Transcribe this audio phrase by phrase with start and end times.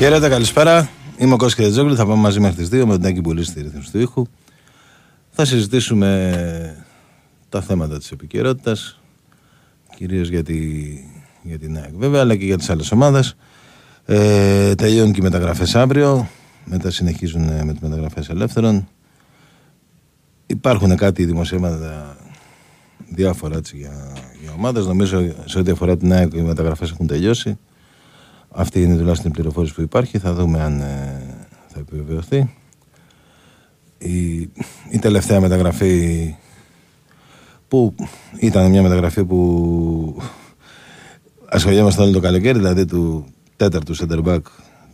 [0.00, 0.88] Χαίρετε, καλησπέρα.
[1.18, 1.96] Είμαι ο Κώστας Κετζόγλου.
[1.96, 4.26] Θα πάμε μαζί μέχρι τις 2 με τον Τάκη Μπουλής στη ρύθμιση του ήχου.
[5.30, 6.86] Θα συζητήσουμε
[7.48, 9.00] τα θέματα της επικαιρότητας,
[9.96, 10.58] κυρίως για, τη,
[11.42, 13.36] για την ΑΕΚ βέβαια, αλλά και για τις άλλες ομάδες.
[14.04, 16.28] Ε, τελειώνουν και οι μεταγραφές αύριο.
[16.64, 18.88] Μετά συνεχίζουν με τις μεταγραφές ελεύθερων.
[20.46, 22.16] Υπάρχουν κάτι δημοσίευματα
[23.08, 24.12] διάφορα έτσι, για,
[24.42, 24.86] για ομάδες.
[24.86, 27.58] Νομίζω σε ό,τι αφορά την ΑΕΚ οι μεταγραφές έχουν τελειώσει.
[28.50, 30.18] Αυτή είναι τουλάχιστον η πληροφόρηση που υπάρχει.
[30.18, 31.22] Θα δούμε αν ε,
[31.66, 32.54] θα επιβεβαιωθεί.
[33.98, 34.40] Η,
[34.90, 36.34] η τελευταία μεταγραφή
[37.68, 37.94] που
[38.38, 40.22] ήταν μια μεταγραφή που
[41.48, 43.26] ασχολιόμαστε όλο το καλοκαίρι, δηλαδή του
[43.56, 44.40] τέταρτου center back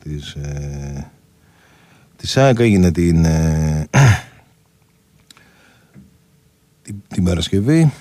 [0.02, 1.10] της, ε,
[2.16, 3.88] της ΑΕΚ έγινε την, ε,
[6.82, 7.92] την, την Παρασκευή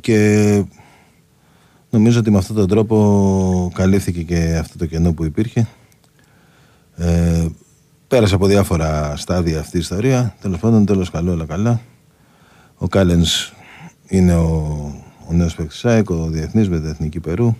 [0.00, 0.64] και
[1.90, 5.68] Νομίζω ότι με αυτόν τον τρόπο καλύφθηκε και αυτό το κενό που υπήρχε.
[6.96, 7.46] Ε,
[8.08, 10.34] πέρασε από διάφορα στάδια αυτή η ιστορία.
[10.40, 11.80] Τέλος πάντων, τέλος καλό, όλα καλά.
[12.76, 13.52] Ο Κάλενς
[14.06, 14.46] είναι ο,
[15.28, 17.56] ο νέος παίκτης της ΑΕΚ, ο διεθνής με την Εθνική Περού.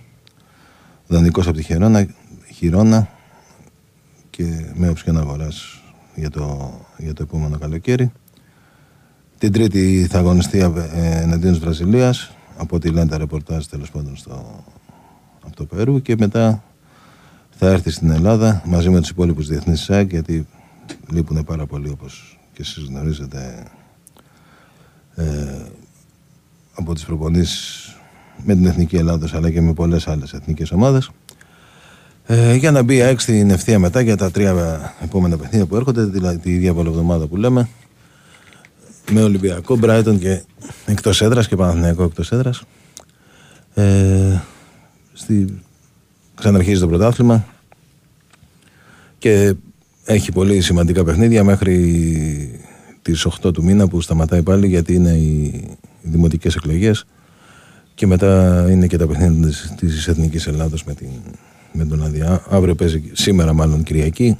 [1.07, 2.07] Δανεικός από τη Χιρόνα,
[2.55, 3.09] Χιρόνα
[4.29, 5.47] και με option αγορά
[6.15, 8.11] για το, για το επόμενο καλοκαίρι.
[9.37, 14.17] Την Τρίτη θα αγωνιστεί ε, εναντίον της Βραζιλίας από ό,τι λένε τα ρεπορτάζ τέλος πάντων
[14.17, 14.63] στο,
[15.41, 16.63] από το Περού και μετά
[17.49, 20.47] θα έρθει στην Ελλάδα μαζί με τους υπόλοιπους διεθνείς ΣΑΚ γιατί
[21.09, 23.63] λείπουν πάρα πολύ όπως και εσείς γνωρίζετε
[25.15, 25.25] ε,
[26.73, 27.95] από τις προπονήσεις
[28.43, 31.11] με την Εθνική Ελλάδα αλλά και με πολλές άλλες εθνικές ομάδες.
[32.25, 35.75] Ε, για να μπει η ΑΕΚ στην ευθεία μετά για τα τρία επόμενα παιχνίδια που
[35.75, 37.69] έρχονται τη, τη ίδια εβδομάδα που λέμε
[39.11, 40.41] με Ολυμπιακό, Μπράιτον και
[40.85, 42.63] εκτός έδρας και Παναθηναϊκό εκτός έδρας.
[43.73, 44.41] Ε,
[45.13, 45.61] στη...
[46.35, 47.45] Ξαναρχίζει το πρωτάθλημα
[49.17, 49.53] και
[50.05, 52.59] έχει πολύ σημαντικά παιχνίδια μέχρι
[53.01, 55.43] τις 8 του μήνα που σταματάει πάλι γιατί είναι οι,
[56.01, 57.05] οι δημοτικές εκλογές
[57.95, 61.09] και μετά είναι και τα παιχνίδια της, της Εθνικής Ελλάδος με, την,
[61.73, 62.43] με τον Αδιά.
[62.49, 64.35] Αύριο παίζει σήμερα μάλλον Κυριακή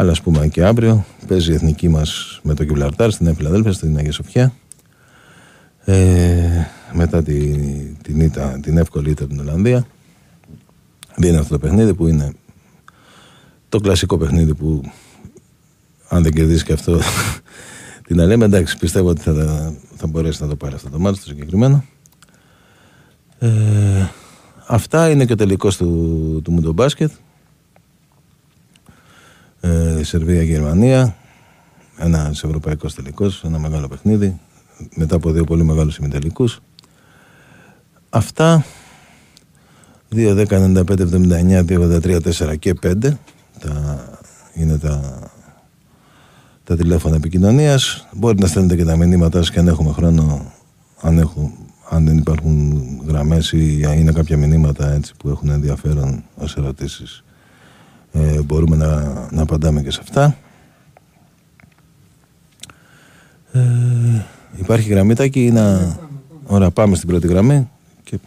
[0.00, 3.96] αλλά ας πούμε και αύριο παίζει η εθνική μας με το Γιβλαρτάρ στην Εφηλαδέλφια, στην
[3.96, 4.52] Αγία Σοφιά.
[5.84, 7.56] Ε, μετά τη,
[8.02, 9.86] την, ήττα, την εύκολη ήττα την Ολλανδία.
[11.16, 12.32] Βγαίνει αυτό το παιχνίδι που είναι
[13.68, 14.82] το κλασικό παιχνίδι που
[16.08, 17.00] αν δεν κερδίσει και αυτό
[18.06, 21.26] την αλέμε εντάξει πιστεύω ότι θα, θα μπορέσει να το πάρει αυτό το μάτι το
[21.26, 21.84] συγκεκριμένο
[23.38, 23.48] ε,
[24.66, 27.10] αυτά είναι και ο τελικός του, του Μουντομπάσκετ
[29.60, 31.16] ε, Σερβία-Γερμανία.
[31.98, 34.40] Ένας ευρωπαϊκός τελικός, ένα μεγάλο παιχνίδι.
[34.94, 36.60] Μετά από δύο πολύ μεγάλους ημιτελικούς.
[38.10, 38.64] Αυτά
[40.14, 43.18] 2, 10, 95, 79, 2, 83, 4 και 5
[43.58, 44.04] τα,
[44.54, 45.18] είναι τα,
[46.64, 48.08] τα τηλέφωνα επικοινωνίας.
[48.12, 50.52] Μπορείτε να στέλνετε και τα μηνύματά σα και αν έχουμε χρόνο,
[51.00, 51.52] αν, έχω,
[51.88, 57.24] αν δεν υπάρχουν γραμμές ή είναι κάποια μηνύματα έτσι, που έχουν ενδιαφέρον ως ερωτήσεις
[58.12, 60.36] ε, μπορούμε να, να απαντάμε και σε αυτά.
[63.52, 63.60] Ε,
[64.56, 65.96] υπάρχει γραμμήτακι να...
[66.46, 67.70] Ωραία, πάμε στην πρώτη γραμμή
[68.04, 68.18] και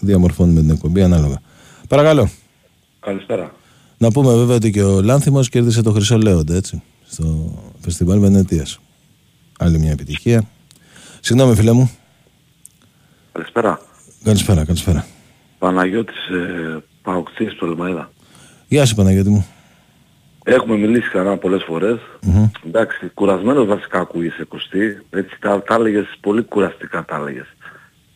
[0.00, 1.40] διαμορφώνουμε την εκπομπή ανάλογα.
[1.88, 2.28] Παρακαλώ.
[3.00, 3.52] Καλησπέρα.
[3.98, 8.80] Να πούμε βέβαια ότι και ο Λάνθιμος κέρδισε το Χρυσό Λέοντα, έτσι, στο Φεστιβάλ Βενετίας.
[9.58, 10.42] Άλλη μια επιτυχία.
[11.20, 11.90] Συγγνώμη φίλε μου.
[13.32, 13.80] Καλησπέρα.
[14.24, 15.06] Καλησπέρα, καλησπέρα.
[15.58, 18.10] Παναγιώτης ε, Παοκτής στο Λεμαίδα.
[18.74, 19.46] Γεια σου Παναγιώτη μου.
[20.44, 21.98] Έχουμε μιλήσει ξανά πολλές φορές.
[22.26, 22.50] Mm-hmm.
[22.66, 25.02] Εντάξει, κουρασμένος βασικά ακούγεσαι Κωστή.
[25.10, 27.46] Έτσι τα, τα έλεγες πολύ κουραστικά τα έλεγες.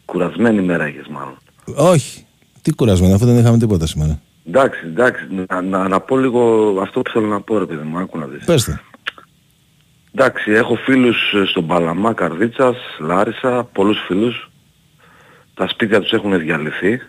[0.05, 1.37] Κουρασμένη μέρα έχεις μάλλον.
[1.77, 2.27] Όχι.
[2.63, 4.21] Τι κουρασμένο, αφού δεν είχαμε τίποτα σήμερα.
[4.47, 5.27] Εντάξει, εντάξει.
[5.49, 8.27] Να, να, να πω λίγο αυτό που θέλω να πω ρε παιδί μου, άκου να
[8.27, 8.45] δεις.
[8.45, 8.81] Πέστε.
[10.15, 14.51] Εντάξει, έχω φίλους ε, στον Παλαμά, Καρδίτσας, Λάρισα, πολλούς φίλους.
[15.55, 17.01] Τα σπίτια τους έχουν διαλυθεί.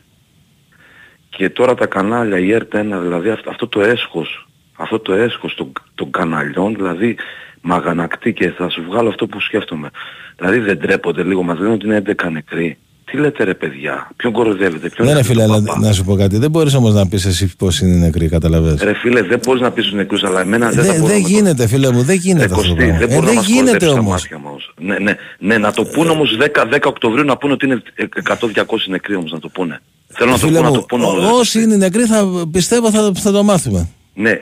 [1.30, 4.48] Και τώρα τα κανάλια, η ΕΡΤ1, δηλαδή αυτό το έσχος,
[4.78, 7.16] αυτό το έσχος των, των καναλιών, δηλαδή
[7.62, 9.90] μαγανακτή και θα σου βγάλω αυτό που σκέφτομαι.
[10.38, 12.78] Δηλαδή δεν τρέπονται λίγο, μας λένε ότι είναι 11 νεκροί.
[13.12, 16.38] Τι λέτε ρε παιδιά, ποιον κοροϊδεύετε, ποιον Δεν είναι φίλε, αλλά, να σου πω κάτι,
[16.38, 18.82] δεν μπορείς όμως να πεις εσύ πώς είναι νεκροί, καταλαβαίνεις.
[18.82, 21.22] Ρε φίλε, δεν μπορείς να πεις τους νεκρούς, αλλά εμένα δεν, δεν θα μπορώ Δεν
[21.22, 22.98] γίνεται φίλε μου, δεν γίνεται αυτό το πράγμα.
[22.98, 24.30] Δεν, ε, δεν γίνεται όμως.
[24.78, 27.82] Ναι, ναι, ναι, να το πούνε όμως 10, 10 Οκτωβρίου να πούνε ότι είναι
[28.24, 28.34] 100-200
[28.88, 29.82] νεκροί όμως να το πούνε.
[30.12, 33.44] Θέλω να το πω, να το πω Όσοι είναι νεκροί θα πιστεύω θα, θα το
[33.44, 33.90] μάθουμε.
[34.14, 34.40] Ναι, ε,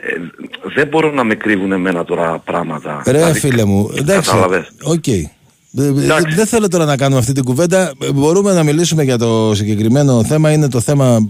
[0.74, 3.02] δεν μπορώ να με κρύβουν εμένα τώρα πράγματα.
[3.06, 4.30] Ρε δηλαδή, φίλε μου, εντάξει,
[4.82, 5.04] ok.
[5.06, 5.22] Okay.
[5.76, 6.34] Ε, ε, Εντάξει.
[6.34, 7.92] Δεν θέλω τώρα να κάνουμε αυτή την κουβέντα.
[8.02, 10.52] Ε, Μπορούμε να μιλήσουμε για το συγκεκριμένο θέμα.
[10.52, 11.28] Είναι το θέμα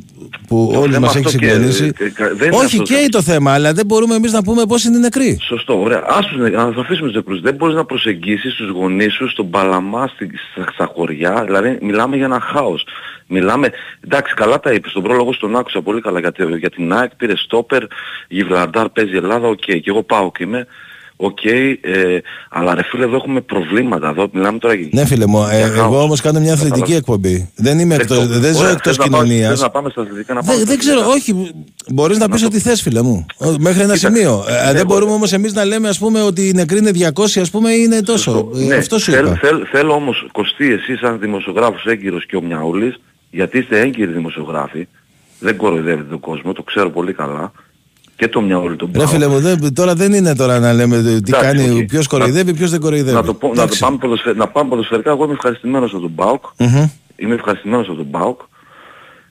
[0.48, 1.92] που Το όλους θέμα μας έχει αυτό και- συγκλονίσει.
[1.92, 4.42] και- και- δεν είναι Όχι, αυτό το καίει το θέμα, αλλά δεν μπορούμε εμείς να
[4.42, 5.38] πούμε πώς είναι νεκροί.
[5.42, 6.04] Σωστό, ωραία.
[6.08, 7.40] Ας τους, νε- να θα αφήσουμε τους νεκρούς.
[7.40, 11.42] Δεν μπορείς να προσεγγίσεις τους γονείς σου στον Παλαμά, στη, στα, στα χωριά.
[11.46, 12.86] Δηλαδή μιλάμε για ένα χάος.
[13.26, 13.70] Μιλάμε,
[14.04, 17.36] εντάξει καλά τα είπες, στον πρόλογο στον άκουσα πολύ καλά γιατί για την ΑΕΚ πήρε
[17.36, 17.82] στόπερ,
[18.28, 19.58] Γιβραλτάρ παίζει Ελλάδα, οκ.
[19.58, 20.66] Και εγώ πάω και είμαι,
[21.20, 21.44] οκ.
[21.44, 21.80] ε,
[22.50, 24.08] αλλά ρε φίλε εδώ έχουμε προβλήματα.
[24.08, 24.88] Εδώ μιλάμε τώρα για...
[24.92, 26.02] Ναι, φίλε μου, ε, για εγώ χάος.
[26.02, 26.98] όμως κάνω μια αθλητική Κατάλαβες.
[26.98, 27.50] εκπομπή.
[27.56, 29.50] Δεν είμαι εκτός, Εκτός- δεν ζω Ωραία, εκτός θες να πάμε- κοινωνίας.
[29.50, 31.38] θες να πάμε στα αθλητικά να πάμε Δεν, στα δεν ξέρω, αθλητικά.
[31.38, 31.52] όχι.
[31.94, 33.26] Μπορείς να πεις ό,τι θες, φίλε μου.
[33.38, 34.44] Ο- Μέχρι ένα Κοίτα, σημείο.
[34.48, 37.40] Ε, δεν εγώ- μπορούμε όμως εμείς να λέμε ας πούμε, ότι οι νεκροί είναι 200,
[37.40, 38.30] ας πούμε, ή είναι τόσο.
[38.30, 38.50] Σωστό.
[38.60, 39.38] Ε, Ναι, Αυτό σου θέλ- είπα.
[39.42, 43.00] θέλ- θέλω όμως, Κωστή, εσύ σαν δημοσιογράφος έγκυρος και ο Μιαούλης,
[43.30, 44.88] γιατί είστε έγκυροι δημοσιογράφοι,
[45.38, 47.52] δεν κοροϊδεύετε τον κόσμο, το ξέρω πολύ καλά,
[48.18, 49.06] και το Μιαούλη τον Ρε πάω.
[49.08, 51.84] φίλε μου, δεν, τώρα δεν είναι τώρα να λέμε τι Εντάξει, κάνει, οκ.
[51.84, 53.16] ποιος κοροϊδεύει, ποιος δεν κοροϊδεύει.
[53.16, 53.80] Να το, πω, να, το Εντάξει.
[53.80, 56.84] πάμε ποδοσφαι- να πάμε ποδοσφαιρικά, εγώ είμαι ευχαριστημένος από τον ΠΑΟΚ, Μμμ.
[57.16, 58.40] είμαι ευχαριστημένος από τον ΠΑΟΚ,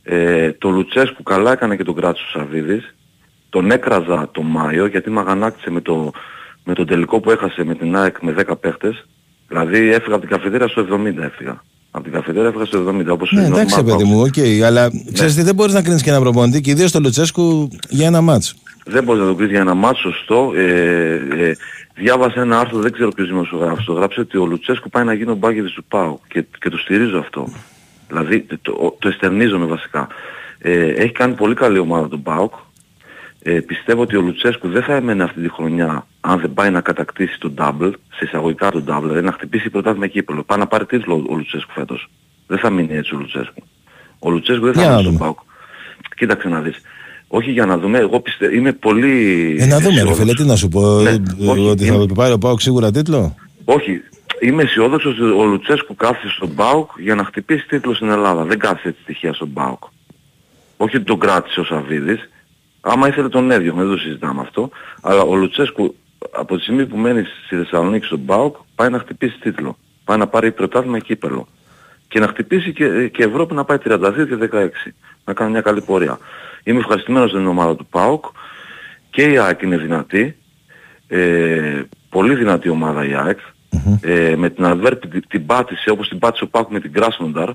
[0.03, 2.95] ε, το Λουτσέσκου καλά έκανε και τον κράτησε ο Σαββίδης,
[3.49, 6.11] τον έκραζα τον Μάιο γιατί με αγανάκτησε με, το,
[6.63, 9.05] με τον τελικό που έχασε με την ΑΕΚ με 10 παίχτες,
[9.47, 11.61] δηλαδή έφυγα από την καφετέρια στο 70 έφυγα.
[11.91, 14.07] Από την καφετέρια έφυγα στο 70 όπως Ναι, είναι εντάξει, normal παιδί Πάοκ.
[14.13, 14.63] μου, οκ.
[14.65, 18.05] αλλά ξέρεις τι, δεν μπορείς να κρίνεις και ένα προπονητή και ιδίως το Λουτσέσκου για
[18.07, 18.55] ένα μάτσο.
[18.87, 20.51] Δεν μπορείς να το πεις για ένα ματς, σωστό.
[20.55, 21.55] Ε, ε,
[21.95, 25.31] διάβασα ένα άρθρο, δεν ξέρω ποιος δημοσιογράφος το γράψε, ότι ο Λουτσέσκου πάει να γίνει
[25.31, 27.47] ο μπάγκερης του ΠΑΟΚ, και, και το στηρίζω αυτό.
[28.07, 30.07] Δηλαδή το, το εστερνίζομαι βασικά.
[30.59, 32.53] Ε, έχει κάνει πολύ καλή ομάδα τον ΠΑΟΚ.
[33.41, 36.81] Ε, πιστεύω ότι ο Λουτσέσκου δεν θα έμενε αυτή τη χρονιά αν δεν πάει να
[36.81, 40.43] κατακτήσει τον double, σε εισαγωγικά τον double, δηλαδή να χτυπήσει πρωτάθλημα κύπελο.
[40.43, 42.09] Πάει να πάρει τίτλο ο Λουτσέσκου φέτος.
[42.47, 43.63] Δεν θα μείνει έτσι ο Λουτσέσκου.
[44.19, 45.31] Ο Λουτσέσκου δεν θα Για να μείνει στον δούμε.
[45.33, 45.39] ΠΑΟΚ.
[46.15, 46.81] Κοίταξε να δεις.
[47.27, 49.55] Όχι για να δούμε, εγώ πιστεύω, είμαι πολύ...
[49.59, 50.17] Ε, να δούμε, ρε αισιόδοξος.
[50.17, 51.01] φίλε, τι να σου πω.
[51.01, 53.35] Ναι, ε, όχι, ότι είμαι- θα πάρει ο Πάοκ σίγουρα τίτλο;
[53.65, 54.01] Όχι,
[54.39, 58.43] είμαι αισιόδοξος ότι ο Λουτσέσκου κάθισε στον ΠΑΟΚ για να χτυπήσει τίτλο στην Ελλάδα.
[58.43, 59.83] Δεν κάθισε τη στοιχεία στον ΠΑΟΚ.
[60.77, 62.29] Όχι ότι τον κράτησε ο Σαββίδης.
[62.81, 64.69] Άμα ήθελε τον έδιωχνε, δεν το συζητάμε αυτό.
[65.01, 65.95] Αλλά ο Λουτσέσκου
[66.31, 69.77] από τη στιγμή που μένει στη Θεσσαλονίκη στον ΠΑΟΚ πάει να χτυπήσει τίτλο.
[70.03, 71.47] Πάει να πάρει πρωτάθλημα κύπελο.
[72.07, 74.67] Και να χτυπήσει και, και Ευρώπη να πάει 32 και 16.
[75.25, 76.17] Να κάνει μια καλή πορεία.
[76.67, 78.25] Είμαι ευχαριστημένος στην ομάδα του ΠΑΟΚ.
[79.09, 80.35] Και η ΑΕΚ είναι δυνατή.
[81.07, 83.37] Ε, πολύ δυνατή ομάδα η ΑΕΚ.
[84.01, 87.49] Ε, με την Adverb την, την πάτησε όπως την πάτησε ο ΠΑΟΚ με την Κράσνονταρ.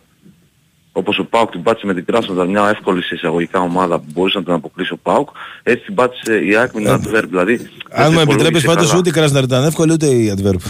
[0.93, 4.38] Όπως ο ΠΑΟΚ την πάτησε με την Κράσνονταρ, μια εύκολη σε εισαγωγικά ομάδα που μπορούσε
[4.38, 5.29] να την αποκλείσει ο ΠΑΟΚ.
[5.62, 7.25] Έτσι την πάτησε η ΑΕΚ με την Adverb.
[7.29, 8.99] Δηλαδή, δεν Αν μου το επιτρέπεις υπολόγισε πάντως καλά.
[8.99, 10.61] ούτε η Κράσναρ ήταν εύκολη ούτε η Adverb.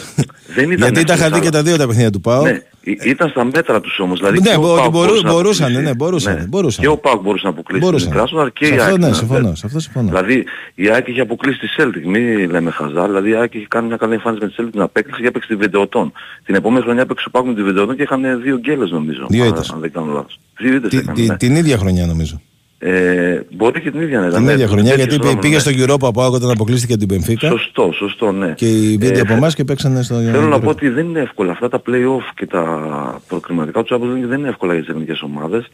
[0.55, 2.45] Δεν ήταν Γιατί τα είχα εύκολη, δει και αλλά- τα δύο τα παιχνίδια του Πάοκ.
[2.45, 4.19] Ναι, ή- ήταν στα μέτρα τους όμως.
[4.19, 5.89] Δηλαδή Ναι, και ο μπο- ΠΑΟΚ μπορού- μπορούσε να μπορούσαν, αποκλείσει.
[5.89, 6.85] ναι, μπορούσαν, μπορούσαν.
[6.85, 8.09] Και ο ΠΑΟΚ μπορούσε να αποκλείσει Μπορούσαν.
[8.09, 8.99] την Κράσνονταρ και Σε η αυτό, ΑΕΚ.
[8.99, 9.57] ναι, την συμφωνώ, Adverb.
[9.57, 10.09] σε αυτό συμφωνώ.
[10.09, 10.45] Δηλαδή
[10.75, 13.07] η ΑΕΚ είχε αποκλείσει τη Celtic, μην λέμε χαζά.
[13.07, 15.49] Δηλαδή η ΑΕΚ είχε κάνει μια καλή εμφάνιση με τη Celtic την απέκλεισε και έπαιξε
[15.49, 16.13] τη Βιντεοτόν.
[16.45, 19.27] Την επόμενη χρονιά έπαιξε ο Πάοκ με τη Βιντεοτόν και είχαν δύο γκέλες νομίζω.
[19.29, 19.71] Δύο αν- ήττες.
[19.71, 20.41] Αν δεν κάνω λάθος.
[20.59, 21.37] Δύο ήττες Τη- έκανε, τη- ναι.
[21.37, 22.41] Την ίδια χρονιά νομίζω.
[22.85, 24.37] Ε, μπορεί και την ίδια να ήταν.
[24.39, 25.61] Την ναι, ίδια χρονιά τέτοιος γιατί χρόνος, πήγε ναι.
[25.61, 28.53] στο Europa ο Πάοκ όταν αποκλείστηκε την Πενφύκα Σωστό, σωστό, ναι.
[28.53, 30.15] και οι Βίντεο Ε, από εμάς και παίξανε στο.
[30.15, 31.53] Θέλω να πω ότι δεν είναι εύκολα.
[31.53, 35.23] Αυτά τα play-off και τα προκριματικά τους Champions League δεν είναι εύκολα για τις ελληνικές
[35.23, 35.71] ομάδες.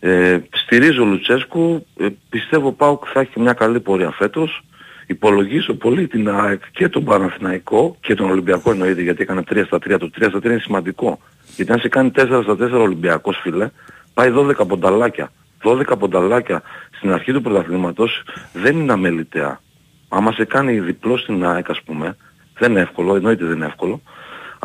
[0.00, 1.86] Ε, στηρίζω ο Λουτσέσκου.
[1.96, 4.62] Ε, πιστεύω ΠΑΟΚ θα έχει μια καλή πορεία φέτος.
[5.06, 9.76] Υπολογίζω πολύ την ΑΕΚ και τον Παναθηναϊκό και τον Ολυμπιακό εννοείται γιατί έκανε 3 στα
[9.76, 9.96] 3.
[9.98, 11.18] Το 3 στα 3 είναι σημαντικό.
[11.56, 13.68] Γιατί αν σε κάνει 4 στα 4 ο Ολυμπιακός φίλε,
[14.14, 15.30] πάει 12 πονταλάκια.
[15.64, 16.62] 12 πονταλάκια
[16.96, 18.22] στην αρχή του πρωταθλήματος
[18.52, 19.60] δεν είναι αμεληταία.
[20.08, 22.16] Άμα σε κάνει διπλό στην ΑΕΚ ας πούμε,
[22.58, 24.00] δεν είναι εύκολο, εννοείται δεν είναι εύκολο.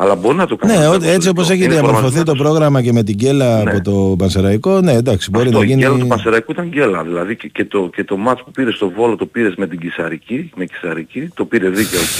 [0.02, 0.72] Αλλά μπορεί να το κάνει.
[0.72, 1.30] Ναι, αυτό ό- το έτσι διπλό.
[1.42, 2.42] όπω έχει Είναι διαμορφωθεί το προγραμματισμένος.
[2.42, 3.70] πρόγραμμα και με την γκέλα Ναι.
[3.70, 6.08] από το Πανσεραϊκό, ναι, εντάξει, μπορεί Αυτό, να η γκέλα του γίνει.
[6.08, 7.02] Πανσεραϊκού ήταν γκέλα.
[7.02, 9.78] Δηλαδή και, και, το, και το ματς που πήρε στο Βόλο το πήρες με την
[9.78, 12.18] καισαρική, με καισαρική, το πήρε δίκαιο, οκ.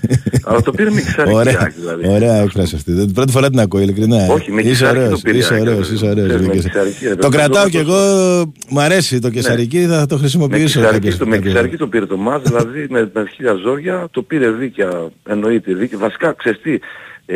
[0.48, 2.08] αλλά το πήρε με καισαρική, Ωραία, ΑΕΚ, δηλαδή.
[2.08, 2.92] ωραία έκφραση αυτή.
[2.92, 4.26] Δεν- Πρώτη φορά την ακούω, ειλικρινά.
[4.30, 5.94] Όχι, με είσαι καισαρική το ωραίος, πήρε, είσαι ΑΕΚ, ωραίος, δηλαδή.
[5.94, 6.68] είσαι ωραίος, Ξέρεις, με με καισαρική.
[6.92, 7.96] καισαρική, ρε, Το παιδί, κρατάω το κι εγώ,
[8.68, 10.64] μου αρέσει το καισαρική, θα το Με χρησιμοποιήσω.
[10.64, 14.08] καισαρική, κάποιες- το, με κάποιες- καισαρική το πήρε το ματς, δηλαδή με, με χίλια ζόρια
[14.10, 14.90] το πήρε δίκαια,
[15.28, 15.98] εννοείται δίκαια.
[15.98, 16.78] Βασικά, ξέρεις τι,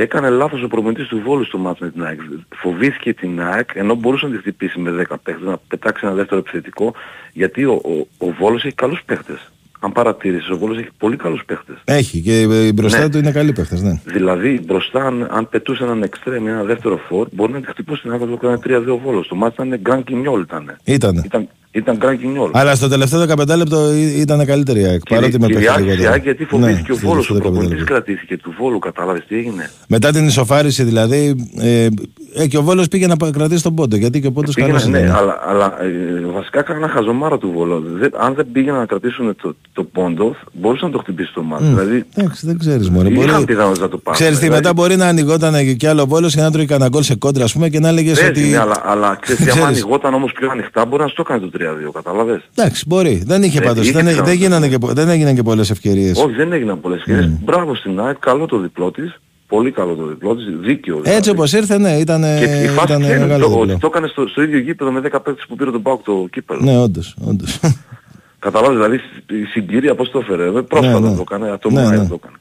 [0.01, 2.21] έκανε λάθος ο προμηθευτής του Βόλου στο μάτς με την ΑΕΚ.
[2.55, 6.41] Φοβήθηκε την ΑΕΚ, ενώ μπορούσε να τη χτυπήσει με 10 παίχτες, να πετάξει ένα δεύτερο
[6.41, 6.95] επιθετικό,
[7.33, 9.51] γιατί ο, ο, ο Βόλος έχει καλούς παίχτες.
[9.81, 11.77] Αν παρατήρησες, ο Βόλος έχει πολύ καλούς παίχτες.
[11.85, 13.09] Έχει και ε, μπροστά Ναι.
[13.09, 14.01] του είναι καλή παίχτες, ναι.
[14.05, 18.03] Δηλαδή μπροστά αν, αν πετούσε έναν εξτρέμ ή ένα δεύτερο φόρ μπορεί να τη χτυπούσε
[18.03, 19.29] την άκρη του έκανε 3-2 βόλος.
[19.29, 20.77] Το μάτι ήταν γκραν κινιόλ ήταν.
[20.85, 21.23] Ήτανε.
[21.25, 22.51] Ήταν, Ήταν κράκι όλος.
[22.55, 25.01] Αλλά στο τελευταίο 15 λεπτό ή- ήταν καλύτερη η ΑΕΚ.
[25.09, 26.11] Παρότι με παίχτη Κυριάκης η λιγότερο.
[26.13, 27.93] ΑΕΚ γιατί φοβήθηκε Ναι, ο Βόλος, στο ο τελευταίο 15 προπονητής λεπτό.
[27.93, 31.49] κρατήθηκε του Βόλου, κατάλαβες τι έγινε; Μετά την ισοφάριση δηλαδή.
[31.59, 31.89] Ε,
[32.35, 33.97] ε, και ο Βόλος πήγε να πα- κρατήσει τον πόντο.
[33.97, 35.15] Γιατί και ο πόντος Πήγαινε, καλός ναι, ήταν.
[35.17, 37.85] αλλά, αλλά ε, βασικά έκανα χαζομάρα του Βόλου.
[37.99, 41.65] Δεν- αν δεν πήγαιναν να κρατήσουν το, το πόντο, μπορούσε να το χτυπήσει το μάτι.
[41.65, 43.09] Δηλαδή, Εντάξει, δεν ξέρεις μόνο.
[43.09, 43.45] είχαν Μπορεί...
[43.45, 44.21] πιθανότητα να το πάρουν.
[44.21, 46.89] Ξέρεις τι, Δηλαδή, μετά μπορεί να ανοιγόταν κι άλλο ο Βόλος και να τρώει κανένα
[46.89, 48.51] γκολ σε κόντρα, ας πούμε, και να έλεγες παίζει, ότι.
[48.51, 49.83] ναι, αλλά, αλλά ξέρεις, τι, άμα Ξέρεις.
[49.83, 51.51] ανοιγόταν όμως πιο ανοιχτά, μπορεί να στο έκανε το
[51.89, 53.23] 3-2, κατάλαβες; Εντάξει, μπορεί.
[53.27, 53.83] Δεν είχε Δεν πάντως.
[53.85, 54.45] είχε Δεν, δεν, πιθανότητα.
[54.45, 56.19] γίνανε και, πο- δεν έγιναν και πολλές ευκαιρίες.
[56.19, 57.31] Όχι, δεν έγιναν πολλές ευκαιρίες.
[57.45, 59.19] Μπράβο στην ΑΕΚ, καλό το διπλό της.
[59.49, 60.97] Πολύ καλό το διπλό της, δίκαιο.
[60.97, 61.31] Έτσι δηλαδή.
[61.31, 63.79] όπως ήρθε, ναι, ήταν, Και η φάση ήταν ποια είναι, μεγάλο το, ότι διπλό.
[63.79, 66.61] το έκανε στο, στο ίδιο γήπεδο με 10 παίκτες που πήρε τον Πάουκ το κύπελο.
[66.63, 67.61] Ναι, όντως, όντως.
[68.39, 68.97] Καταλάβεις, δηλαδή
[69.43, 70.51] η συγκυρία πώς το έφερε.
[70.51, 71.15] Δεν πρόσφατα Ναι, ναι.
[71.17, 72.07] το έκανε, ατομικά Ναι, ναι.
[72.09, 72.37] το έκανε.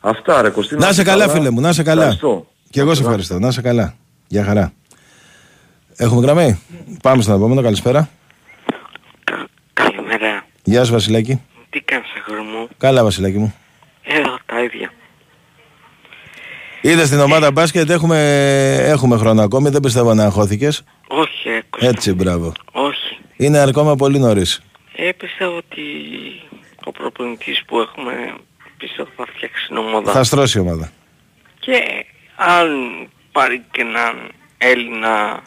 [0.00, 0.86] Αυτά ρε Κωστίνα.
[0.86, 2.00] να σε καλά, φίλε μου, να σε καλά.
[2.02, 2.46] Ευχαριστώ.
[2.70, 3.08] Και εγώ σε Καλά.
[3.08, 3.38] ευχαριστώ.
[3.38, 3.94] Να σε καλά.
[4.26, 4.72] Γεια χαρά.
[5.96, 6.60] Έχουμε γραμμή.
[7.02, 7.62] Πάμε στον επόμενο.
[7.62, 8.08] Καλησπέρα.
[10.68, 10.80] Καλημέρα.
[10.80, 11.40] Γεια σου, Βασιλάκη.
[11.70, 13.54] Τι κάνεις αγόρι μου; Καλά, Βασιλάκη μου.
[14.02, 14.92] Εδώ τα ίδια.
[16.80, 18.18] Είδες στην ομάδα μπάσκετ, έχουμε,
[18.80, 19.68] έχουμε χρόνο ακόμη.
[19.68, 20.84] Δεν πιστεύω να αγχώθηκες.
[21.08, 21.88] Όχι, ε, Κώστα.
[21.88, 22.52] Έτσι, μπράβο.
[22.72, 23.18] Όχι.
[23.36, 24.62] Είναι ακόμα πολύ νωρίς.
[24.96, 25.82] Ε, πιστεύω ότι
[26.84, 28.12] ο προπονητής που έχουμε
[28.78, 30.12] πιστεύω θα φτιάξει την ομάδα.
[30.12, 30.92] Θα στρώσει η ομάδα.
[31.60, 32.04] Και
[32.36, 32.68] αν
[33.32, 35.42] πάρει και έναν Έλληνα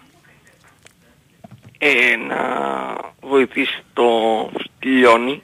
[1.83, 2.37] ε, να
[3.21, 5.41] βοηθήσει τον Λιόνι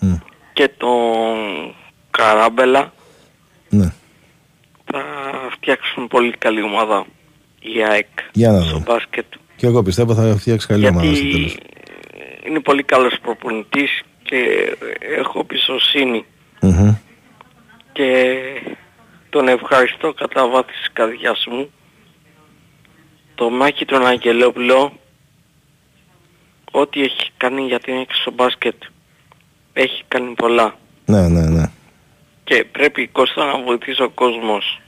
[0.00, 0.14] Μμ.
[0.52, 1.74] και τον
[2.10, 2.92] Καράμπελα
[3.68, 3.92] Ναι.
[4.84, 5.02] θα
[5.52, 7.06] φτιάξουν πολύ καλή ομάδα
[7.60, 8.84] η ΑΕΚ Για να στο δούμε.
[8.86, 9.24] μπάσκετ.
[9.56, 11.56] Και εγώ πιστεύω θα φτιάξει καλή ομάδα στο γιατί τέλος.
[12.46, 14.46] είναι πολύ καλός προπονητής και
[15.18, 16.24] έχω εμπιστοσύνη
[16.60, 16.94] Μμμ.
[17.92, 18.34] και
[19.30, 21.70] τον ευχαριστώ κατά βάθης της καρδιάς μου
[23.34, 24.92] το Μάκη τον Αγγελόπουλο
[26.72, 28.82] ό,τι έχει κάνει για την ΑΕΚ στο μπάσκετ
[29.72, 30.74] έχει κάνει πολλά
[31.04, 31.70] Ναι, ναι, ναι.
[32.44, 34.80] και πρέπει Κώστα να βοηθήσει ο κόσμος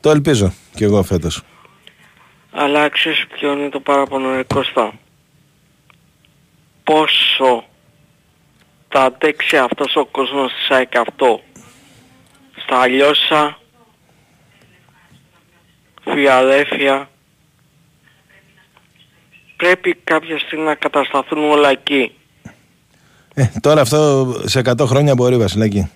[0.00, 1.42] Το ελπίζω κι εγώ φέτος.
[2.50, 4.92] αλλά ξέρεις ποιο είναι το παράπονο ρε Κώστα
[6.84, 7.64] πόσο
[8.88, 11.40] θα αντέξει αυτός ο κόσμος της ΑΕΚ αυτό
[12.64, 13.58] στα Λιώσα
[16.02, 17.10] Φιλαδέφια
[19.62, 22.12] πρέπει κάποια στιγμή να κατασταθούν όλα εκεί
[23.34, 24.00] Ε, τώρα αυτό
[24.44, 25.90] σε 100 χρόνια μπορεί, Βασιλάκη.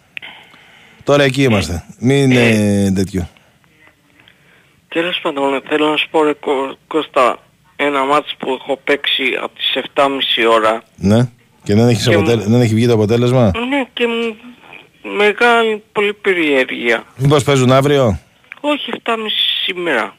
[1.04, 1.84] Τώρα εκεί είμαστε.
[1.98, 3.28] Μην είναι τέτοιο.
[4.88, 7.38] Τέλος πάντων θέλω να σου πω ρε Κω- Κώστα
[7.76, 10.08] ένα μάτς που έχω παίξει από τις 7.30
[10.50, 11.28] ώρα Ναι.
[11.62, 12.42] Και δεν έχεις, Και αποτέλε...
[12.42, 14.36] μου- δεν έχει βγει το αποτέλεσμα; ναι και μου
[15.16, 18.18] μεγάλη πολύ περιέργεια Μήπως παίζουν αύριο;
[18.60, 19.14] όχι 7.30
[19.64, 20.14] σήμερα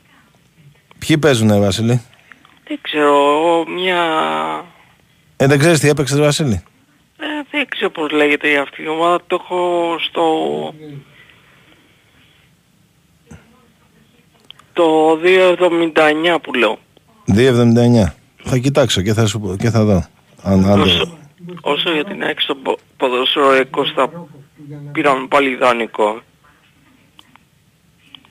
[0.99, 2.01] Ποιοι παίζουνε, Βασίλη.
[2.67, 4.01] Δεν ξέρω μια
[5.37, 6.63] Ε, δεν ξέρεις τι έπαιξες, Βασίλη;
[7.17, 10.23] ε, δεν ξέρω πως λέγεται αυτή η ομάδα το έχω στο
[14.73, 16.77] το 2.79 που λέω
[17.35, 18.11] 2,79.
[18.43, 19.39] Θα κοιτάξω και θα, σου...
[19.39, 20.05] πω- και θα δω.
[20.43, 21.17] Αν, αν όσο, το...
[21.61, 24.27] όσο για την ΑΕΚ στο πο- ποδόσφαιρο ρε Κώστα
[24.91, 26.21] πήραμε πάλι δανεικό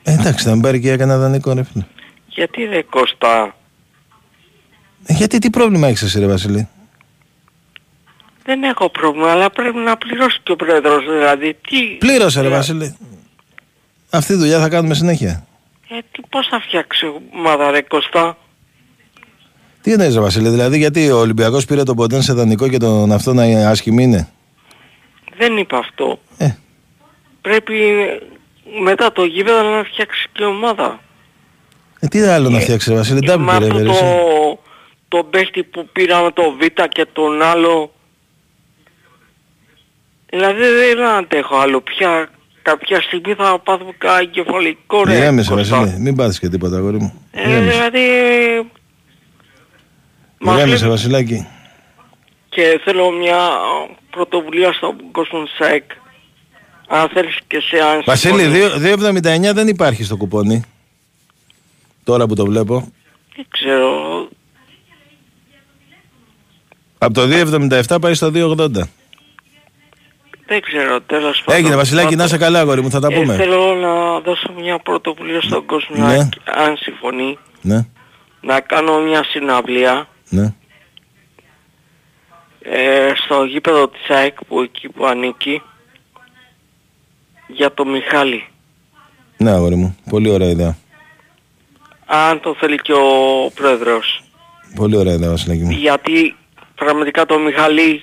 [0.02, 1.84] ε, εντάξει, θα με πάρει και έκανα δανεικό, ρε φίλε.
[2.28, 3.52] γιατί ρε Κώστα Ε,
[5.08, 6.68] γιατί τι πρόβλημα έχεις εσύ, ρε Βασίλη.
[8.44, 12.50] δεν έχω πρόβλημα αλλά πρέπει να πληρώσει και ο πρόεδρος δηλαδή τι Πλήρωσε, ρε Ε,
[12.50, 12.96] Βασίλη.
[14.10, 15.46] Αυτή τη δουλειά θα κάνουμε συνέχεια.
[15.88, 17.06] ε, τι, πώς θα φτιάξει
[17.38, 18.36] ομάδα ρε Κώστα;
[19.82, 23.12] Τι εννοείς, ρε Βασίλη, δηλαδή γιατί ο Ολυμπιακός πήρε τον Ποντέν σε δανεικό και τον
[23.12, 24.28] αυτό να είναι άσχημη είναι;
[25.38, 26.48] δεν είπα αυτό Ε,
[27.40, 27.74] πρέπει
[28.82, 31.00] μετά το γήπεδο να φτιάξει και ομάδα
[32.00, 33.92] ε, τι άλλο να φτιάξει, ρε Βασίλη, με ντάμπι πήρε, αυτό ρε, το,
[35.16, 35.22] εσύ.
[35.22, 37.92] το παίχτη που πήραμε το Β και τον άλλο
[40.30, 42.28] δηλαδή δεν αντέχω άλλο πια
[42.62, 45.78] κάποια στιγμή θα πάθουμε κανένα εγκεφαλικό ρε Ηρέμησε, Κώστα.
[45.78, 47.26] Βασίλη, μην πάθεις και τίποτα, αγόρι μου.
[47.32, 47.70] ε, Ηρέμησε.
[47.70, 48.00] δηλαδή
[50.38, 51.46] μας Ηρέμησε, λείπει- Βασιλάκη.
[52.48, 53.38] και θέλω μια
[54.10, 55.84] πρωτοβουλία στον κόσμο της ΑΕΚ
[56.88, 58.78] αν θέλεις και σε αν Βασίλη, συμφωνείς.
[58.82, 60.62] 2,79 δεν υπάρχει στο κουπόνι.
[62.04, 62.92] Τώρα που το βλέπω.
[63.36, 64.28] δεν ξέρω
[67.06, 67.26] Από το
[67.88, 68.70] 2,77 πάει στο 2,80.
[70.46, 73.34] δεν ξέρω τέλος πάντων Έγινε, Βασιλάκη, να είσαι καλά, αγόρι μου, θα τα Ε, πούμε.
[73.36, 76.12] θέλω να δώσω μια πρωτοβουλία στον κόσμο, Ναι.
[76.14, 77.86] αν- αν συμφωνεί, Ναι,
[78.40, 80.54] να κάνω μια συναυλία ναι.
[82.62, 85.62] ε, στο γήπεδο της ΑΕΚ που εκεί που ανήκει
[87.48, 88.44] για το Μιχάλη.
[89.36, 89.96] Ναι, αγόρι μου.
[90.10, 90.76] Πολύ ωραία ιδέα.
[92.06, 94.22] Αν το θέλει και ο πρόεδρος.
[94.74, 95.70] Πολύ ωραία ιδέα, Βασιλάκη μου.
[95.70, 96.36] Γιατί
[96.76, 98.02] πραγματικά το Μιχαλή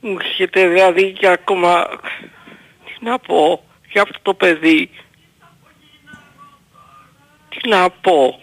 [0.00, 1.86] μου έρχεται δηλαδή και ακόμα
[2.84, 4.90] τι να πω για αυτό το παιδί
[7.48, 8.40] τι να πω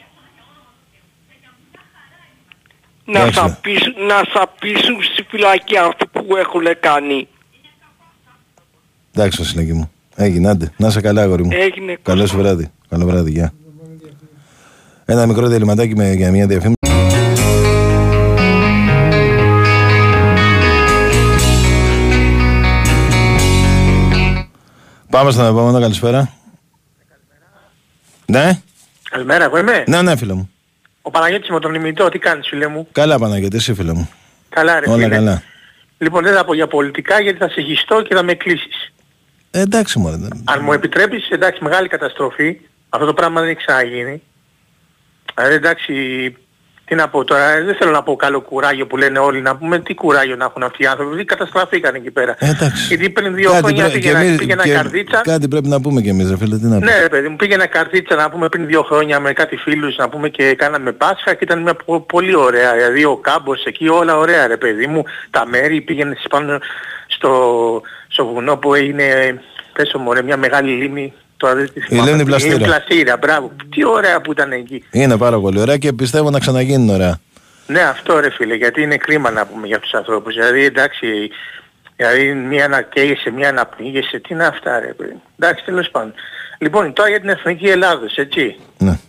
[3.05, 3.39] να Εντάξει.
[3.39, 7.27] σαπίσουν, να σαπίσουν στη φυλακή αυτό που έχουν κάνει.
[9.13, 9.91] Εντάξει, Βασιλάκη μου.
[10.15, 10.71] Έγινε, άντε.
[10.77, 11.51] Να είσαι καλά, αγόρι μου.
[11.53, 12.71] Έγινε Καλό σου βράδυ.
[12.89, 13.53] Καλό βράδυ, γεια.
[15.05, 16.86] Ένα μικρό διαλυματάκι με, για μια διαφήμιση.
[25.17, 26.33] Πάμε στον επόμενο, καλησπέρα.
[28.25, 28.61] Ναι,
[29.09, 29.83] Καλημέρα, εγώ είμαι.
[29.87, 30.49] ναι, ναι, φίλε μου.
[31.01, 34.09] Ο Παναγιώτης με τον ημιτό, τι κάνεις φίλε μου; Καλά, Παναγιώτη, εσύ, φίλε μου.
[34.49, 35.15] Καλά ρε Όλα φίλε.
[35.15, 35.43] καλά.
[35.97, 38.93] Λοιπόν δεν θα πω για πολιτικά γιατί θα σε γιστώ και θα με κλείσεις.
[39.51, 40.15] Ε, εντάξει, μωρέ.
[40.43, 42.59] Αν μου επιτρέπεις, εντάξει μεγάλη καταστροφή.
[42.89, 44.21] Αυτό το πράγμα δεν έχει ξαναγίνει.
[45.35, 45.93] Δηλαδή εντάξει,
[46.89, 49.79] τι να πω τώρα, δεν θέλω να πω καλό κουράγιο που λένε όλοι, να πούμε
[49.79, 52.35] τι κουράγιο να έχουν αυτοί οι άνθρωποι, γιατί καταστραφήκαν εκεί πέρα.
[52.39, 52.85] Ε, εντάξει.
[52.87, 55.21] Γιατί πριν δύο Κάτι χρόνια πρέ- και πήγαινα, εμείς- πήγαινα και- καρδίτσα.
[55.23, 56.91] Κάτι πρέπει να πούμε κι εμείς, ρε φίλε, τι να πούμε.
[56.91, 60.09] Ναι ρε παιδί μου, πήγαινα καρδίτσα να πούμε πριν δύο χρόνια με κάτι φίλους να
[60.09, 62.73] πούμε και κάναμε Πάσχα και ήταν μια πο- πολύ ωραία.
[62.73, 65.03] Δηλαδή ο κάμπος εκεί όλα ωραία ρε παιδί μου.
[65.29, 66.59] Τα μέρη πήγαινε πάνω
[67.07, 67.31] στο,
[68.07, 69.39] στο βουνό που έγινε,
[69.73, 71.13] πες μου μωρέ, μια μεγάλη λίμνη.
[71.37, 72.09] Τώρα δεν της θυμάμαι.
[72.09, 72.55] λίμνη Πλαστήρα.
[72.55, 73.51] Η Πλαστήρα, μπράβο.
[73.69, 74.83] Τι ωραία που ήταν εκεί.
[74.91, 77.19] Είναι πάρα πολύ ωραία και πιστεύω να ξαναγίνουν ωραία.
[77.67, 80.33] Ναι αυτό ρε φίλε, γιατί είναι κρίμα να πούμε για τους ανθρώπους.
[80.33, 81.29] Δηλαδή εντάξει,
[81.95, 85.21] δηλαδή μία να καίγεσαι, μία να πνίγεσαι, τι είναι αυτά ρε παιδί.
[85.39, 86.13] Εντάξει τέλος πάντων.
[86.57, 88.55] Λοιπόν τώρα για την Εθνική Ελλάδος, έτσι.
[88.77, 88.99] Ναι.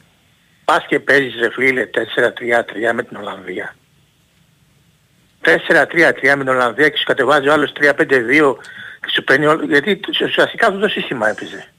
[0.64, 3.74] Πας και παίζεις ρε φίλε 4-3-3 με την Ολλανδία.
[5.44, 5.50] 4-3-3
[6.22, 8.56] με την Ολλανδία και σου κατεβάζει ο άλλος 3-5-2
[9.00, 9.64] και σου παίρνει όλο...
[9.64, 11.72] Γιατί ουσιαστικά αυτό το σύστημα έπαιζε.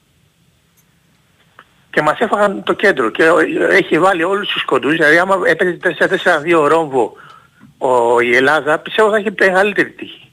[1.91, 3.23] Και μας έφαγαν το κέντρο και
[3.69, 4.91] έχει βάλει όλους τους κοντούς.
[4.93, 5.77] Δηλαδή άμα έπαιζε
[6.63, 7.13] 4-4-2 ρόμβο
[7.77, 10.31] ο, η Ελλάδα πιστεύω θα έχει μεγαλύτερη τύχη.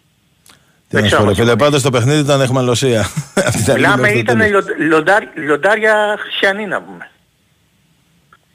[0.88, 3.00] Τι να σου ξέρω πω, ρε πώς φίλε, πάντως το παιχνίδι ήταν εχμαλωσία.
[3.48, 4.64] Αυτή ήταν Μιλάμε μέχρι το ήταν τέλος.
[4.66, 7.10] λιον- λιοντάρ- λιοντάρια χριστιανή να πούμε.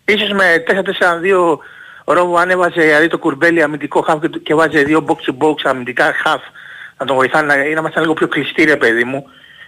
[0.05, 1.57] Ίσως με 4-4-2
[2.05, 5.55] ρόμβο ανέβαζε δηλαδή το κουρμπέλι αμυντικό χαφ και, το- και βάζε δύο box to box
[5.63, 6.41] αμυντικά χαφ
[6.97, 9.25] να τον βοηθάνε να, να είμαστε λίγο πιο κλειστοί ρε παιδί μου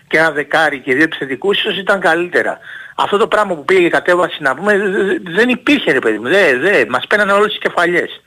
[0.07, 2.59] και ένα δεκάρι και δύο επιθετικούς ίσως ήταν καλύτερα.
[2.95, 6.17] Αυτό το πράγμα που πήγε και κατέβασε να πούμε δε- δε- δεν υπήρχε ρε παιδί
[6.17, 6.27] μου.
[6.29, 6.87] Δεν, δεν.
[6.89, 8.21] Μας πένανε όλες τις κεφαλιές.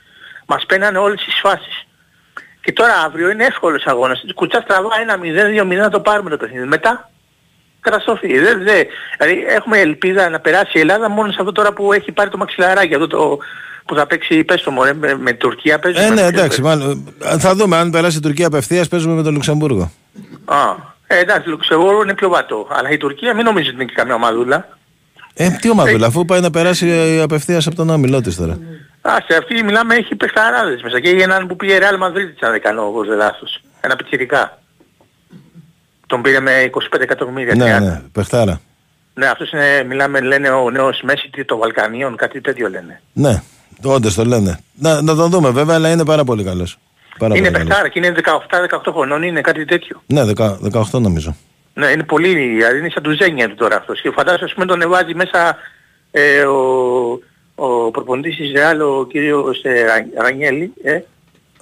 [0.45, 1.85] Μας πένανε όλες τις φάσεις.
[2.61, 4.23] Και τώρα αύριο είναι εύκολος αγώνας.
[4.35, 6.65] Κουτσά τραβά ένα 0-2-0 να το πάρουμε το παιχνίδι.
[6.65, 7.09] Μετά
[7.79, 8.39] καταστροφή.
[8.39, 8.85] Δεν, δεν.
[9.17, 12.37] Δηλαδή έχουμε ελπίδα να περάσει η Ελλάδα μόνο σε αυτό τώρα που έχει πάρει το
[12.37, 12.93] μαξιλαράκι.
[12.93, 13.37] Αυτό το
[13.85, 16.05] που θα παίξει, πες το μωρέ, με, με Τουρκία παίζουμε.
[16.05, 17.13] Ε, ναι, εντάξει, μάλλον.
[17.23, 19.91] ε, Θα δούμε αν περάσει η Τουρκία απευθείας, παίζουμε με το Λουξεμβούργο.
[20.45, 20.55] Α,
[21.07, 22.67] ε, εντάξει, το Λουξεμβούργο είναι πιο βατό.
[22.69, 24.77] Αλλά η Τουρκία μην νομίζεις ότι είναι και καμιά ομαδούλα.
[25.33, 28.59] Ε, τι ομαδούλα, αφού πάει να περάσει ε, απευθείας από τον όμιλό της τώρα.
[29.01, 30.99] Α, σε αυτή μιλάμε έχει παιχταράδες μέσα.
[30.99, 33.61] Και έχει έναν που πήγε Real Madrid, αν δεν κάνω εγώ δεν λάθος.
[33.81, 34.61] Ένα πιτσιρικά.
[36.07, 37.55] Τον πήρε με 25 εκατομμύρια.
[37.55, 37.81] Ναι, 30.
[37.81, 38.61] ναι, παιχτάρα.
[39.13, 43.01] Ναι, αυτός είναι, μιλάμε, λένε ο νέος Μέση των Βαλκανίων, κάτι τέτοιο λένε.
[43.13, 43.41] Ναι,
[43.83, 44.59] όντως το λένε.
[44.73, 46.77] Να, να τον δούμε βέβαια, αλλά είναι πάρα πολύ καλός.
[47.17, 47.67] Πάρα είναι πολύ καλός.
[47.67, 48.13] παιχτάρα και είναι
[48.87, 50.03] 17-18 χρονών, είναι κάτι τέτοιο.
[50.07, 51.35] Ναι, 10 18 νομίζω.
[51.73, 54.01] Ναι, είναι πολύ, δηλαδή είναι σαν του ζένια του τώρα αυτός.
[54.01, 55.57] Και φαντάζομαι ας πούμε τον εβάζει μέσα
[56.11, 57.19] ε, ο,
[57.55, 60.99] ο προπονητής της Ρεάλ, ο κύριος ε, Ρα- Ρανιέλη, ε,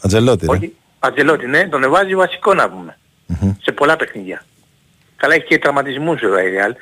[0.02, 0.52] Ατζελότη, ρε.
[0.52, 2.98] όχι, Αντζελότη, ναι, τον εβάζει βασικό να πούμε.
[3.26, 3.54] Μμμ.
[3.62, 4.44] Σε πολλά παιχνίδια.
[5.16, 6.74] Καλά έχει και τραυματισμούς βέβαια η Ρεάλ.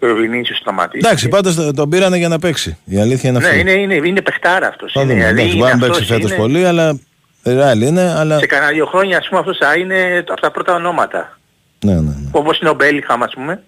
[0.00, 1.02] Και ο Βινίσιος σταματήσει.
[1.06, 2.78] Εντάξει, πάντως το- τον πήρανε για να παίξει.
[2.84, 3.58] Η αλήθεια είναι Ναι, αυτή.
[3.60, 4.92] είναι, είναι, είναι παιχτάρα αυτός.
[4.92, 5.24] Θα είναι, δούμε.
[5.24, 6.98] δηλαδή Εντάξει, είναι μπορεί να παίξει αυτός, φέτος είναι- πολύ, αλλά
[7.54, 8.38] ρεάλ είναι, αλλά...
[8.38, 11.38] Σε κανένα δύο χρόνια ας πούμε αυτός θα είναι από τα πρώτα ονόματα.
[11.84, 12.14] Ναι, ναι, ναι.
[12.30, 13.62] Όπως είναι ο Μπέλιχαμ ας πούμε.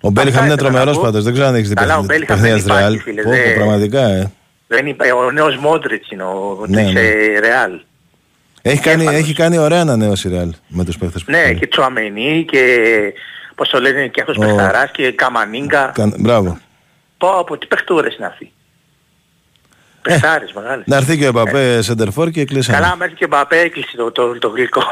[0.00, 1.02] Ο Μπέλιχαμ είναι ήθελα να τρομερός πω.
[1.02, 3.22] πάντως, δεν ξέρω αν έχεις δει Καλά, ο παιχνίδι- Μπέλιχαμ παιχνίδια δεν της υπάρχει, Ρεάλ.
[3.22, 4.30] φίλε, Πω, πω, δεν- Πραγματικά, ε.
[4.66, 7.00] Δεν είπα, ο νέος Μόντριτς είναι ο Ναι, της ναι.
[7.00, 7.80] ε, Ρεάλ.
[8.62, 9.20] Έχει κάνει, Έφαλος.
[9.20, 11.54] έχει κάνει ωραία ανανέωση η Ρεάλ με τους παίχτες που Ναι, έχει.
[11.58, 12.62] και Τσουαμενί και
[13.54, 15.90] πώς το λένε και αυτός Ο- Πεχταράς και Καμανίγκα.
[15.94, 16.58] Κα- Μπράβο.
[17.18, 18.52] Πω από τι παιχτούρες είναι αυτοί.
[20.02, 20.86] Παιχτάρες μεγάλες.
[20.86, 22.78] Να έρθει και ο Εμπαπέ Σεντερφόρ και κλείσαμε.
[22.78, 24.82] Καλά, μέχρι και Μπαπέ έκλεισε το, το, το γλυκό.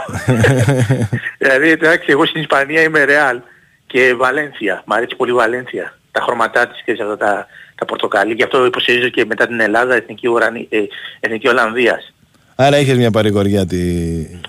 [1.39, 3.41] δηλαδή, εντάξει, εγώ στην Ισπανία είμαι Ρεάλ
[3.87, 4.83] και Βαλένθια.
[4.87, 5.95] Μ' αρέσει πολύ η Βαλένθια.
[6.13, 8.33] Τα χρώματά της και αυτά τα, τα πορτοκαλί.
[8.33, 10.79] Γι' αυτό υποστηρίζω και μετά την Ελλάδα Εθνική, Ουρανή, ε,
[11.21, 12.13] Εθνική Ολλανδίας.
[12.55, 13.79] Άρα είχες μια παρηγοριά τη...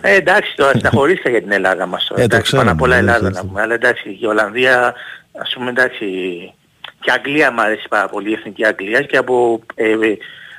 [0.01, 2.05] Ε, εντάξει, τώρα συναχωρήθηκα για την Ελλάδα μας.
[2.07, 2.21] τώρα.
[2.21, 3.47] Ε, το εντάξει, ξέρω, πάνω απ' όλα ναι, Ελλάδα ξέρεις να το.
[3.47, 3.61] πούμε.
[3.61, 4.93] Αλλά εντάξει, η Ολλανδία,
[5.31, 6.05] ας πούμε εντάξει,
[6.99, 9.95] και Αγγλία μου αρέσει πάρα πολύ, η Εθνική Αγγλία και από ε,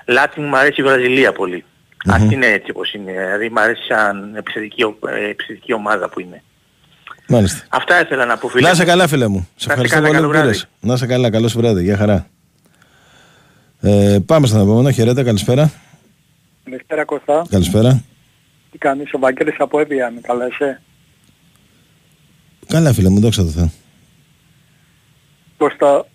[0.04, 1.64] ε, Λάτιν μου αρέσει η Βραζιλία πολύ.
[2.06, 3.12] Αυτή είναι έτσι όπως είναι.
[3.12, 6.42] Δηλαδή μου αρέσει σαν επιθετική, ο- ε, επιθετική ομάδα που είναι.
[7.28, 7.66] Μάλιστα.
[7.68, 8.62] Αυτά ήθελα να πω φίλε.
[8.66, 9.36] Να είσαι καλά φίλε μου.
[9.38, 10.50] Σε Να είστε ευχαριστώ καλά, πολύ καλό που βράδυ.
[10.50, 10.68] πήρες.
[10.80, 11.82] Να είσαι καλά, καλό σου βράδυ.
[11.82, 12.26] Γεια χαρά.
[13.80, 14.90] Ε, πάμε στον επόμενο.
[14.90, 15.72] Χαιρέτα, καλησπέρα.
[16.64, 17.46] Καλησπέρα Κώστα.
[17.50, 18.02] Καλησπέρα.
[18.70, 20.78] Τι κάνεις, ο Βαγγέλης από Εύβοια, με καλά εσύ.
[22.66, 23.70] Καλά φίλε μου, δόξα τω Θεώ.
[25.56, 26.06] Κώστα,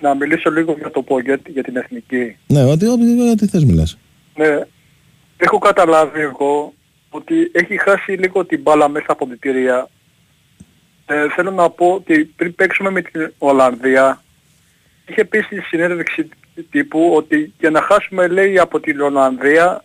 [0.00, 2.36] να μιλήσω λίγο για το Πόγκετ, για την εθνική.
[2.46, 3.98] Ναι, ό,τι, ό,τι, ό,τι θες μιλάς.
[4.34, 4.60] Ναι,
[5.36, 6.74] έχω καταλάβει εγώ
[7.10, 9.88] ότι έχει χάσει λίγο την μπάλα μέσα από την τηρία.
[11.06, 14.22] Ε, θέλω να πω ότι πριν παίξουμε με την Ολλανδία,
[15.06, 16.28] είχε πει στη συνέντευξη
[16.70, 19.84] τύπου ότι για να χάσουμε λέει από την Ολλανδία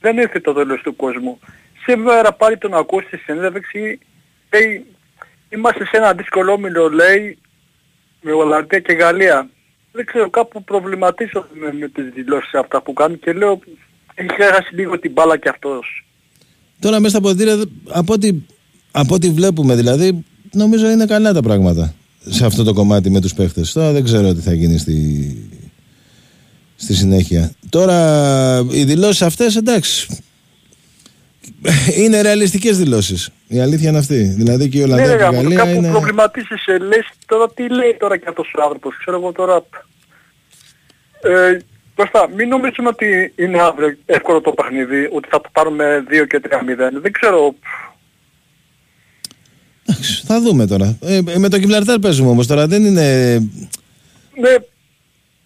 [0.00, 1.38] δεν ήρθε το τέλος του κόσμου.
[1.84, 3.98] Σήμερα πάλι τον ακούω στη συνέντευξη,
[4.52, 4.86] λέει,
[5.48, 7.38] είμαστε σε ένα δύσκολο όμιλο, λέει,
[8.22, 9.50] με Ολλανδία και Γαλλία.
[9.92, 13.60] Δεν ξέρω, κάπου προβληματίζω με, με τις δηλώσεις αυτά που κάνει και λέω,
[14.14, 16.04] έχει χάσει λίγο την μπάλα κι αυτός.
[16.80, 18.34] Τώρα μέσα στα ποδητήρια, από ό,τι,
[18.90, 21.94] από ό,τι βλέπουμε δηλαδή, νομίζω είναι καλά τα πράγματα
[22.28, 23.72] σε αυτό το κομμάτι με τους παίχτες.
[23.72, 25.36] Τώρα δεν ξέρω τι θα γίνει στη,
[26.76, 27.52] στη συνέχεια.
[27.68, 30.22] Τώρα οι δηλώσεις αυτές εντάξει
[32.02, 33.30] είναι ρεαλιστικές δηλώσεις.
[33.48, 34.22] Η αλήθεια είναι αυτή.
[34.22, 35.90] Δηλαδή και η Ολλανδία ναι, και η Γαλλία κάπου είναι...
[35.90, 38.96] προβληματίζεσαι, λες τώρα τι λέει τώρα και αυτός ο άνθρωπος.
[38.98, 39.64] Ξέρω εγώ τώρα...
[41.22, 41.58] Ε,
[41.94, 46.40] Κώστα, μην νομίζουμε ότι είναι αύριο εύκολο το παιχνίδι, ότι θα το πάρουμε 2 και
[46.44, 46.50] 3-0.
[47.02, 47.54] Δεν ξέρω.
[49.86, 50.98] Εντάξει, Θα δούμε τώρα.
[51.02, 52.66] Ε, ε, με το Γιβλαρτάρ παίζουμε όμως τώρα.
[52.66, 53.38] Δεν είναι...
[54.34, 54.54] Ναι,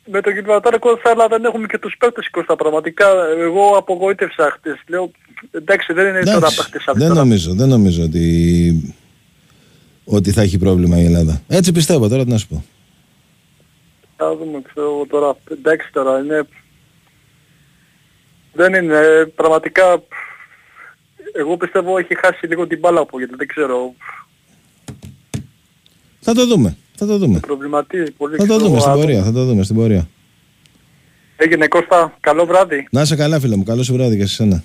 [0.06, 3.06] με το Γιβραλτάρ αλλά δεν έχουμε και τους παίκτες Κώστα πραγματικά.
[3.38, 4.82] Εγώ απογοήτευσα χτες.
[4.86, 5.10] Λέω,
[5.50, 6.98] εντάξει δεν είναι τώρα Εντάξει, παίκτες αυτοί.
[6.98, 7.20] δεν τώρα.
[7.20, 8.94] νομίζω, δεν νομίζω ότι,
[10.04, 11.42] ότι θα έχει πρόβλημα η Ελλάδα.
[11.48, 12.64] Έτσι πιστεύω τώρα τι να σου πω.
[14.16, 15.36] Θα δούμε, ξέρω εγώ τώρα.
[15.50, 16.48] Εντάξει τώρα, είναι...
[18.52, 20.02] Δεν είναι, ε, πραγματικά...
[21.32, 23.94] Εγώ πιστεύω έχει χάσει λίγο την μπάλα από γιατί δεν ξέρω.
[26.20, 26.76] Θα το δούμε.
[26.96, 27.38] Θα το δούμε.
[27.38, 28.36] Προβληματίζει πολύ.
[28.36, 29.04] Θα το ξέρω δούμε εγώ, στην άτομα.
[29.06, 29.22] πορεία.
[29.22, 30.08] Θα το δούμε στην πορεία.
[31.36, 32.86] Έγινε Κώστα, καλό βράδυ.
[32.90, 33.62] Να είσαι καλά φίλε μου.
[33.62, 34.64] Καλό σου βράδυ και σε σένα.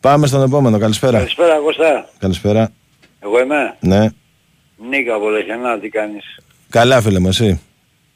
[0.00, 0.78] Πάμε στον επόμενο.
[0.78, 1.18] Καλησπέρα.
[1.18, 2.08] Καλησπέρα Κώστα.
[2.18, 2.70] Καλησπέρα.
[3.20, 3.76] Εγώ είμαι.
[3.80, 4.08] Ναι.
[4.88, 6.24] Νίκα από Λεχενά, τι κάνεις;
[6.70, 7.60] Καλά φίλε μου εσύ.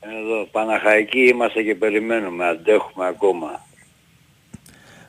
[0.01, 3.65] Εδώ, Παναχαϊκοί είμαστε και περιμένουμε, αντέχουμε ακόμα.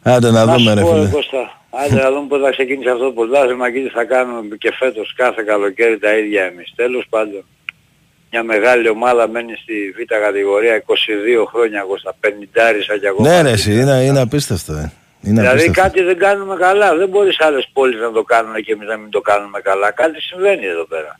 [0.02, 1.10] Άντε να δούμε σου ρε πω, φίλε.
[1.10, 4.72] Κώστα, άντε να δούμε πότε θα ξεκίνησε αυτό το πρωτάθλημα και τι θα κάνουμε και
[4.80, 6.74] φέτος κάθε καλοκαίρι τα ίδια εμείς.
[6.76, 7.44] Τέλος πάντων,
[8.32, 13.30] μια μεγάλη ομάδα μένει στη β' κατηγορία 22 χρόνια Κώστα, 50 και ακόμα.
[13.30, 13.72] Ναι ρε εσύ.
[13.74, 14.74] Είναι, είναι απίστευτο.
[14.74, 14.92] Ε.
[15.24, 15.82] Είναι Δηλαδή απίστευτο.
[15.82, 16.96] κάτι δεν κάνουμε καλά.
[16.96, 19.92] Δεν μπορείς άλλες πόλεις να το κάνουν και εμείς να μην το κάνουμε καλά.
[19.92, 21.20] Κάτι συμβαίνει εδώ πέρα.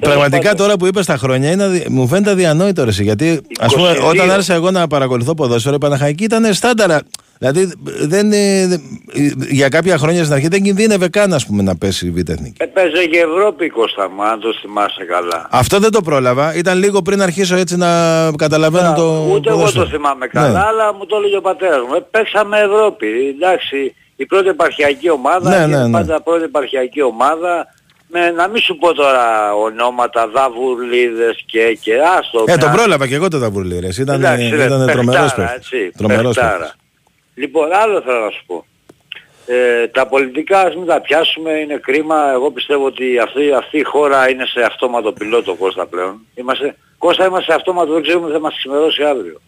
[0.00, 0.56] Πραγματικά πάντων.
[0.56, 3.90] τώρα που είπες τα χρόνια είναι, αδι- μου φαίνεται αδιανόητο ρε εσύ, γιατί ας πούμε
[3.90, 4.08] 22.
[4.08, 7.00] όταν άρχισα εγώ να παρακολουθώ ποδόσφαιρο η Παναχαϊκή ήταν στάνταρα
[7.40, 7.72] δηλαδή
[8.12, 8.82] δεν, ε, δεν-
[9.50, 12.56] για κάποια χρόνια στην αρχή δεν κινδύνευε καν ας πούμε να πέσει η Β' Εθνική.
[12.58, 15.46] Έπαιζε και Ευρώπη Κώστα μου, αν το θυμάσαι καλά.
[15.50, 17.88] Αυτό δεν το πρόλαβα, ήταν λίγο πριν αρχίσω έτσι να
[18.36, 19.84] καταλαβαίνω το Ούτε εγώ ποδόσφαιρο.
[19.84, 20.58] το θυμάμαι καλά, Ναι.
[20.58, 21.94] αλλά μου το έλεγε ο πατέρας μου.
[21.94, 23.06] Ε, παίξαμε Ευρώπη.
[23.36, 25.90] Εντάξει, η πρώτη επαρχιακή ομάδα, Ναι, και ναι, ναι.
[25.90, 27.66] πάντα πρώτη επαρχιακή ομάδα,
[28.12, 32.38] με, να μην σου πω τώρα ονόματα, δαβουρλίδες και και άστο.
[32.38, 35.04] Ε, μια- τον πρόλαβα και εγώ το Δαβουρλή ρε, εσύ, ήταν, Εντάξει, ρε, ήταν τρομερός
[35.34, 35.70] παιχτάρα, παίκτης.
[35.72, 36.58] έτσι, Τρομερός παιχτάρα.
[36.58, 36.74] παίκτης.
[37.40, 38.64] Λοιπόν, άλλο θέλω να σου πω.
[39.46, 42.30] Ε, τα πολιτικά ας μην τα πιάσουμε, είναι κρίμα.
[42.32, 46.26] Εγώ πιστεύω ότι αυτή, αυτή η χώρα είναι σε αυτόματο πιλότο Κώστα πλέον.
[46.34, 49.40] Είμαστε, Κώστα είμαστε σε αυτόματο, δεν ξέρουμε θα μας ξημερώσει αύριο.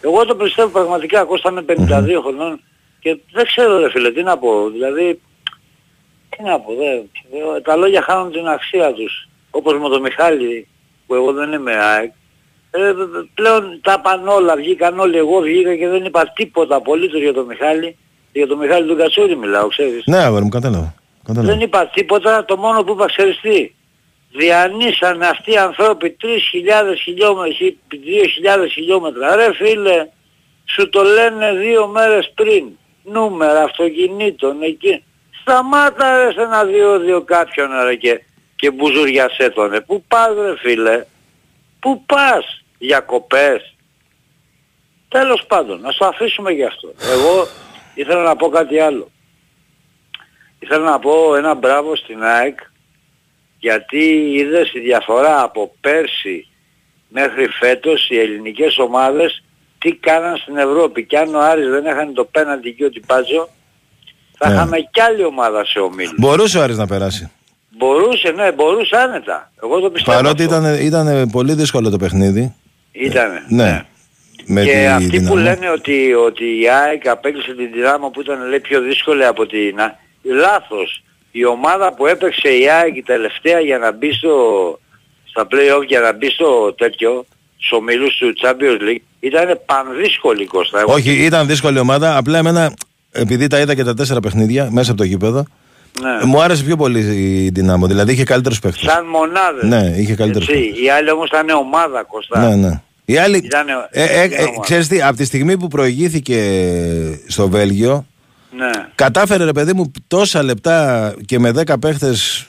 [0.00, 2.60] Εγώ το πιστεύω πραγματικά, Κώστα είμαι 52 χρονών
[3.00, 4.68] και δεν ξέρω ρε φίλε τι να πω.
[4.70, 5.20] Δηλαδή,
[6.36, 6.84] τι να πω, δε,
[7.30, 9.28] δε- τα λόγια χάνουν την αξία τους.
[9.50, 10.68] Όπως με τον Μιχάλη,
[11.06, 12.12] που εγώ δεν είμαι ΑΕΚ,
[12.76, 12.94] ε,
[13.34, 17.44] πλέον τα πάνε όλα, βγήκαν όλοι, εγώ βγήκα και δεν είπα τίποτα απολύτως για τον
[17.44, 17.96] Μιχάλη.
[18.32, 20.02] Για τον Μιχάλη τον Κατσούρη μιλάω, ξέρεις.
[20.06, 20.94] Ναι, αγόρι μου, κατάλαβα.
[21.24, 21.52] κατάλαβα.
[21.52, 23.70] Δεν είπα τίποτα, το μόνο που είπα ξέρεις τι.
[24.32, 26.26] Διανύσανε αυτοί οι ανθρώποι 3.000
[27.02, 27.56] χιλιόμετρα,
[28.62, 29.36] 2.000 χιλιόμετρα.
[29.36, 30.06] Ρε φίλε,
[30.64, 32.64] σου το λένε δύο μέρες πριν.
[33.02, 35.02] Νούμερα αυτοκινήτων εκεί.
[35.40, 38.20] Σταμάτα ρε σε ένα διόδιο κάποιον ρε και,
[38.56, 39.70] και μπουζουριασέ τον.
[39.70, 39.80] ρε.
[39.80, 41.04] Πού πας ρε φίλε;
[41.78, 43.74] Πού πας; Διακοπές.
[45.08, 46.92] Τέλος πάντων, να το αφήσουμε γι' αυτό.
[47.12, 47.46] Εγώ
[47.94, 49.10] ήθελα να πω κάτι άλλο.
[50.58, 52.58] Ήθελα να πω ένα μπράβο στην ΑΕΚ
[53.58, 56.48] γιατί είδες η διαφορά από πέρσι
[57.08, 59.42] μέχρι φέτος οι ελληνικές ομάδες
[59.78, 61.04] τι κάναν στην Ευρώπη.
[61.06, 63.48] Και αν ο Άρης δεν έχανε το πέναντι και ο Τιπάτζο
[64.38, 64.54] θα Ναι.
[64.54, 66.14] είχαμε κι άλλη ομάδα σε ομίλους.
[66.18, 67.30] Μπορούσε ο Άρης να περάσει.
[67.78, 69.52] Μπορούσε, ναι, μπορούσε άνετα.
[69.62, 70.54] Εγώ το πιστεύω Παρότι αυτό.
[70.56, 72.54] ήταν, ήταν πολύ δύσκολο το παιχνίδι.
[73.00, 73.42] Ήτανε.
[73.48, 73.84] Ναι.
[74.46, 75.28] Με και τη αυτοί Δυναμό.
[75.34, 79.46] που λένε ότι, ότι η ΑΕΚ απέκλεισε την Δυνάμο που ήταν λέει, πιο δύσκολη από
[79.46, 79.80] την...
[79.80, 81.02] Α- Λάθος.
[81.30, 84.34] Η ομάδα που έπαιξε η ΑΕΚ η τελευταία για να μπει στο,
[85.24, 87.24] στα play-off για να μπει στο τέτοιο
[87.56, 90.80] στους ομίλους του Champions League ήταν πανδύσκολη Κώστα.
[90.80, 92.16] Εγώ- Όχι, ήταν δύσκολη ομάδα.
[92.16, 92.72] Απλά εμένα,
[93.12, 95.44] επειδή τα είδα και τα τέσσερα παιχνίδια μέσα από το γήπεδο,
[96.02, 96.24] Ναι.
[96.26, 96.98] μου άρεσε πιο πολύ
[97.44, 97.86] η Δυνάμω.
[97.86, 98.90] Δηλαδή είχε καλύτερους παίχτες.
[98.92, 99.62] Σαν μονάδες.
[99.68, 100.80] Ναι, είχε καλύτερους Έτσι, παίχτες.
[100.84, 102.48] Οι άλλοι όμως ήταν ομάδα Κώστα.
[102.48, 102.80] Ναι, ναι.
[103.08, 104.60] Οι άλλοι, Ήτανε- ε, ε, ε, ήταν ομάδα.
[104.60, 106.40] ξέρεις τι, από τη στιγμή που προηγήθηκε
[107.26, 108.06] στο Βέλγιο,
[108.56, 108.70] Ναι.
[108.94, 112.46] κατάφερε ρε παιδί μου τόσα λεπτά και με 10 παίχτες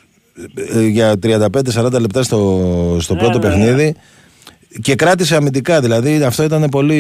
[0.74, 3.54] ε, για 35-40 λεπτά στο, στο Ναι, πρώτο ναι, ναι.
[3.56, 3.96] παιχνίδι
[4.82, 5.82] και κράτησε αμυντικά.
[5.82, 7.00] Δηλαδή αυτό ήταν πολύ.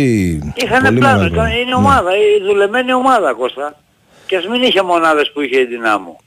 [0.55, 1.33] Είχαν πολύ πλάνο, μεγάλο.
[1.33, 1.75] ήταν, είναι Ναι.
[1.75, 3.75] ομάδα, η δουλεμένη ομάδα Κώστα.
[4.25, 6.17] Και ας μην είχε μονάδες που είχε η δυνάμου.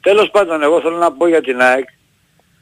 [0.00, 1.84] Τέλος πάντων, εγώ θέλω να πω για την ΑΕΚ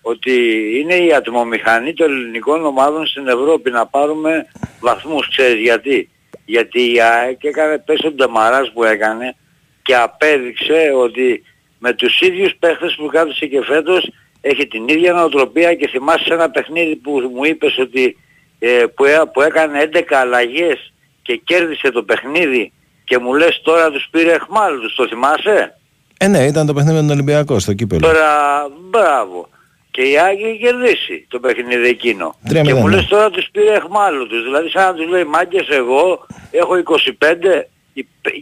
[0.02, 0.32] ότι
[0.80, 4.46] είναι η ατμομηχανή των ελληνικών ομάδων στην Ευρώπη να πάρουμε
[4.80, 5.28] βαθμούς.
[5.28, 6.10] Ξέρεις γιατί.
[6.44, 9.36] Γιατί η ΑΕΚ έκανε πες τον Ντεμαράς που έκανε
[9.82, 11.42] και απέδειξε ότι
[11.78, 14.10] με τους ίδιους παίχτες που κάθισε και φέτος
[14.40, 18.16] έχει την ίδια νοοτροπία και θυμάσαι σε ένα παιχνίδι που μου είπες ότι
[18.58, 22.72] ε, που, έ- που έκανε 11 αλλαγές και κέρδισε το παιχνίδι
[23.04, 25.78] και μου λες τώρα τους πήρε εχμάλωτους, το θυμάσαι;
[26.18, 28.08] Ε, ναι, ήταν το παιχνίδι με τον Ολυμπιακό στο κύπελο.
[28.08, 29.48] Μπρα, μπράβο.
[29.90, 32.35] Και η Άγια είχε κερδίσει το παιχνίδι εκείνο.
[32.48, 32.96] Τρία και μηδέν, μου ναι.
[32.96, 34.42] λες τώρα τους πήρε εχμάλωτους.
[34.42, 37.03] Δηλαδή σαν να τους λέει μάγκες εγώ έχω 25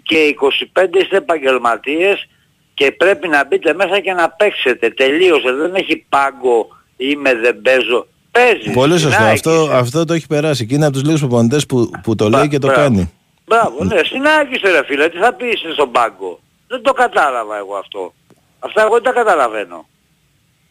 [0.02, 0.34] και
[0.74, 2.28] 25 είστε επαγγελματίες
[2.74, 4.90] και πρέπει να μπείτε μέσα και να παίξετε.
[4.90, 5.52] Τελείωσε.
[5.52, 8.06] Δεν έχει πάγκο είμαι δεν παίζω.
[8.30, 8.72] Παίζεις.
[8.72, 9.10] Πολύ σωστό.
[9.10, 9.76] Στην ΑΕΚ Αυτό, είσαι.
[9.76, 10.66] αυτό το έχει περάσει.
[10.66, 12.82] Και είναι από τους λίγους προπονητές που, που το λέει και το Μπράβο.
[12.82, 13.12] κάνει.
[13.44, 17.56] Μπράβο, ναι, στην ΑΕΚ είσαι ρε φίλε, τι θα πεις στον πάγκο; Δεν το κατάλαβα
[17.56, 18.12] εγώ αυτό.
[18.58, 19.88] Αυτά εγώ δεν τα καταλαβαίνω.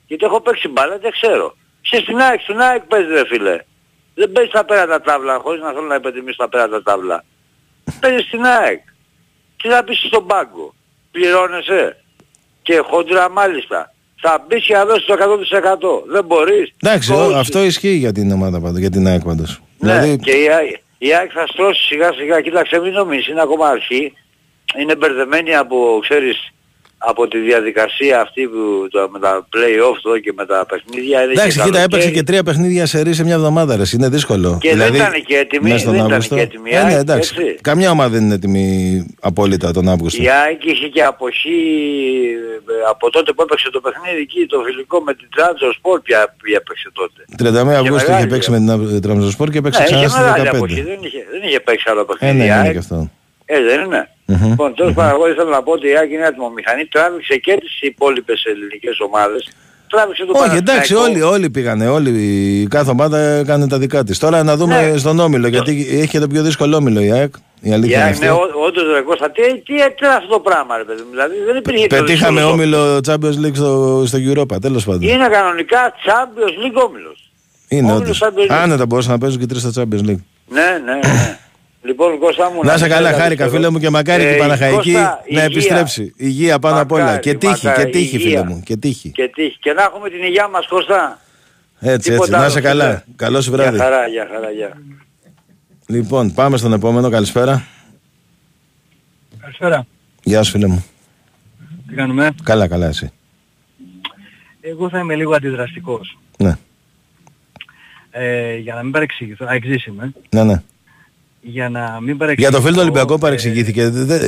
[0.08, 1.56] Γιατί έχω παίξει μπάλα, δεν ξέρω.
[1.82, 3.60] Είσαι στην ΑΕΚ, στην ΑΕΚ παίζεις ρε φίλε.
[4.14, 7.24] Δεν παίζεις στα πέρατα τάβλα, χωρίς να θέλω να υπενθυμίσω τα πέρατα τάβλα.
[8.00, 8.82] Παίζεις στην ΑΕΚ.
[9.62, 10.74] Τι θα πεις στον πάγκο.
[11.12, 11.98] Πληρώνεσαι.
[12.62, 13.92] Και χόντρα μάλιστα.
[14.22, 16.04] Θα μπεις και θα δώσεις το 100%.
[16.08, 16.74] Δεν μπορείς.
[16.84, 17.32] Εντάξει, Coach.
[17.32, 19.62] ο- αυτό ισχύει για την ομάδα πάντως, για την ΑΕΚ πάντως.
[19.80, 22.42] Ναι, Δηλαδή, και η ΑΕΚ, η ΑΕΚ θα στρώσει σιγά σιγά.
[22.42, 24.14] Κοίταξε μην νομίζεις, είναι ακόμα αρχή.
[24.80, 26.50] Είναι μπερδεμένη από, ξέρεις,
[26.98, 31.22] από τη διαδικασία αυτή που το, με τα play-off εδώ και με τα παιχνίδια.
[31.24, 31.84] Είναι εντάξει, και κοίτα, καλοκαίρι.
[31.84, 33.76] έπαιξε και τρία παιχνίδια σε ρί σε μια εβδομάδα.
[33.76, 33.84] Ρε.
[33.94, 34.58] Είναι δύσκολο.
[34.62, 36.36] Και δεν ήταν και έτοιμη, μέσα στον δεν ήταν Αύγουστο.
[36.36, 37.34] και έτοιμη η Ε, ναι, ΑΕΚ, εντάξει.
[37.40, 37.58] έτσι.
[37.62, 38.66] Καμιά ομάδα δεν είναι έτοιμη
[39.20, 40.24] απόλυτα τον Αύγουστο.
[40.24, 41.58] Η ΑΕΚ είχε και αποχή
[42.68, 46.36] ε, από τότε που έπαιξε το παιχνίδι εκεί, το φιλικό με την Τράντζο Σπορ πια
[46.44, 47.20] πια έπαιξε τότε.
[47.60, 48.58] 31 Αυγούστου είχε μεγάλη, παίξει με
[48.88, 50.56] την Τραμπζοσπορ και έπαιξε Ναι, ξανά είχε στις μεγάλη 15.
[50.56, 52.38] αποχή, δεν είχε, δεν είχε παίξει άλλο Ε, παιχνίδι.
[52.38, 52.72] ναι, η είναι ΑΕΚ.
[52.72, 53.10] και αυτό.
[53.46, 54.10] Ε, δεν είναι.
[54.30, 54.50] Μμμ.
[54.50, 57.82] Λοιπόν, τέλος πάντων, εγώ ήθελα να πω ότι η Άκη είναι ατμομηχανή, τράβηξε και τις
[57.82, 59.50] υπόλοιπες ελληνικές ομάδες.
[59.90, 61.26] Τράβηξε το Όχι, εντάξει, Παναθηναϊκό.
[61.28, 61.88] όλοι, όλοι πήγανε.
[61.88, 62.10] Όλοι,
[62.62, 64.20] η κάθε ομάδα έκανε τα δικά της.
[64.20, 64.98] Τώρα να δούμε Ναι.
[64.98, 67.34] στον Όμιλο, γιατί έχει και το πιο δύσκολο Όμιλο η ΑΕΚ.
[67.62, 68.26] Η Η αλήθεια είναι ΑΕΚ, αυτή.
[68.26, 71.10] ναι, ό- όντως ρε Κώστα, τι, τι, τι είναι αυτό το πράγμα ρε παιδί μου,
[71.10, 75.02] δηλαδή δεν υπήρχε πιο Πετύχαμε δύσκολος Όμιλο Champions League στο, στο Europa, τέλος πάντων.
[75.02, 77.32] Είναι κανονικά Champions League όμιλος.
[77.68, 78.22] Είναι Όμιλος όντως.
[78.24, 78.58] Champions League.
[78.64, 80.22] Άνετα μπορούσαν να παίζουν και τρεις στο Champions League.
[80.48, 81.40] Ναι, ναι, ναι.
[81.88, 82.64] Λοιπόν, Κώστα μου...
[82.64, 83.52] Να είσαι μην καλά, σε χάρηκα καθυστερώ.
[83.64, 85.44] φίλε μου και μακάρι Ε, και η Παναχαϊκή Κώστα, να υγεία.
[85.44, 86.14] επιστρέψει.
[86.18, 87.04] Υγεία πάνω απ' όλα.
[87.04, 88.44] Μακάρι, Και τύχη, και μακάρι, τύχη φίλε υγεία.
[88.44, 88.62] μου.
[88.66, 89.12] Και τύχη.
[89.12, 89.58] Και τύχη.
[89.60, 91.20] Και να έχουμε την υγεία μας, Κώστα.
[91.80, 92.10] Έτσι, έτσι.
[92.12, 92.84] Τίποτα Να άλλο, είσαι καλά.
[92.86, 93.04] φίλε.
[93.16, 93.78] Καλό σου Για βράδυ.
[93.78, 94.78] χαρά, για χαρά, για.
[95.88, 97.10] Λοιπόν, πάμε στον επόμενο.
[97.10, 97.66] Καλησπέρα.
[99.42, 99.86] Καλησπέρα.
[100.24, 100.86] Γεια σου φίλε μου.
[101.88, 103.12] Τι κάνουμε; Καλά, καλά εσύ.
[104.62, 106.18] Εγώ θα είμαι λίγο αντιδραστικός.
[106.38, 106.54] Ναι,
[108.12, 109.46] Ε, για να μην παρεξηγηθώ.
[109.46, 110.12] Α, εξής είμαι.
[110.30, 110.62] ναι, ναι.
[111.50, 112.56] Για να μην Για παρεξηγηθώ.
[112.58, 113.90] το φίλο του Ολυμπιακό ε, παρεξηγήθηκε.
[113.90, 114.20] Δε-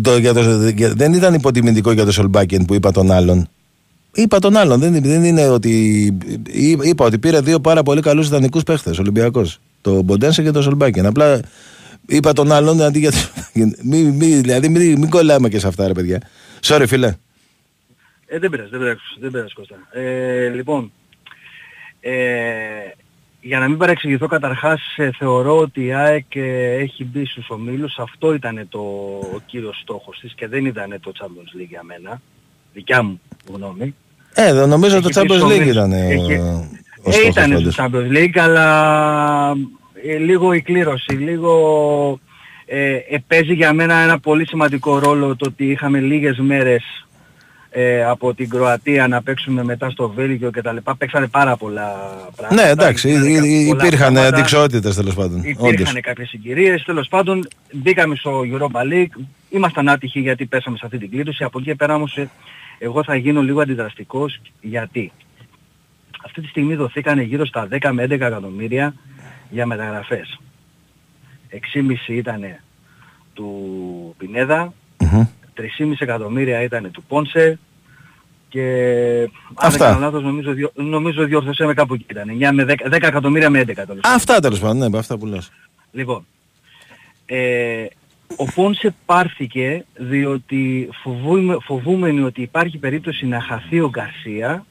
[0.00, 3.48] το- για το- για- δεν ήταν υποτιμητικό για το Σολμπάκεν που είπα τον άλλον.
[4.14, 4.80] Είπα τον άλλον.
[4.80, 5.70] Δεν, δεν είναι ότι.
[6.46, 9.58] εί- Είπα ότι πήρε δύο πάρα πολύ καλούς ιδανικούς παίχτες Ολυμπιακός.
[9.80, 11.06] Το Μποντένσε και το Σολμπάκεν.
[11.06, 11.40] Απλά
[12.06, 13.16] είπα τον άλλον αντί για το.
[13.82, 16.20] Μη, μη, δηλαδή μην, μην κολλάμε και σε αυτά, ρε παιδιά.
[16.62, 17.14] Sorry, φίλε.
[18.26, 19.74] Ε, δεν πειράζει, δεν πειράζει, δεν πειράζει Κώστα.
[19.92, 20.92] Ε, λοιπόν,
[22.00, 22.10] ε,
[23.40, 27.98] για να μην παρεξηγηθώ καταρχάς ε, θεωρώ ότι η ΑΕΚ ε, έχει μπει στους ομίλους.
[27.98, 28.78] Αυτό ήταν το
[29.34, 32.20] ο κύριος στόχος της και δεν ήταν το Champions League για μένα.
[32.72, 33.20] Δικιά μου
[33.54, 33.94] γνώμη.
[34.34, 35.70] Ε, δεν νομίζω Έχει το μπει Champions στο League μέσο.
[35.70, 36.68] ήταν ο, Έχει- ο
[37.04, 37.72] Ε, στόχος ήταν πάντως.
[37.74, 39.54] στο Champions League, αλλά
[40.06, 42.20] ε, λίγο η κλήρωση, λίγο
[42.66, 47.06] ε, ε, παίζει για μένα ένα πολύ σημαντικό ρόλο το ότι είχαμε λίγες μέρες
[47.70, 50.96] ε, από την Κροατία να παίξουμε μετά στο Βέλγιο και τα λοιπά.
[50.96, 51.92] Παίξανε πάρα πολλά
[52.36, 52.62] πράγματα.
[52.64, 54.36] Ναι, εντάξει, Υπήρχαν υ- υ- πολλά υπήρχαν πράγματα.
[54.36, 55.38] αντικσότητες τέλος πάντων.
[55.56, 55.72] Όντως.
[55.72, 60.98] Υπήρχαν κάποιες συγκυρίες, τέλος πάντων μπήκαμε στο Europa League, ήμασταν άτυχοι γιατί πέσαμε σε αυτή
[60.98, 62.28] την κλήρωση, από εκεί και πέρα όμως ε,
[62.78, 65.12] εγώ θα γίνω λίγο αντιδραστικός γιατί;
[66.24, 68.94] Αυτή τη στιγμή δοθήκανε γύρω στα 10 με 11 εκατομμύρια
[69.50, 70.38] για μεταγραφές.
[71.50, 72.40] 6,5 ήταν
[73.34, 75.24] του Πινέδα, Μμμ.
[75.58, 77.58] 3,5 εκατομμύρια ήταν του Πόνσε,
[78.48, 79.84] Και αν δεν Αυτά.
[79.86, 82.28] κάνω λάθος νομίζω, διο- νομίζω διόρθωσέ με κάπου εκεί ήταν.
[82.28, 84.00] 9 με 10, 10 εκατομμύρια με 11 τέλος πάντων.
[84.14, 85.50] Αυτά τέλος πάντων, ναι, αυτά που λες.
[85.92, 86.26] Λοιπόν,
[87.26, 87.84] ε,
[88.36, 94.64] ο Πόνσε πάρθηκε διότι φοβούμε, φοβούμενοι ότι υπάρχει περίπτωση να χαθεί ο Γκαρσία,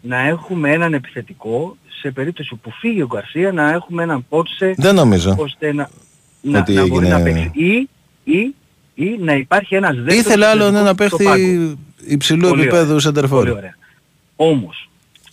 [0.00, 4.94] να έχουμε έναν επιθετικό, σε περίπτωση που φύγει ο Γκαρσία να έχουμε έναν Πόνσε Δεν
[4.94, 5.34] νομίζω.
[5.38, 5.88] ώστε να,
[6.40, 7.50] να, Ότι να μπορεί έγινε- να παίξει.
[7.54, 7.88] Ή,
[8.24, 8.54] ή,
[8.94, 11.78] ή να υπάρχει ένας δεύτερος Ήθελε άλλον επιθετικός ένα στο παίχτη πάγκο.
[12.06, 13.00] υψηλού Πολύ επίπεδου ωραία.
[13.00, 13.38] σεντερφόρ.
[13.38, 13.76] Πολύ ωραία.
[14.36, 14.88] Όμως,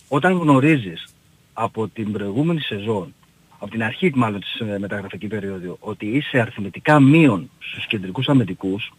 [0.08, 1.06] όταν γνωρίζεις
[1.52, 3.14] από την προηγούμενη σεζόν,
[3.58, 8.92] από την αρχή μάλλον της ε, μεταγραφική περίοδου, ότι είσαι αριθμητικά μείον στους κεντρικούς αμυντικούς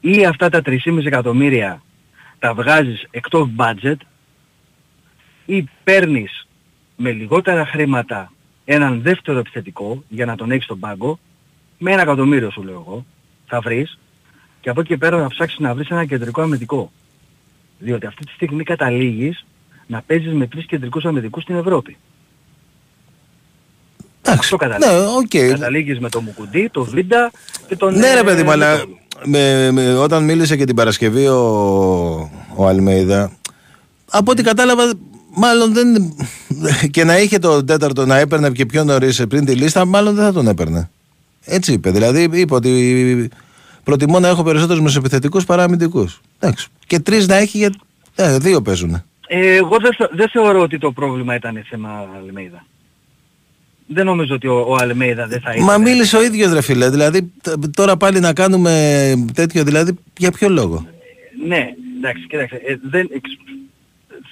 [0.00, 1.82] ή αυτά τα 3,5 εκατομμύρια
[2.38, 3.96] τα βγάζεις εκτός budget
[5.46, 6.46] ή παίρνεις
[6.96, 8.32] με λιγότερα χρήματα
[8.64, 11.18] έναν δεύτερο επιθετικό για να τον έχεις στον πάγκο,
[11.78, 13.04] με ένα εκατομμύριο σου λέω εγώ,
[13.54, 13.98] θα βρεις
[14.60, 16.90] και από εκεί και πέρα θα ψάξεις να βρεις ένα κεντρικό αμυντικό.
[17.78, 19.44] Διότι αυτή τη στιγμή καταλήγεις
[19.86, 21.96] να παίζεις με τρεις κεντρικούς αμυντικούς στην Ευρώπη.
[24.22, 24.94] Εντάξει, Αυτό καταλήγεις.
[24.94, 25.48] ναι, οκ.
[25.50, 27.30] Καταλήγεις με τον Μουκουντί, τον Βίντα
[27.68, 27.94] και τον...
[27.98, 28.98] Ναι ρε ε, παιδί μου, αλλά Μητρόλου.
[29.24, 31.40] με, με- όταν μίλησε και την Παρασκευή ο,
[32.56, 33.32] ο Αλμέιδα,
[34.10, 34.92] από ό,τι κατάλαβα,
[35.34, 36.14] μάλλον δεν.
[36.90, 40.24] και να είχε το τέταρτο να έπαιρνε και πιο νωρίς πριν τη λίστα, μάλλον δεν
[40.24, 40.90] θα τον έπαιρνε.
[41.44, 41.90] Έτσι είπε.
[41.90, 43.30] Δηλαδή είπε ότι
[43.84, 46.20] προτιμώ να έχω περισσότερους μεσοεπιθετικού παρά αμυντικούς.
[46.38, 46.68] Εντάξει.
[46.86, 47.74] Και τρεις να έχει, για...
[48.14, 49.02] ε, δύο παίζουν.
[49.26, 52.64] Ε, εγώ δεν, θε- δεν θεωρώ ότι το πρόβλημα ήταν θέμα Αλμέιδα.
[53.86, 55.64] Δεν νομίζω ότι ο, ο Αλμέιδα δεν θα ήταν.
[55.64, 56.90] Μα μίλησε ο ίδιος ρε φίλε.
[56.90, 60.86] Δηλαδή τ- τώρα πάλι να κάνουμε τέτοιο, δηλαδή για ποιο λόγο;
[61.46, 62.60] Ναι, εντάξει, κοίταξε.
[62.66, 63.38] Ε, δεν, εξ-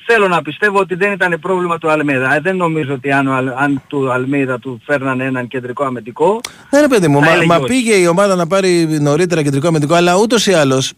[0.06, 2.34] θέλω να πιστεύω ότι δεν ήταν πρόβλημα του Αλμέιδα.
[2.34, 6.40] Ε, δεν νομίζω ότι αν, ο Αλ- αν του Αλμέιδα του φέρνανε έναν κεντρικό αμυντικό,
[6.70, 7.66] Ναι, ρε παιδί μου, Θα μα, έλεγε μα όχι.
[7.66, 10.92] πήγε η ομάδα να πάρει νωρίτερα κεντρικό αμυντικό, αλλά ούτως ή άλλως,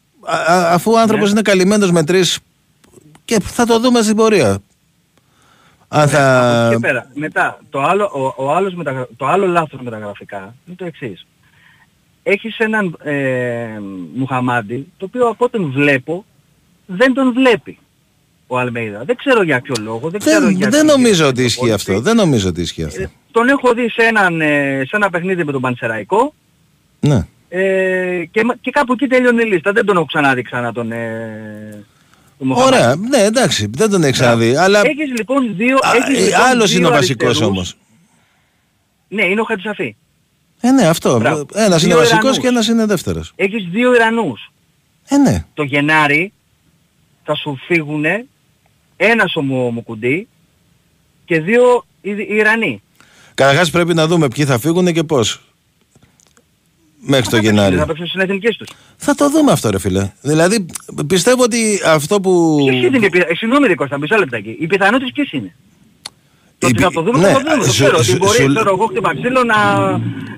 [0.70, 1.30] αφού ο άνθρωπος Ναι.
[1.30, 2.38] είναι καλυμμένος με τρεις.
[3.24, 4.58] Και θα το δούμε στην πορεία.
[5.88, 6.68] Αν Ναι, από εκεί θα.
[6.72, 7.10] και πέρα.
[7.14, 8.04] Μετά, το άλλο,
[8.36, 9.08] ο, ο άλλος μεταγρα...
[9.16, 11.26] το άλλο λάθος μεταγραφικά είναι το εξής.
[12.22, 13.14] Έχεις έναν ε,
[14.14, 16.24] Μουχαμάντι, το οποίο από ό,τι βλέπω
[16.86, 17.78] δεν τον βλέπει
[18.46, 19.04] ο Αλμέιδα.
[19.04, 20.08] Δεν ξέρω για ποιο λόγο.
[20.10, 21.72] Δεν, ξέρω Δεν, για δεν τι- νομίζω για ότι το ισχύει πόδι.
[21.72, 22.00] αυτό.
[22.00, 23.02] Δεν νομίζω ότι ισχύει αυτό.
[23.02, 26.34] Ε, τον έχω δει σε, έναν, ε, σε ένα παιχνίδι με τον Πανσεραϊκό
[27.00, 27.26] Ναι.
[27.48, 29.72] ε, και, μα- και κάπου εκεί τελειώνει η λίστα.
[29.72, 31.84] Δεν τον έχω ξαναδεί ξανά τον, ε,
[32.38, 32.76] τον Μουχαμάντι.
[32.76, 34.56] Ωραία, ναι, εντάξει, δεν τον έχεις ξαναδεί.
[34.56, 35.78] Αλλά Έχεις λοιπόν δύο...
[35.94, 37.52] έχεις, λοιπόν, άλλος δύο είναι ο βασικός αριστερούς.
[37.54, 37.76] όμως.
[39.08, 39.96] Ναι, είναι ο Χατζησαφή.
[40.60, 41.18] Ε, ναι, αυτό.
[41.18, 41.46] Μπράβο.
[41.54, 42.38] Ένας είναι Δύο βασικός Ιρανούς.
[42.38, 43.32] και ένας είναι δεύτερος.
[43.36, 44.52] Έχεις δύο Ιρανούς.
[45.08, 45.44] Ε, ναι.
[45.54, 46.32] Το Γενάρη
[47.24, 48.26] θα σου φύγουνε
[48.96, 50.28] ένας ο Μου- Μουκουντή
[51.24, 52.82] και δύο Ι- Ιρανοί.
[53.34, 55.40] Καταρχάς πρέπει να δούμε ποιοι θα φύγουν και πώς.
[57.06, 57.76] Μέχρι το Θα παίξουν- Γενάρη.
[57.76, 58.68] Θα παίξουν στις εθνικές τους.
[58.96, 60.12] Θα το δούμε αυτό, ρε φίλε.
[60.20, 60.66] Δηλαδή,
[61.06, 62.56] πιστεύω ότι αυτό που.
[62.68, 64.56] Ποιες είναι οι πιθα- ε, Συγγνώμη ρε Κώστα, μισό λεπτάκι.
[64.60, 65.54] Οι πιθανότητες ποιες είναι;
[66.58, 67.56] Το Οι ότι πι- θα το δούμε, ναι, θα το δούμε.
[67.56, 69.54] Το σου- ξέρω ότι σου- μπορεί, σου- ξέρω εγώ χτύπα ξύλο να...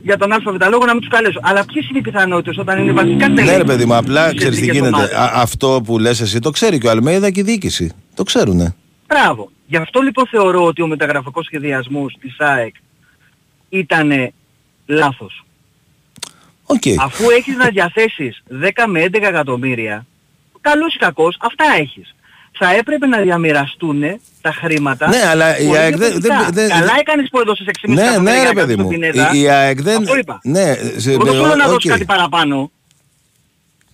[0.03, 1.41] για τον ΑΒ λόγο να μην τους καλέσω.
[1.43, 3.47] Αλλά ποιες είναι οι πιθανότητες όταν είναι βασικά τέλη.
[3.49, 4.97] Ναι, ρε παιδί μου, απλά στις ξέρεις τι εθνικές γίνεται.
[4.97, 7.93] ομάδες; Α, αυτό που λες εσύ το ξέρει και ο Αλμέιδα και η διοίκηση.
[8.17, 8.75] Το ξέρουνε.
[9.07, 9.51] Μπράβο.
[9.67, 12.75] Γι' αυτό λοιπόν θεωρώ ότι ο μεταγραφικός σχεδιασμός της ΑΕΚ
[13.69, 14.33] ήταν
[14.87, 15.45] λάθος.
[16.67, 16.83] Οκ.
[17.01, 20.07] Αφού έχεις να διαθέσεις 10 με 11 εκατομμύρια,
[20.61, 22.15] καλός ή κακός, αυτά έχεις.
[22.59, 24.03] Θα έπρεπε να διαμοιραστούν
[24.41, 25.09] τα χρήματα.
[25.09, 26.43] Ναι, αλλά η πολύ ΑΕΚ δεν- διαφορετικά.
[26.45, 28.91] δεν- δεν- Καλά έκανες που έδωσες 6,5 Ναι, εκατομμύρια ναι, ρε για παιδί τον μου.
[28.91, 29.31] Πινέδα.
[29.35, 29.97] Η, η ΑΕΚ δεν.
[29.97, 30.41] Αυτό είπα.
[30.43, 31.71] Ναι, σε- Εγώ δεν θέλω να οκ.
[31.71, 32.71] δώσεις κάτι παραπάνω.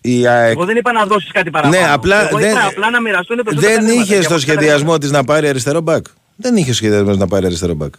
[0.04, 1.80] Η ΑΕΚ Εγώ δεν είπα να δώσεις κάτι παραπάνω.
[1.82, 4.02] Ναι, απλά Εγώ δεν, είπα απλά να μοιραστούν περισσότερα δεν χρήματα.
[4.02, 6.04] είχες Για στο αυτό σχεδιασμό της να πάρει αριστερό μπακ.
[6.36, 7.94] Δεν είχε σχεδιασμό να πάρει αριστερό μπακ.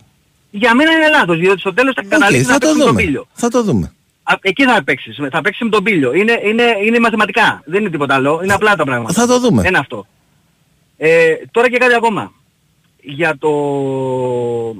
[0.52, 2.89] Για μένα είναι λάθος, διότι στο τέλος θα Οκ, καταλήξει θα να το παίξεις τον
[2.94, 3.02] δούμε.
[3.04, 3.28] Πήλιο.
[3.34, 3.94] Θα το δούμε.
[4.24, 5.20] Α, Εκεί θα παίξεις.
[5.32, 6.13] Θα παίξεις με τον Πήλιο.
[6.13, 7.62] Είναι, είναι, είναι μαθηματικά.
[7.66, 8.39] Δεν είναι τίποτα άλλο.
[8.44, 9.13] Είναι απλά τα πράγματα.
[9.13, 9.62] Θα το δούμε.
[9.66, 10.08] Ένα αυτό.
[10.98, 12.32] Ε, τώρα και κάτι ακόμα.
[13.02, 13.50] Για το,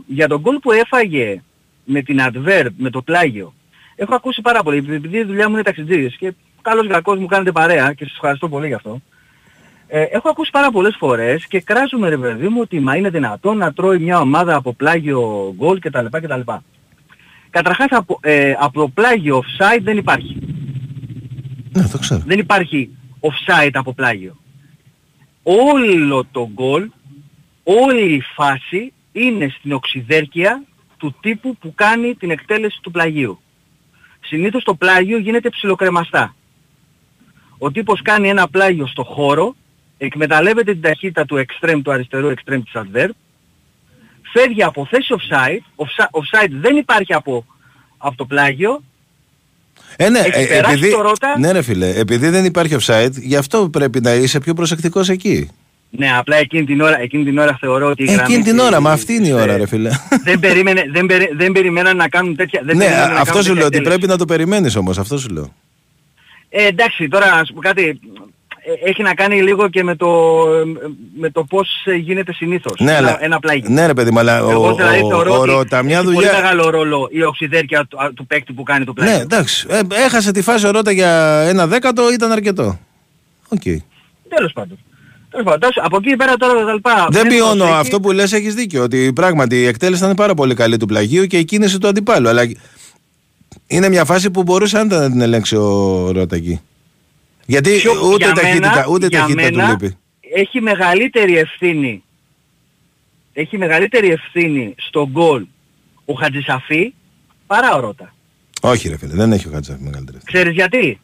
[0.08, 1.42] για τον γκολ που έφαγε
[1.84, 3.54] με την Αντβέρπ, με το πλάγιο,
[3.96, 4.78] έχω ακούσει πάρα πολύ.
[4.78, 8.50] Επειδή η δουλειά μου είναι ταξιτζής και καλός κακός μου κάνετε παρέα και σας ευχαριστώ
[8.50, 9.02] πολύ γι' αυτό.
[9.88, 13.58] Ε, έχω ακούσει πάρα πολλές φορές και κράζουμε ρε παιδί μου ότι μα είναι δυνατόν
[13.58, 16.06] να τρώει μια ομάδα από πλάγιο γκολ κτλ.
[16.12, 16.52] κτλ.
[17.50, 20.38] Καταρχάς από, ε, από πλάγιο offside δεν υπάρχει.
[21.72, 22.24] Ναι, το ξέρω.
[22.26, 24.38] Δεν υπάρχει offside από πλάγιο.
[25.44, 26.90] Όλο το γκολ,
[27.64, 30.64] όλη η φάση είναι στην οξυδέρκεια
[30.98, 33.40] του τύπου που κάνει την εκτέλεση του πλαγίου.
[34.20, 36.36] Συνήθως το πλάγιο γίνεται ψιλοκρεμαστά.
[37.58, 39.56] Ο τύπος κάνει ένα πλάγιο στο χώρο,
[39.98, 43.10] εκμεταλλεύεται την ταχύτητα του extreme, του αριστερού extreme της adverb,
[44.34, 47.46] φεύγει από θέση offside, offsi- offside δεν υπάρχει από,
[47.98, 48.84] από το πλάγιο
[49.96, 51.40] Ε, ναι, Έχει ε, περάσει επειδή, το Ρώτα.
[51.40, 55.50] ναι, ρε φίλε, επειδή δεν υπάρχει offside, γι' αυτό πρέπει να είσαι πιο προσεκτικός εκεί.
[55.90, 58.64] Ναι, απλά εκείνη την ώρα, εκείνη την ώρα θεωρώ ότι η Εκείνη γραμμή την της-
[58.64, 59.90] ώρα, μα αυτή είναι η ώρα, ρε φίλε.
[60.26, 62.62] δεν, περίμενε, δεν, περι, δεν περιμέναν να κάνουν τέτοια...
[62.64, 64.98] Δεν ναι, περιμέναν να αυτό κάνουν σου λέω τέτοια ότι πρέπει να το περιμένεις όμως,
[64.98, 65.54] αυτό σου λέω.
[66.56, 68.00] Ε, εντάξει, τώρα να σου πω κάτι.
[68.84, 70.08] Ε, Έχει να κάνει λίγο και με το,
[71.20, 72.80] με το πώς ε, γίνεται συνήθως.
[72.80, 73.64] Ναι, ένα, αλλά, ένα πλάγι.
[73.68, 76.06] ναι ρε παιδί, μου, αλλά ο, Εγώ δηλαδή ο, θεωρώ ο ότι Ρότα μια έχει
[76.06, 76.30] δουλειά...
[76.30, 79.12] πολύ μεγάλο ρόλο η οξυδέρκεια του, του παίκτη που κάνει το πλάγι.
[79.12, 79.68] Ναι, εντάξει.
[79.70, 82.80] Ε, έχασε τη φάση ο Ρότα για ένα δέκατο, ήταν αρκετό.
[83.48, 83.62] Οκ.
[84.30, 84.78] Τέλος πάντων.
[85.30, 87.08] Τέλος πάντων, τόσο- από εκεί πέρα τώρα τα λοιπά.
[87.10, 88.84] Δεν βλέπω πιώνω ότι αυτό που λες, έχεις δίκιο.
[88.84, 92.30] Ότι πράγματι η εκτέλεση ήταν πάρα πολύ καλή του πλαγίου και η κίνηση του αντιπάλου.
[92.30, 92.42] Αλλά
[93.68, 96.60] είναι μια φάση που μπορούσε άντα να την ελέγξει ο Ρώτα εκεί.
[97.46, 99.98] Γιατί Πιο- ούτε για ταχύτητα, μένα- ούτε για ταχύτητα του μένα λείπει.
[100.36, 102.04] Έχει μεγαλύτερη ευθύνη.
[103.34, 105.46] Έχει μεγαλύτερη ευθύνη στο γκολ
[106.06, 106.94] ο Χατζησαφή
[107.48, 108.14] παρά ο Ρώτα.
[108.62, 110.18] Όχι ρε φίλε, δεν έχει ο Χατζησαφή μεγαλύτερη.
[110.24, 111.00] Ξέρεις γιατί;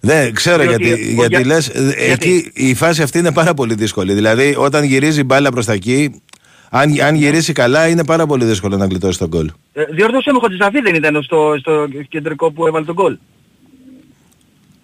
[0.00, 3.32] Δεν ξέρω Διότι- γιατί, ο- γιατί για- λες, ε, γιατί; εκεί η φάση αυτή είναι
[3.32, 4.12] πάρα πολύ δύσκολη.
[4.14, 6.22] Δηλαδή όταν γυρίζει η μπάλα προς τα εκεί,
[6.70, 9.50] αν, αν γυρίσει καλά είναι πάρα πολύ δύσκολο να γλιτώσει τον γκολ.
[9.72, 13.18] Ε, Διόρθωσε με ο Χατζησαφή δεν ήταν στο, στο κεντρικό που έβαλε τον γκολ.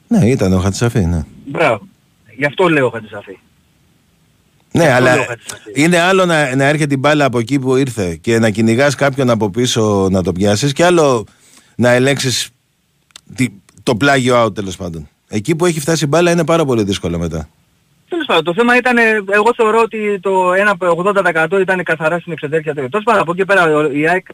[0.08, 1.24] Ναι, ήταν ο Χατζησαφή, ναι.
[1.46, 1.86] Μπράβο.
[2.36, 3.38] Γι' αυτό λέω Χατζησαφή.
[4.72, 5.70] Ναι, Αυτό αλλά λέω Χατζησαφή.
[5.74, 9.30] είναι άλλο να, να έρχεται η μπάλα από εκεί που ήρθε και να κυνηγάς κάποιον
[9.30, 11.24] από πίσω να το πιάσεις, και άλλο
[11.76, 12.48] να ελέγξεις
[13.82, 15.08] το πλάγιο out τέλος πάντων.
[15.28, 17.48] Εκεί που έχει φτάσει η μπάλα είναι πάρα πολύ δύσκολο μετά.
[18.08, 22.32] Τέλος πάντων, το θέμα ήταν, ε, εγώ θεωρώ ότι το 1 80% ήταν καθαρά στην
[22.32, 22.88] εξεντέρκεια του.
[22.88, 24.26] Τέλος πάντων, από εκεί πέρα ο- η ΑΕΚ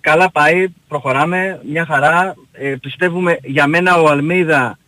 [0.00, 2.34] καλά πάει, προχωράμε, μια χαρά.
[2.52, 4.78] Ε, πιστεύουμε για μένα ο Αλμίδα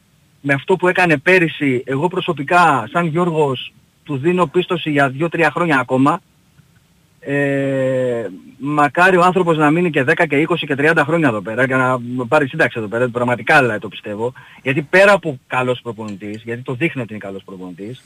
[0.40, 3.72] με αυτό που έκανε πέρυσι, εγώ προσωπικά σαν Γιώργος
[4.04, 6.20] του δίνω πίστοση για 2-3 χρόνια ακόμα.
[7.26, 8.26] Ε,
[8.58, 11.74] μακάρι ο άνθρωπος να μείνει και 10 και 20 και 30 χρόνια εδώ πέρα και
[11.74, 11.98] να
[12.28, 14.32] πάρει σύνταξη εδώ πέρα, πραγματικά δηλαδή το πιστεύω.
[14.62, 18.04] Γιατί πέρα από καλός προπονητής, γιατί το δείχνει ότι είναι καλός προπονητής,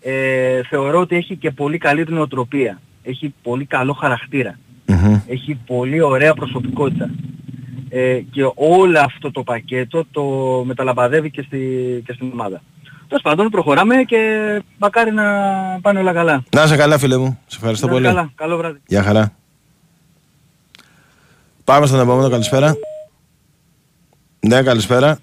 [0.00, 2.80] ε, θεωρώ ότι έχει και πολύ καλή την νοοτροπία.
[3.02, 4.58] Έχει πολύ καλό χαρακτήρα.
[4.86, 5.20] Μμμ.
[5.26, 7.10] Έχει πολύ ωραία προσωπικότητα.
[7.88, 10.22] Ε, και όλο αυτό το πακέτο το
[10.66, 11.58] μεταλαμπαδεύει και, στη,
[12.06, 12.62] και στην ομάδα.
[13.12, 14.18] Τέλος πάντων προχωράμε και
[14.78, 15.22] μακάρι να
[15.82, 16.44] πάνε όλα καλά.
[16.54, 17.38] Να είσαι καλά, φίλε μου.
[17.46, 18.14] Σε ευχαριστώ Να είστε πολύ.
[18.16, 18.32] Καλά.
[18.34, 18.80] Καλό βράδυ.
[18.86, 19.32] Γεια χαρά.
[21.64, 22.76] Πάμε στον επόμενο, καλησπέρα.
[24.40, 25.18] Ναι, καλησπέρα.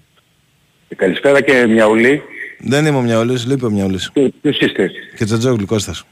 [0.96, 2.22] Καλησπέρα και Μιαουλή.
[2.58, 4.10] Δεν είμαι ο Μιαούλης, λείπει ο Μιαούλης.
[4.12, 6.04] Ποιο- Ποιος είστε; Και Τζατζόγλου Κώστας.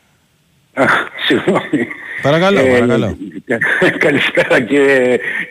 [0.82, 0.84] Α,
[1.26, 1.86] Συγγνώμη.
[2.22, 3.16] Παρακαλώ, Ε, παρακαλώ.
[3.98, 4.82] Καλησπέρα και,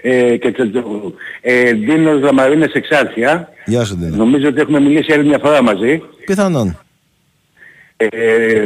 [0.02, 1.16] ε, και Τσατζόγλου.
[1.42, 3.50] Ε, Δίνος Λαμαρίνες Εξάρτια.
[3.66, 4.16] Γεια σου, Ντίνα.
[4.16, 6.02] Νομίζω ότι έχουμε μιλήσει άλλη μια φορά μαζί.
[6.26, 6.80] Πιθανόν.
[7.98, 8.08] Ε,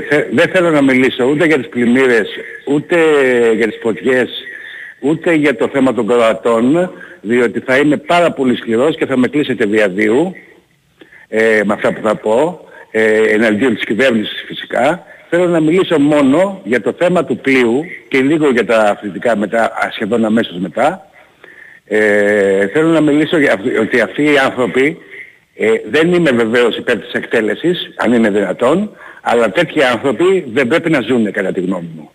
[0.09, 2.30] θε- δεν θέλω να μιλήσω ούτε για τις πλημμύρες,
[2.68, 2.97] ούτε
[3.55, 4.30] για τις φωτιές,
[4.99, 6.91] ούτε για το θέμα των Κροατών,
[7.22, 10.36] διότι θα είμαι πάρα πολύ σκληρός και θα με κλείσετε διαδίου
[11.28, 15.03] ε, με αυτά που θα πω, ε, εναντίον της κυβέρνησης φυσικά.
[15.34, 19.63] Θέλω να μιλήσω μόνο για το θέμα του πλοίου και λίγο για τα αθλητικά μετά,
[19.63, 21.05] α, σχεδόν αμέσως μετά.
[21.86, 24.97] Ε, θέλω να μιλήσω για αυ- ότι αυτοί οι άνθρωποι
[25.55, 30.89] ε, δεν είμαι βεβαίως υπέρ της εκτέλεσης, αν είναι δυνατόν, αλλά τέτοιοι άνθρωποι δεν πρέπει
[30.89, 32.09] να ζουν κατά τη γνώμη μου.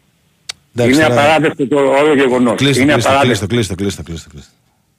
[0.76, 2.54] Εντάξει, είναι τώρα- απαράδεκτο το όλο γεγονός.
[2.56, 3.46] Κλείστε, είναι κλείστε, απαράδεκτο.
[3.46, 4.50] κλείστε, κλείστε, κλείστε, κλείστε.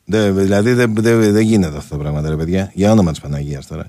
[0.05, 2.72] Δεν- δηλαδή δεν δεν- δεν γίνεται αυτό το πράγμα, ρε παιδιά.
[2.74, 3.86] Για όνομα της Παναγίας τώρα.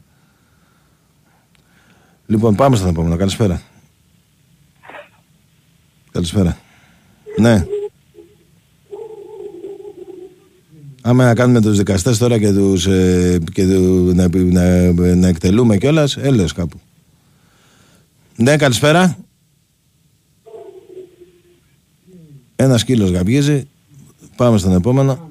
[2.27, 3.17] Λοιπόν, πάμε στον επόμενο.
[3.17, 3.61] Καλησπέρα.
[6.19, 6.59] Καλησπέρα.
[7.37, 7.65] Ναι.
[11.03, 15.77] Άμα να κάνουμε τους δικαστές τώρα και, τους, ε, και του, να, να, να εκτελούμε
[15.77, 16.81] κιόλας, έλεος κάπου.
[18.37, 19.19] Ναι, καλησπέρα.
[22.57, 23.69] Ένας σκύλος γαμπιέζει.
[24.37, 25.31] Πάμε στον επόμενο.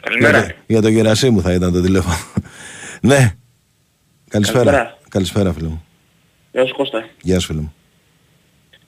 [0.00, 0.38] Καλημέρα.
[0.38, 2.16] Για, το- για το Γερασίμου θα ήταν το τηλέφωνο.
[3.00, 3.34] ναι.
[4.28, 4.64] Καλησπέρα.
[4.64, 4.98] Καλησπέρα.
[5.08, 5.84] Καλησπέρα φίλε μου.
[6.52, 7.08] Γεια σου Κώστα.
[7.22, 7.72] Γεια σου φίλε μου.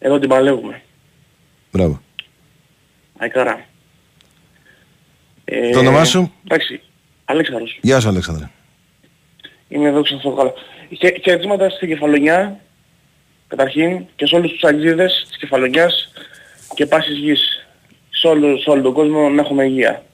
[0.04, 0.82] Εδώ την παλεύουμε.
[1.72, 2.00] Μπράβο.
[3.18, 3.64] Αϊκάρα.
[5.44, 6.80] Ε, Το όνομά σου; Εντάξει.
[7.24, 7.78] Αλέξανδρος.
[7.82, 8.50] Γεια σου Αλέξανδρε.
[9.68, 10.52] Είμαι εδώ ξανθώ καλά.
[11.00, 12.60] Χαι- Χαιρετίσματα στη Κεφαλονιά.
[13.48, 16.12] Καταρχήν και σε όλους τους αγγίδες της Κεφαλονιάς
[16.74, 17.66] και πάσης γης.
[18.10, 20.04] Σε όλο, σε όλο τον κόσμο να έχουμε υγεία.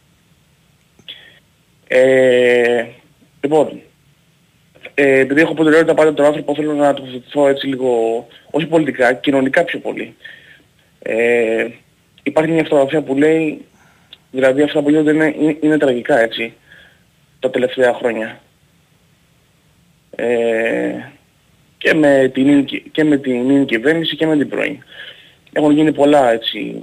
[1.88, 2.84] Ε,
[3.40, 3.80] λοιπόν,
[5.02, 9.64] ε, επειδή έχω προτεραιότητα πάντα τον άνθρωπο, θέλω να τοποθετηθώ έτσι λίγο, όχι πολιτικά, κοινωνικά
[9.64, 10.16] πιο πολύ.
[10.98, 11.68] Ε,
[12.22, 13.64] υπάρχει μια φωτογραφία που λέει,
[14.30, 16.52] δηλαδή αυτά που γίνονται είναι, είναι, είναι τραγικά έτσι,
[17.40, 18.40] τα τελευταία χρόνια.
[20.16, 20.94] Ε,
[21.78, 24.78] και με την νυν- και με την νυν κυβέρνηση και με την πρώην.
[25.52, 26.82] Έχουν γίνει πολλά έτσι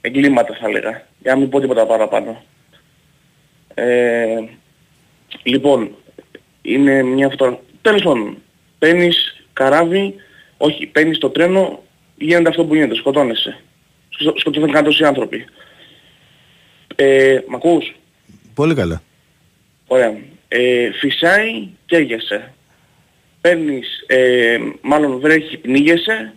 [0.00, 2.42] εγκλήματα θα έλεγα, για να μην πω τίποτα παραπάνω.
[3.74, 4.44] Ε,
[5.42, 5.94] λοιπόν,
[6.62, 7.62] είναι μια φωτογραφία.
[7.82, 8.36] Τέλος πάντων,
[8.78, 10.14] παίρνεις καράβι,
[10.56, 11.82] όχι, παίρνεις το τρένο,
[12.16, 13.60] γίνεται αυτό που γίνεται, σκοτώνεσαι.
[14.08, 15.44] Σκο- Σκοτώθηκαν κάτω οι άνθρωποι.
[16.96, 17.94] Ε, μ' ακούς;
[18.54, 19.02] Πολύ καλά.
[19.86, 20.16] Ωραία.
[20.48, 22.52] Ε, φυσάει, καίγεσαι.
[23.40, 26.32] Παίρνεις, ε, μάλλον βρέχει, πνίγεσαι.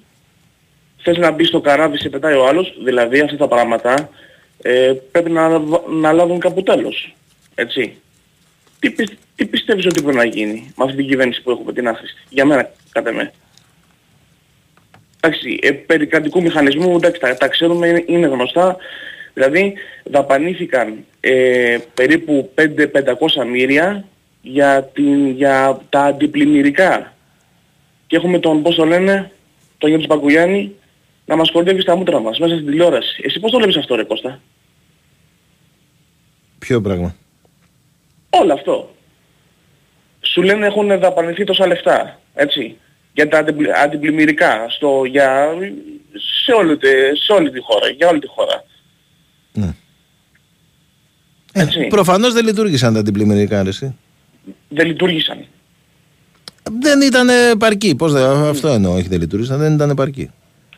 [0.97, 2.73] Θες να μπεις στο καράβι, σε πετάει ο άλλος.
[2.83, 4.09] Δηλαδή αυτά τα πράγματα
[4.61, 7.15] ε, πρέπει να, βα- να λάβουν κάπου τέλος.
[7.55, 7.97] Έτσι.
[8.83, 11.87] Τι, πι- τι πιστεύεις ότι πρέπει να γίνει με αυτή την κυβέρνηση που έχουμε την
[11.87, 12.21] άχρηστη.
[12.29, 13.33] Για μένα, κατά με.
[15.19, 18.77] Εντάξει, ε, περί κρατικού μηχανισμού, εντάξει, τα, τα ξέρουμε, είναι, είναι γνωστά.
[19.33, 19.73] Δηλαδή,
[20.03, 24.05] δαπανήθηκαν ε, περίπου 5-500 μύρια
[24.41, 27.13] για, την, για τα αντιπλημμυρικά.
[28.07, 29.31] Και έχουμε τον, πώς το λένε,
[29.77, 30.75] τον Γιώργο Παγκουλιάνη,
[31.25, 33.21] να μας κορδεύει στα μούτρα μας, μέσα στην τηλεόραση.
[33.25, 34.39] Εσύ πώς το βλέπεις αυτό ρε Κώστα;
[36.59, 37.15] Ποιο πράγμα;
[38.41, 38.95] Όλο αυτό.
[40.21, 42.77] Σου λένε έχουν δαπανηθεί τόσα λεφτά, έτσι,
[43.13, 45.47] για τα αντιπλη- αντιπλημμυρικά, στο, για,
[46.45, 48.63] σε, όλη, τη- σε όλη τη χώρα, για όλη τη χώρα.
[49.53, 49.73] Ναι.
[51.53, 51.79] Έτσι.
[51.79, 53.95] Ε, προφανώς δεν λειτουργήσαν τα αντιπλημμυρικά, ρε, εσύ.
[54.69, 55.45] Δεν λειτουργήσαν.
[56.79, 57.95] Δεν ήταν επαρκή.
[57.95, 60.29] Πώς δεν, αυτό εννοώ, όχι δεν λειτουργήσαν, δεν ήταν επαρκή.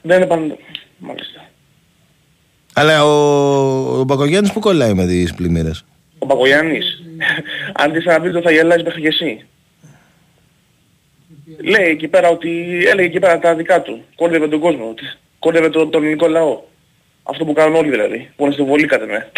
[0.02, 0.58] Δεν είναι πάνω...
[0.98, 1.50] Μάλιστα.
[2.74, 5.86] Αλλά ο, ο Μπακογιάννης που κολλάει με τις πλημμύρες;
[6.20, 7.04] Ο Παγκογιάννης,
[7.82, 9.46] αν δεις ένα βίντεο θα γελάεις μέχρι και εσύ.
[11.58, 12.50] Λέει εκεί πέρα ότι,
[12.88, 14.04] έλεγε εκεί πέρα τα δικά του.
[14.16, 14.90] Κόρδευε τον κόσμο.
[14.90, 15.04] ότι
[15.40, 16.62] Κόρδευε τον, τον ελληνικό λαό.
[17.24, 18.32] Αυτό που κάνουν όλοι δηλαδή.
[18.36, 19.32] Που είναι στη βολή κατά με.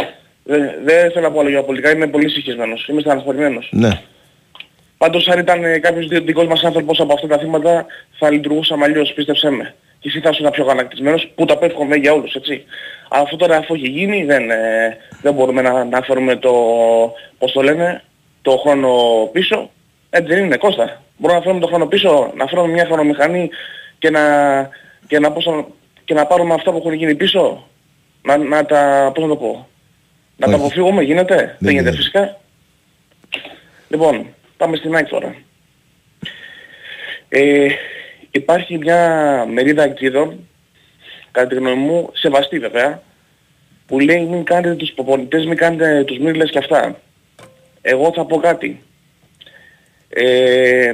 [0.43, 2.87] Δεν, δεν θέλω να πω άλλο για πολιτικά, είμαι πολύ συγχυσμένος.
[2.87, 3.69] Είμαι στεναχωρημένος.
[3.71, 4.01] Ναι.
[4.97, 7.85] Πάντως αν ήταν ε, κάποιος δι- δικός μας άνθρωπος από αυτά τα θύματα
[8.19, 9.75] θα λειτουργούσαμε αλλιώς, πίστεψέ με.
[9.99, 12.63] Και εσύ θα ήσουν πιο γανακτισμένος που τα απέφχομαι για όλους, έτσι.
[13.09, 16.53] Αλλά αυτό τώρα αφού έχει γίνει δεν, ε, δεν μπορούμε να, να φέρουμε το,
[17.37, 18.03] πώς το λένε,
[18.41, 18.89] το χρόνο
[19.31, 19.69] πίσω.
[20.09, 21.03] Έτσι δεν είναι Κώστα.
[21.17, 23.49] Μπορούμε να φέρουμε το χρόνο πίσω, να φέρουμε μια χρονομηχανή
[23.99, 24.21] και να,
[25.07, 25.65] και να, πώς, να-
[26.05, 27.67] και να πάρουμε αυτά που έχουν γίνει πίσω.
[28.21, 29.67] Να, να τα, πώς να το πω,
[30.37, 30.61] να τα Όχι.
[30.61, 31.35] αποφύγουμε, γίνεται.
[31.35, 31.95] Δεν, γίνεται γίνεται.
[31.95, 32.39] φυσικά.
[33.89, 34.27] Λοιπόν,
[34.57, 35.35] πάμε στην ΑΕΚ τώρα.
[37.29, 37.67] Ε,
[38.37, 40.47] υπάρχει μια μερίδα εκτίδων,
[41.31, 43.01] κατά τη γνώμη μου, σεβαστή βέβαια,
[43.85, 46.99] που λέει μην κάνετε τους προπονητές, μην κάνετε τους μύρλες και αυτά.
[47.81, 48.81] Εγώ θα πω κάτι.
[50.09, 50.93] Ε,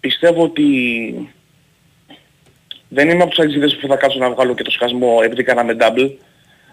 [0.00, 0.64] πιστεύω ότι
[2.88, 5.76] δεν είμαι από τους αγγλίδες που θα κάτσω να βγάλω και το σκασμό επειδή κάναμε
[5.80, 6.10] double.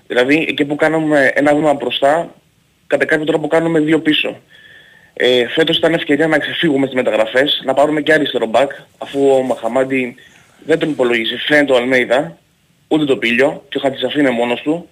[0.07, 2.36] Δηλαδή εκεί που κάνουμε ένα βήμα μπροστά,
[2.88, 4.38] κατά κάποιο τρόπο κάνουμε δύο πίσω.
[5.18, 9.41] Ε, φέτος ήταν ευκαιρία να ξεφύγουμε στις μεταγραφές, να πάρουμε και αριστερό μπακ, αφού ο
[9.41, 10.16] Μαχαμάντη
[10.66, 12.38] δεν τον υπολογίζει, φαίνεται ο Αλμέιδα,
[12.88, 14.89] ούτε το Πίλιο, και ο Χατζησαφή είναι μόνος του.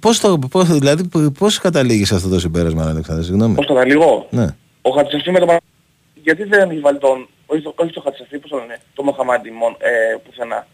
[0.00, 4.46] Πώς, το, πώς, δηλαδή, πώς καταλήγεις σε αυτό το συμπέρασμα, Αλεξάνδρε, συγγνώμη; Πώς καταλήγω; Ναι.
[4.82, 5.62] Ο Χατζησαφή με τον Μαχα-
[6.22, 7.28] Γιατί δεν έχει βάλει τον...
[7.46, 10.66] Όχι, το- όχι το Χατζησαφή, πώς το λένε, τον Μαχαμάντη μόνο, ε, πουθενά.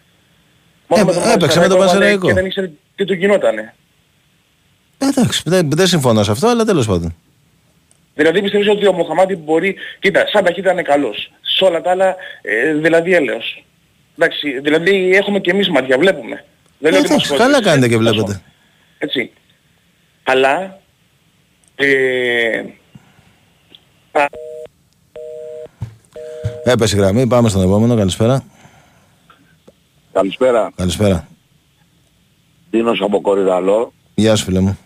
[0.89, 2.27] Ε, έπαιξε με τον έβαλε Πανσεραϊκό.
[2.27, 3.75] Και δεν ήξερε τι του γινότανε.
[4.99, 7.14] Ε, Εντάξει, δεν, δεν συμφωνώ σε αυτό, αλλά τέλος πάντων.
[8.15, 9.75] Δηλαδή πιστεύεις ότι ο Μοχαμάντη μπορεί...
[9.99, 11.33] Κοίτα, σαν ταχύτητα είναι καλός.
[11.41, 13.65] Σε όλα τα άλλα, ε, δηλαδή έλεος.
[14.19, 16.45] Εντάξει, δηλαδή έχουμε και εμείς μάτια, βλέπουμε.
[16.79, 17.69] Δεν λέω ότι Εντάξει, μας καλά χωρίζει.
[17.71, 18.43] κάνετε και Ε, βλέπετε.
[18.99, 19.31] Έτσι.
[20.23, 20.81] Αλλά...
[21.77, 22.63] Ε,
[24.13, 24.25] α,
[26.65, 27.97] Έπεσε η γραμμή, πάμε στον επόμενο.
[27.97, 28.45] Καλησπέρα.
[30.13, 30.71] Καλησπέρα.
[30.77, 31.29] Καλησπέρα.
[32.71, 33.93] Δίνος από Κορυδαλό.
[34.15, 34.79] Γεια σου, φίλε μου.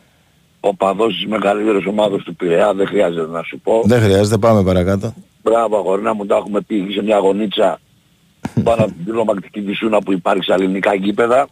[0.69, 2.75] Ο παδός της μεγαλύτερης ομάδας του Πειραιά.
[2.75, 3.83] Δεν χρειάζεται να σου πω.
[3.85, 5.15] Δεν χρειάζεται, πάμε παρακάτω.
[5.43, 7.81] Μπράβο αγορίνα μου, τα έχουμε πει σε μια γωνίτσα
[8.65, 11.49] πάνω από την τρομακτική βυσούνα που υπάρχει στα ελληνικά γήπεδα.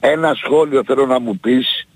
[0.00, 1.86] Ένα σχόλιο θέλω να μου πεις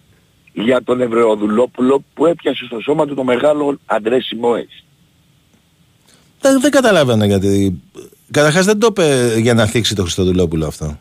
[0.52, 4.84] για τον Ευρεοδουλόπουλο που έπιασε στο σώμα του το μεγάλο Αντρέ Σιμόες.
[6.40, 7.80] Δεν, δεν καταλάβαινα γιατί.
[8.30, 10.98] Καταρχάς δεν το είπε για να θίξει το Χριστοδουλόπουλο αυτό.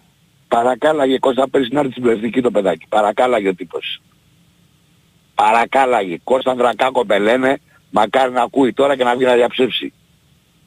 [0.55, 2.85] Παρακάλαγε Κώστα πέρυσι να έρθει στην πλευτική το παιδάκι.
[2.89, 4.01] Παρακάλαγε ο τύπος.
[5.35, 6.17] Παρακάλαγε.
[6.23, 9.93] Κώστα Ανδρακάκο πελένε, μακάρι να ακούει τώρα και να βγει να διαψεύσει.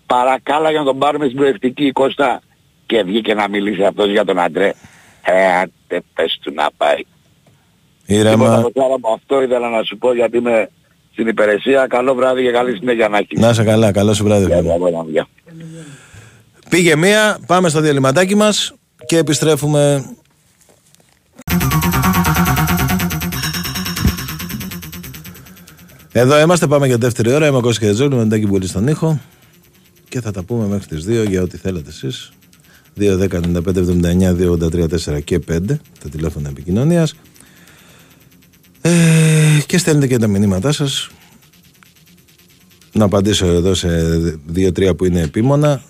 [0.06, 2.40] Παρακάλαγε να τον πάρουμε στην πλευτική Κώστα.
[2.86, 4.72] Και βγήκε να μιλήσει αυτός για τον Αντρέ.
[5.24, 7.02] Ε, άντε πες του να πάει.
[8.06, 8.60] Τίποτα, Ήρεμα.
[8.62, 10.70] Κωστάρα μου, αυτό ήθελα να σου πω γιατί είμαι
[11.12, 11.86] στην υπηρεσία.
[11.86, 13.40] Καλό βράδυ και καλή συνέχεια να έχεις.
[13.40, 14.46] Να είσαι καλά, καλό σου βράδυ.
[14.46, 14.74] Γεια, φίλε.
[14.74, 15.26] γεια, γεια, γεια.
[16.68, 20.04] Πήγε μία, πάμε στο διαλυματάκι μας και επιστρέφουμε.
[26.12, 27.46] Εδώ είμαστε, πάμε για δεύτερη ώρα.
[27.46, 29.20] Είμαι ο Κώστας Κερετζόγλου, με τον Τάκη Μπουλή στον ήχο.
[30.08, 32.32] Και θα τα πούμε μέχρι τις 2 για ό,τι θέλετε εσείς.
[32.98, 37.14] 2, 10, 95, 79, 2, 83, 4 και 5 τα τηλέφωνα επικοινωνίας.
[38.80, 41.08] Ε, και στέλνετε και τα μηνύματά σας.
[42.92, 43.88] Να απαντήσω εδώ σε
[44.46, 45.82] δύο-τρία που είναι επίμονα.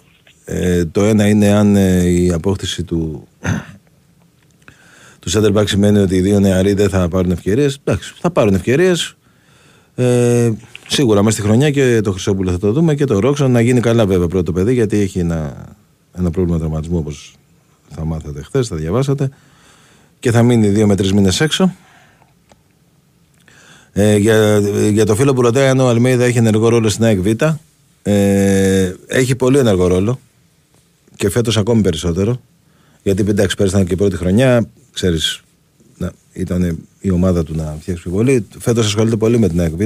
[0.50, 3.26] Ε, το ένα είναι αν ε, η απόκτηση του
[5.18, 7.80] του center back σημαίνει ότι οι δύο νεαροί δεν θα πάρουν ευκαιρίες.
[7.84, 9.16] Εντάξει, θα πάρουν ευκαιρίες.
[9.94, 10.52] Ε,
[10.86, 13.80] σίγουρα μέσα στη χρονιά και το Χρυσόπουλο θα το δούμε και το Ρόξον να γίνει
[13.80, 15.66] καλά βέβαια πρώτο παιδί γιατί έχει ένα,
[16.18, 17.34] ένα πρόβλημα τραυματισμού όπως
[17.88, 19.30] θα μάθατε χθες, θα διαβάσατε
[20.18, 21.74] και θα μείνει δύο με τρεις μήνες έξω.
[23.92, 24.58] Ε, για,
[24.90, 27.42] για το φίλο που ρωτάει αν ο Αλμέιδα έχει ενεργό ρόλο στην ΑΕΚ Β.
[28.02, 30.18] Ε, έχει πολύ ενεργό ρόλο
[31.18, 32.40] και φέτος ακόμη περισσότερο.
[33.02, 35.42] Γιατί εντάξει, πέρυσι ήταν και η πρώτη χρονιά, ξέρεις,
[36.32, 38.46] ήταν η ομάδα του να φτιάξει πολύ.
[38.58, 39.82] Φέτος ασχολείται πολύ με την ΑΕΚ Β.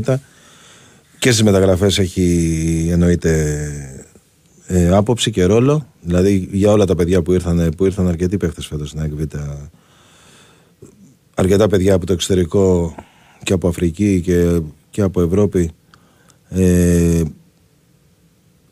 [1.19, 3.59] Και στις μεταγραφές έχει εννοείται
[4.67, 5.87] ε, άποψη και ρόλο.
[6.01, 9.23] Δηλαδή για όλα τα παιδιά που ήρθαν, που ήρθαν αρκετοί παίχτες φέτος στην ΑΕΚ Β.
[11.35, 12.95] Αρκετά παιδιά από το εξωτερικό
[13.43, 14.61] και από Αφρική και,
[14.91, 15.71] και από Ευρώπη
[16.49, 17.23] ε,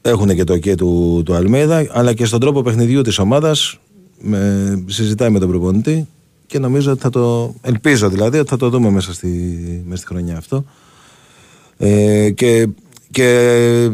[0.02, 3.78] έχουν και το ok του, του Αλμέδα αλλά και στον τρόπο παιχνιδιού της ομάδας
[4.20, 6.06] με, συζητάει με τον προπονητή
[6.46, 9.28] και νομίζω ότι θα το ελπίζω δηλαδή ότι θα το δούμε μέσα στη,
[9.86, 10.64] μέσα στη χρονιά αυτό
[11.76, 12.68] ε, και,
[13.10, 13.90] και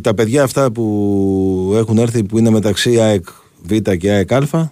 [0.00, 3.24] τα παιδιά αυτά που έχουν έρθει που είναι μεταξύ ΑΕΚ
[3.62, 4.70] Β και ΑΕΚ Α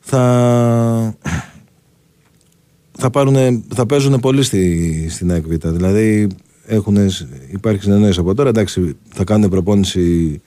[0.00, 1.16] θα
[2.98, 5.68] θα, πάρουν, θα παίζουν πολύ στη, στην ΑΕΚ Β.
[5.68, 6.26] Δηλαδή
[6.68, 6.96] έχουν,
[7.50, 8.48] υπάρχει συνεννόηση από τώρα.
[8.48, 10.40] Εντάξει, θα κάνουν προπόνηση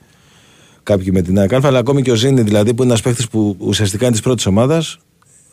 [0.82, 3.56] κάποιοι με την ΑΕΚ αλλά ακόμη και ο Ζήνη δηλαδή που είναι ένας παίχτη που
[3.58, 4.98] ουσιαστικά είναι της πρώτης ομάδας.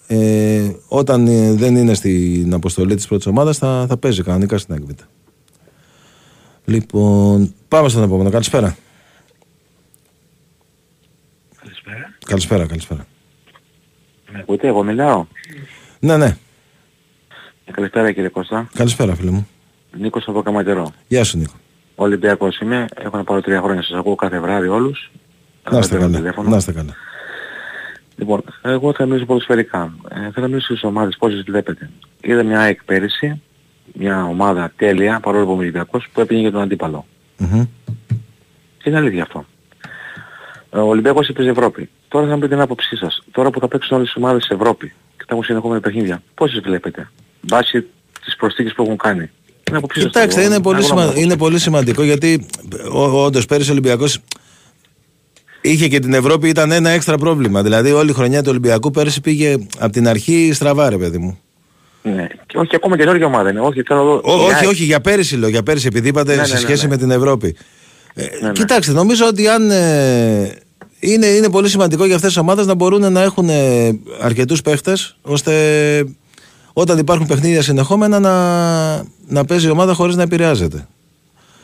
[0.07, 4.73] Ε, όταν ε, δεν είναι στην αποστολή της πρώτης ομάδας θα, θα παίζει κανονικά στην
[4.73, 4.89] ΑΕΚ Β.
[6.65, 8.29] Λοιπόν, πάμε στον επόμενο.
[8.29, 8.77] Καλησπέρα.
[11.61, 12.13] Καλησπέρα.
[12.25, 13.05] Καλησπέρα, καλησπέρα.
[14.31, 15.25] Με ακούτε, εγώ μιλάω.
[15.99, 16.37] Ναι, ναι.
[17.65, 18.69] Ε, καλησπέρα κύριε Κώστα.
[18.73, 19.47] Καλησπέρα φίλε μου.
[19.97, 20.91] Νίκος από Καματερό.
[21.07, 21.53] Γεια σου Νίκο.
[21.95, 25.11] Ολυμπιακός είμαι, έχω να πάρω τρία χρόνια, σας ακούω κάθε βράδυ όλους.
[25.71, 26.95] Να είστε καλά, να είστε καλά.
[28.15, 29.93] Λοιπόν, εγώ θα μιλήσω ποδοσφαιρικά.
[30.09, 31.89] Ε, θέλω να μιλήσω στις ομάδες πώς τις βλέπετε.
[32.21, 33.41] Είδα μια ΑΕΚ πέρυσι,
[33.93, 37.05] μια ομάδα τέλεια, παρόλο που είμαι Ολυμπιακός, που έπαινε για τον αντίπαλο.
[37.39, 37.67] Mm-hmm.
[38.77, 39.45] Και είναι αλήθεια αυτό.
[40.69, 41.89] Ο Ολυμπιακός έπαιζε Ευρώπη.
[42.07, 43.23] Τώρα θα μου πείτε την άποψή σας.
[43.31, 46.51] Τώρα που θα παίξουν όλες τις ομάδες σε Ευρώπη και θα έχουν συνεχόμενα παιχνίδια, πώς
[46.51, 47.09] τις βλέπετε;
[47.41, 47.85] Βάσει
[48.23, 49.31] τις προσθήκες που έχουν κάνει.
[49.93, 51.13] Κοιτάξτε, είναι, πολύ σημα...
[51.15, 52.45] είναι πολύ σημαντικό γιατί
[53.11, 54.19] όντως πέρυσι ο Ολυμπιακός
[55.61, 57.63] είχε και την Ευρώπη ήταν ένα έξτρα πρόβλημα.
[57.63, 61.39] Δηλαδή όλη η χρονιά του Ολυμπιακού πέρυσι πήγε από την αρχή στραβά ρε παιδί μου.
[62.01, 62.27] Ναι.
[62.45, 63.59] Και όχι ακόμα καινούργια ομάδα είναι.
[63.59, 64.21] Όχι, θέλω...
[64.23, 66.87] Ό, όχι, όχι, για πέρυσι λέω, για πέρυσι επειδή είπατε ναι, σε ναι, ναι, σχέση
[66.87, 67.55] με την Ευρώπη.
[68.13, 70.57] Ε, κοιτάξτε, νομίζω ότι αν ε,
[70.99, 75.17] είναι, είναι πολύ σημαντικό για αυτές τις ομάδες να μπορούν να έχουν ε, αρκετούς παίχτες
[75.21, 75.53] ώστε
[76.73, 78.33] όταν υπάρχουν παιχνίδια συνεχόμενα να,
[79.27, 80.87] να παίζει η ομάδα χωρίς να επηρεάζεται.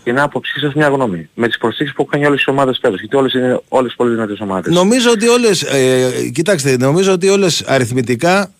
[0.04, 1.30] Την άποψή σας μια γνώμη.
[1.34, 4.12] Με τις προσθήκες που έχουν κάνει όλες οι ομάδες φέτος, γιατί όλες είναι όλες πολύ
[4.12, 4.74] δυνατές ομάδες.
[4.74, 8.52] Νομίζω ότι όλες, ε, κοιτάξτε, νομίζω ότι όλες αριθμητικά,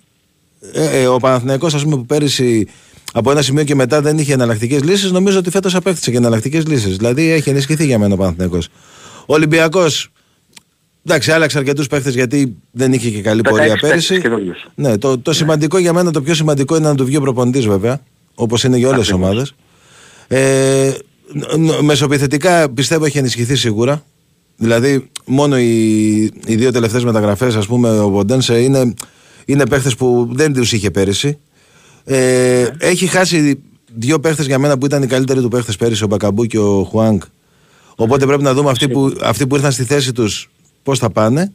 [0.74, 2.68] ε, ε, ο Παναθηναϊκός ας πούμε που πέρυσι
[3.14, 6.68] από ένα σημείο και μετά δεν είχε εναλλακτικές λύσεις, νομίζω ότι φέτος απέκτησε και εναλλακτικές
[6.68, 6.98] λύσεις.
[6.98, 8.68] Δηλαδή έχει ενισχυθεί για μένα ο Παναθηναϊκός.
[9.26, 10.12] Ο Ολυμπιακός
[11.08, 14.22] Εντάξει, άλλαξε αρκετούς παίχτες γιατί δεν είχε και καλή πορεία πέρυσι.
[14.76, 15.36] Ναι, το, το ναι.
[15.36, 18.02] σημαντικό για μένα, το πιο σημαντικό είναι να του βγει ο προπονητής βέβαια,
[18.36, 19.54] όπως είναι για όλες τις ομάδες.
[20.28, 20.92] Ε,
[21.82, 24.04] μεσοπιθετικά πιστεύω έχει ενισχυθεί σίγουρα.
[24.58, 28.94] Δηλαδή, μόνο οι, οι δύο τελευταίες μεταγραφές, ας πούμε, ο Βοντένσε είναι,
[29.46, 31.38] είναι παίχτες που δεν τους είχε πέρυσι.
[32.04, 32.88] Ε, ναι.
[32.88, 33.64] Έχει χάσει
[33.96, 36.84] δύο παίχτες για μένα που ήταν οι καλύτεροι του παίχτες πέρυσι, ο Μπακαμπού και ο
[36.84, 37.24] Χουάνκ.
[37.96, 40.50] Οπότε πρέπει να δούμε αυτοί που, αυτοί που ήρθαν στη θέση τους
[40.86, 41.52] πώς θα πάνε.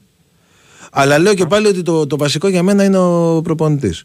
[0.93, 4.05] Αλλά λέω και πάλι ότι το, το βασικό για μένα είναι ο προπονητής.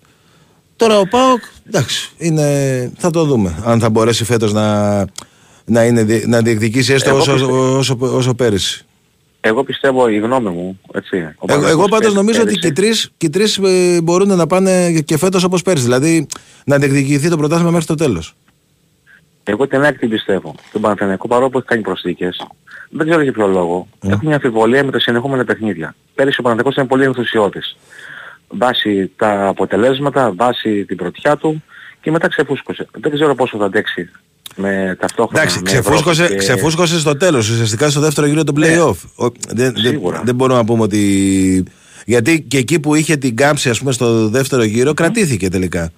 [0.76, 3.56] Τώρα ο Πάοκ, εντάξει, είναι, θα το δούμε.
[3.64, 4.98] Αν θα μπορέσει φέτος να,
[5.66, 8.86] να, είναι, να διεκδικήσει έστω όσο, όσο, όσο, όσο πέρυσι.
[9.42, 11.18] Εγώ πιστεύω η γνώμη μου, έτσι.
[11.50, 15.02] Εγώ, εγώ πάντως νομίζω ότι και οι τρεις, και οι τρεις ε, μπορούν να πάνε
[15.02, 15.84] και φέτος όπως πέρυσι.
[15.84, 16.28] Δηλαδή
[16.66, 18.36] να διεκδικηθεί το πρωτάθλημα μέχρι το τέλος.
[19.44, 20.56] Εγώ την ΑΕΚ την πιστεύω.
[20.72, 22.48] Τον Παναθηναϊκό παρόλο που έχει κάνει προσθήκες,
[22.98, 23.88] δεν ξέρω για ποιο λόγο.
[24.02, 24.10] Mm.
[24.10, 25.96] Έχω μια αμφιβολία με τα συνεχόμενα παιχνίδια.
[26.16, 27.78] Πέρυσι ο Παναθηναϊκός ήταν πολύ ενθουσιώδης.
[28.48, 31.64] Βάσει τα αποτελέσματα, βάσει την πρωτιά του
[32.02, 32.88] και μετά ξεφούσκωσε.
[32.92, 34.10] Δεν ξέρω πόσο θα αντέξει
[34.56, 35.42] με ταυτόχρονα.
[35.42, 36.36] Εντάξει, ξεφούσκωσε, και...
[36.36, 38.68] ξεφούσκωσε στο τέλος, ουσιαστικά στο δεύτερο γύρο του ναι.
[38.68, 38.96] play-off.
[39.18, 39.30] Ναι.
[39.54, 41.64] Δεν, δεν, δεν μπορούμε να πούμε ότι...
[42.06, 45.92] Γιατί και εκεί που είχε την κάμψη ας πούμε στο δεύτερο γύρο κρατήθηκε τελικά.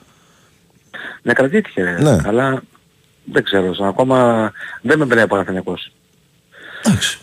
[1.21, 1.97] Ναι, κρατήθηκε.
[2.01, 2.17] Ναι.
[2.25, 2.61] Αλλά
[3.23, 5.91] δεν ξέρω, ακόμα δεν με μπαίνει ο Παναθηναϊκός.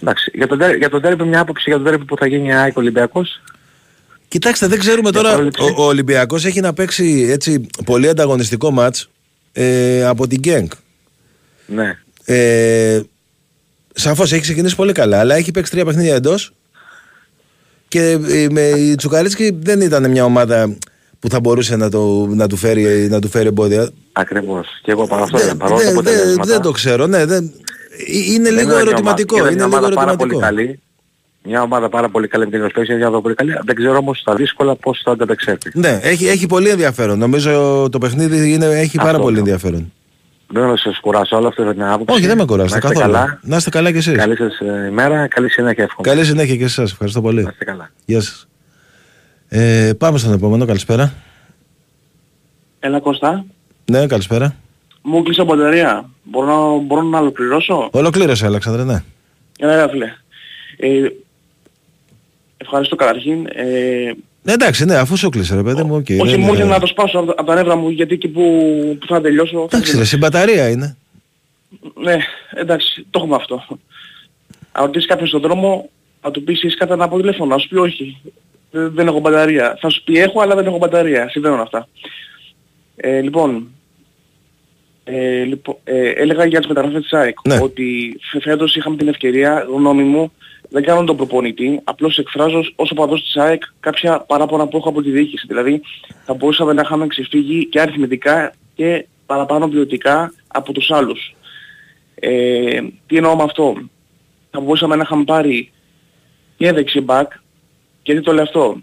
[0.03, 0.31] Εντάξει.
[0.35, 3.41] Για τον, για τον τέρπι μια άποψη για τον τέρπι που θα γίνει ΑΕΚ Ολυμπιακός.
[4.29, 5.37] Κοιτάξτε, δεν ξέρουμε τώρα.
[5.37, 9.09] Ο, ο Ολυμπιακός έχει να παίξει έτσι πολύ ανταγωνιστικό μάτς
[9.53, 10.73] ε, από την Γκένκ.
[11.67, 11.99] Ναι.
[12.25, 13.01] Ε,
[13.97, 16.53] Σαφώς έχει ξεκινήσει πολύ καλά, αλλά έχει παίξει τρία παιχνίδια εντός
[17.89, 20.77] και ε, με, η Τσουκαρίτσκι δεν ήταν μια ομάδα
[21.19, 23.91] που θα μπορούσε να, το, να, του, φέρει, να του φέρει εμπόδια.
[24.13, 24.67] Ακριβώς.
[24.83, 26.53] Και εγώ πάνω αυτό Δεν- δεν, παρόλο τα δεν- δεν- αποτελέσματα.
[26.53, 27.25] δεν το ξέρω, ναι.
[27.27, 27.53] Δεν,
[28.33, 29.35] είναι δεν λίγο μια ερωτηματικό.
[29.37, 30.63] ομάδα- Είναι μια λίγο ομάδα πάρα πολύ ερωτηματικό.
[30.63, 30.79] καλή.
[31.47, 33.53] Μια ομάδα πάρα πολύ καλή με την Ευρωπαϊκή, μια ομάδα πολύ καλή.
[33.65, 35.71] Δεν ξέρω όμως τα δύσκολα πώς θα ανταπεξέλθει.
[35.75, 37.19] Ναι, έχει, έχει πολύ ενδιαφέρον.
[37.19, 39.23] Νομίζω το παιχνίδι είναι, έχει πάρα Αυτό.
[39.23, 39.93] πολύ ενδιαφέρον.
[40.49, 42.15] Δεν θα σας κουράσω όλο αυτό είναι την άποψη.
[42.19, 43.13] Όχι, δεν με κουράσετε Να είστε καθόλου.
[43.15, 43.39] καλά.
[43.43, 44.17] Να είστε καλά κι εσείς.
[44.17, 46.09] Καλή σας ε, ημέρα, καλή συνέχεια εύχομαι.
[46.09, 46.91] Καλή συνέχεια και σε εσάς.
[46.93, 47.43] Ευχαριστώ πολύ.
[47.43, 47.91] Να είστε καλά.
[48.05, 48.49] Γεια σας.
[49.49, 50.65] Ε, πάμε στον επόμενο.
[50.65, 51.13] Καλησπέρα.
[52.81, 53.45] Έλα Κώστα,
[53.91, 54.55] Ναι, καλησπέρα.
[55.07, 56.11] Μου 'κλεισε μπαταρία.
[56.23, 59.03] Μπορώ να, μπορώ να ολοκληρώσω; Ολοκλήρωσε, Αλεξάνδρε, ναι.
[59.59, 60.13] Έλα ρε φίλε.
[60.77, 61.09] Ε,
[62.57, 63.47] ευχαριστώ καταρχήν.
[63.53, 66.07] Ε, Ναι, εντάξει, ναι, αφού σου 'κλεισε, ρε παιδί μου, οκ.
[66.09, 68.29] όχι δεν μου είναι- ήρθε να το σπάσω από, από τα νεύρα μου γιατί εκεί
[68.29, 68.43] που,
[69.01, 69.67] που θα τελειώσω...
[69.71, 70.97] θα Εντάξει, ρε, μπαταρία είναι.
[71.95, 72.17] Ναι,
[72.55, 73.65] εντάξει, το έχουμε αυτό.
[74.73, 75.89] Αν ρωτήσεις κάποιον στον δρόμο,
[76.21, 78.21] θα του πεις είσαι κατά να πω τηλέφωνο, να σου πει όχι.
[78.71, 79.77] Δεν, δεν έχω μπαταρία.
[79.81, 81.29] Θα σου πει έχω αλλά δεν έχω μπαταρία.
[81.29, 81.89] Συμβαίνουν αυτά.
[82.97, 83.69] Ε, λοιπόν,
[85.05, 87.59] ε, λοιπόν ε, έλεγα για τις μεταγραφές της ΑΕΚ Ναι.
[87.63, 90.33] ότι φε- φέτος είχαμε την ευκαιρία, γνώμη μου,
[90.71, 95.03] δεν κάνω τον προπονητή, απλώς εκφράζω ως οπαδός της ΑΕΚ κάποια παράπονα που έχω από
[95.03, 95.47] τη διοίκηση.
[95.47, 95.81] Δηλαδή
[96.25, 101.35] θα μπορούσαμε να είχαμε ξεφύγει και αριθμητικά και παραπάνω ποιοτικά από τους άλλους.
[102.15, 103.75] Ε, τι εννοώ με αυτό;
[104.51, 105.71] Θα μπορούσαμε να είχαμε πάρει
[106.57, 107.33] και δεξί μπακ.
[108.03, 108.77] Γιατί το λέω αυτό.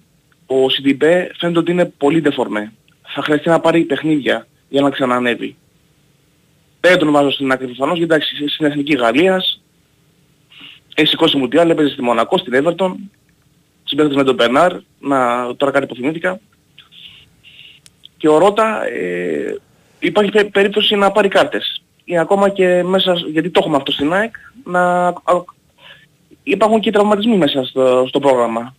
[0.46, 2.74] Ο Σιντιμπέ φαίνεται ότι είναι πολύ ντεφορμέ.
[3.14, 5.56] Θα χρειαστεί να πάρει παιχνίδια για να ξανανεύει.
[6.82, 9.62] Δεν τον βάζω στην άκρη προφανώς γιατί εντάξει στην Εθνική Γαλλίας
[10.96, 12.92] έχει σηκώσει μουντιάλ, έπαιζε στη Μονακό, στην Everton
[13.84, 15.18] συμπαίχτης με τον Μπερνάρ, να,
[15.56, 16.40] τώρα κάτι υποφημήθηκα.
[18.18, 19.56] Και ο Ρώτα ε,
[20.00, 21.82] υπάρχει πε- περίπτωση να πάρει κάρτες.
[22.04, 25.14] Ή ακόμα και μέσα, σ- γιατί το έχουμε αυτό στην ΑΕΚ, να α,
[26.44, 28.76] υπάρχουν και τραυματισμοί μέσα στο, στο πρόγραμμα.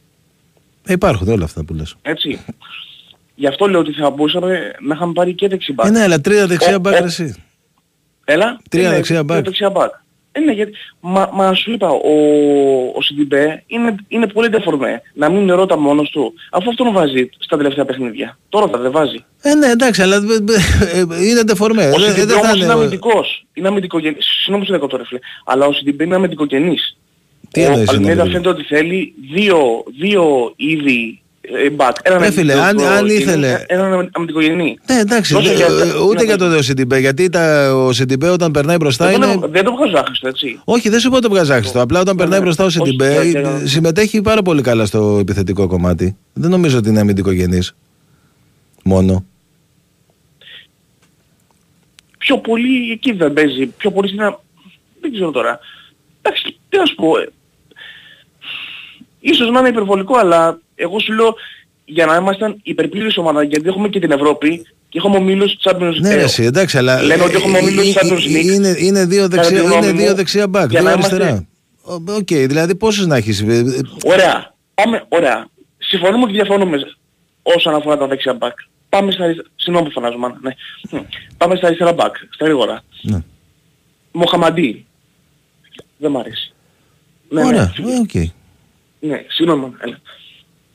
[0.86, 1.94] Ε, υπάρχουν όλα αυτά που λες.
[2.02, 2.44] Έτσι.
[3.34, 5.86] Γι' αυτό λέω ότι θα μπορούσαμε να είχαμε πάρει και δεξιμπάκ.
[5.86, 7.34] Ε, ναι, αλλά τρία δεξιά Ο- μπακ ο- ρε, εσύ.
[8.32, 8.60] Έλα.
[8.70, 9.44] Τρία Είναι, δεξιά τρία μπακ.
[9.44, 9.90] δεξιά μπακ.
[10.34, 12.12] Ε, ναι, γιατί, μα, μα σου είπα, ο,
[12.94, 15.02] ο Σιντιμπέ είναι, είναι πολύ ντεφορμέ.
[15.14, 16.34] Να μην είναι Ρότα μόνος του.
[16.50, 18.38] Αφού αυτόν βάζει στα τελευταία παιχνίδια.
[18.48, 19.24] Τώρα θα δεν βάζει.
[19.42, 20.20] Ε, ναι, εντάξει, αλλά ε,
[20.98, 21.86] ε, είναι ντεφορμέ.
[21.86, 23.46] Ο Δεν- Σιντιμπέ δεν θα όμως είναι είναι- αμυντικός.
[23.54, 24.24] Είναι αμυντικογενής.
[24.26, 25.18] Συγγνώμη που σε διακόπτω ρε φίλε.
[25.44, 26.96] Αλλά ο Σιντιμπέ είναι αμυντικογενής.
[27.50, 31.31] Τι ο εννοείς είναι Αλμέιδα αμυντικός; φαίνεται ότι θέλει δύο, δύο είδη ε,
[31.76, 31.90] back.
[32.02, 34.78] Έναν Ρε φίλε, αν- αμυντικογενή, αν ήθελε- Έναν αμυντικογενή.
[34.86, 36.98] Ναι, εντάξει, Τόσο δε- για- ε, ούτε ναι, για το δε Σιντιμπέ.
[36.98, 39.34] Γιατί τα, ο Σιντιμπέ όταν περνάει μπροστά Δεν είναι.
[39.40, 40.60] το- Δεν το βγάζω άχρηστο, έτσι.
[40.64, 41.80] Όχι, δεν σου πω το βγάζεις άχρηστο.
[41.80, 42.44] Απλά όταν περνάει ναι.
[42.44, 43.66] μπροστά ο Όχι, Σιντιμπέ όχι, ε, όχι.
[43.68, 46.16] συμμετέχει πάρα πολύ καλά στο επιθετικό κομμάτι.
[46.32, 47.74] Δεν νομίζω ότι είναι αμυντικογενής.
[48.84, 49.24] Μόνο.
[52.18, 53.66] πιο πολύ εκεί δεν παίζει.
[53.66, 54.22] Πιο πολύ στην...
[54.22, 54.40] α-
[55.00, 55.58] Δεν ξέρω τώρα.
[56.22, 57.18] Εντάξει, τι να σου πω.
[57.18, 57.28] ε.
[59.20, 61.34] Ίσως να είναι υπερβολικό, αλλά εγώ σου λέω
[61.84, 66.08] για να ήμασταν υπερπλήρης ομάδα, γιατί έχουμε και την Ευρώπη και έχουμε ομίλους Champions Ναι,
[66.10, 67.02] ε, ρε, εσύ, εντάξει, αλλά.
[67.02, 68.44] Λένε ότι έχουμε ε, ομίλους ε, Champions ε, League.
[68.54, 70.94] Είναι, είναι δύο Κατά δεξιά, τη γνώμη είναι δύο μου, δεξιά μπακ, για δύο να
[70.94, 71.46] είμαστε- αριστερά.
[71.82, 73.40] Ο- Οκ, δηλαδή πόσους να έχεις.
[73.40, 73.64] ε, ε,
[74.04, 74.54] Ωραία.
[74.74, 75.46] Πάμε, ωραία.
[75.78, 76.78] Συμφωνούμε και διαφωνούμε
[77.42, 78.52] όσον αφορά τα δεξιά μπακ.
[78.88, 79.48] Πάμε στα αριστερά.
[79.56, 80.38] Συγγνώμη που φωνάζω, μάνα.
[80.42, 80.50] Ναι.
[80.90, 81.04] Hm.
[81.36, 82.14] Πάμε στα αριστερά μπακ.
[82.30, 82.82] Στα γρήγορα.
[83.02, 83.22] Ναι.
[84.12, 84.86] Μοχαμαντί.
[85.98, 86.52] Δεν μ' αρέσει.
[87.28, 87.92] Ναι, Ωραία, ναι.
[87.92, 88.14] ε, οκ.
[89.00, 89.76] Ναι, συγγνώμη, μάνα.
[89.80, 90.00] Έλα.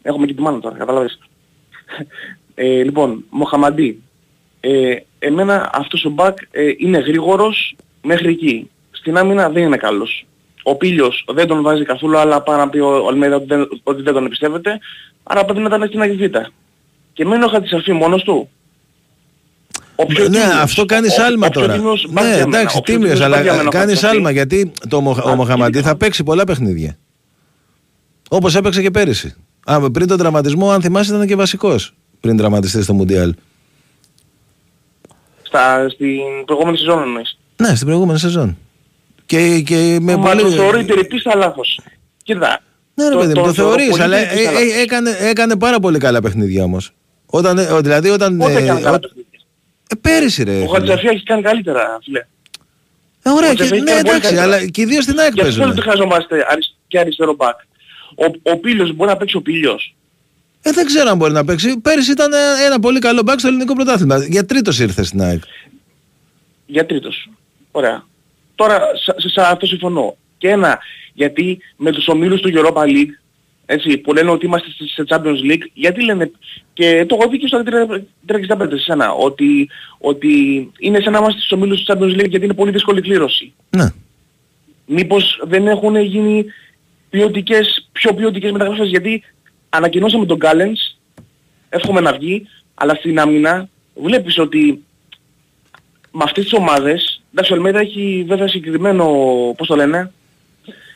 [0.01, 1.19] Έχουμε και τη μάνα τώρα, καταλάβες.
[2.55, 4.01] Ε, λοιπόν, Μοχαμαντί.
[4.59, 8.69] Ε, εμένα αυτός ο μπακ ε, είναι γρήγορος μέχρι εκεί.
[8.91, 10.25] Στην άμυνα δεν είναι καλός.
[10.63, 14.01] Ο Πίλιος δεν τον βάζει καθόλου, αλλά πάει να πει ο Αλμέιδα ότι δεν, ότι
[14.01, 14.79] δεν τον εμπιστεύεται.
[15.23, 16.49] Άρα πρέπει να ήταν στην Αγιβίτα.
[17.13, 18.49] Και μένει ο Χατζησαφή μόνος του.
[19.95, 20.55] Ο πιο Ναι, τίμιος.
[20.55, 21.73] αυτό κάνεις Ο- άλμα ο πιο τώρα.
[21.73, 22.57] τίμιος μπακ Ναι, για μένα.
[22.57, 24.15] εντάξει, Ο πιο τίμιος, τίμιος μπακ για αλλά μένα ο κάνεις Χατζησαφή.
[24.15, 25.89] άλμα γιατί το Μοχα- ο Α, Μοχαμαντή κοίτα.
[25.89, 26.97] θα παίξει πολλά παιχνίδια.
[28.29, 29.35] Όπως έπαιξε και πέρυσι.
[29.69, 33.33] Α, πριν τον τραυματισμό, αν θυμάσαι, ήταν και βασικός πριν τραυματιστείς στο Μουντιάλ.
[35.43, 37.37] Στα, στην προηγούμενη σεζόν εννοείς.
[37.57, 38.57] Ναι, στην προηγούμενη σεζόν.
[39.25, 40.41] Και, και με Μα πολύ...
[40.41, 41.79] το θεωρεί τεριτής λάθος.
[42.23, 42.61] Κοίτα.
[42.93, 44.61] Ναι, ρε παιδί μου, το, θεωρώ θεωρείς, πολύ αλλά τεριτής ε, λάθος.
[44.61, 46.91] ε, έκανε, έκανε πάρα πολύ καλά παιχνίδια όμως.
[47.25, 48.37] Όταν, ε, δηλαδή όταν...
[48.37, 49.39] Πότε ε, έκανε καλά ο- παιχνίδια.
[49.89, 50.51] ε, πέρυσι ρε.
[50.51, 50.67] Ο φίλε.
[50.67, 52.19] Χατζησαφή έχει κάνει καλύτερα, φίλε.
[53.23, 54.55] Ε, ωραία, ο και, Τζεφέκη ναι, κάνει πολύ εντάξει, καλύτερα.
[54.57, 55.75] αλλά και οι δύο στην ΑΕΚ Για αυτό παίζουν.
[55.75, 57.59] δεν χρειαζόμαστε αρι- και αριστερό μπακ.
[58.25, 59.95] Ο, ο Πίλιος μπορεί να παίξει ο Πίλιος.
[60.61, 61.79] Ε, δεν ξέρω αν μπορεί να παίξει.
[61.79, 64.25] Πέρυσι ήταν ε, ένα πολύ καλό μπακ στο ελληνικό πρωτάθλημα.
[64.25, 65.43] Για τρίτος ήρθες στην ΑΕΚ.
[66.65, 67.29] Για τρίτος.
[67.71, 68.05] Ωραία.
[68.55, 70.17] Τώρα σε, σε, σε αυτό συμφωνώ.
[70.37, 70.79] Και ένα,
[71.13, 73.09] γιατί με τους ομίλους του Europa League
[73.65, 76.31] Έτσι, που λένε ότι είμαστε στη- σε Champions League, γιατί λένε,
[76.73, 77.63] και το έχω δει και στο
[78.25, 80.31] 365 σε σένα, ότι, ότι
[80.79, 83.53] είναι σαν να είμαστε στους ομίλους του Champions League γιατί είναι πολύ δύσκολη κλήρωση.
[83.69, 83.85] Ναι.
[84.85, 86.45] Μήπως δεν έχουν γίνει
[87.17, 89.23] ποιοτικές, πιο ποιοτικές μεταγραφές, γιατί
[89.69, 90.97] ανακοινώσαμε τον Κάλενς,
[91.69, 94.83] εύχομαι να βγει, αλλά στην άμυνα βλέπεις ότι
[96.11, 99.05] με αυτές τις ομάδες, εντάξει ο Αλμέιδα έχει βέβαια συγκεκριμένο,
[99.57, 100.11] πώς το λένε,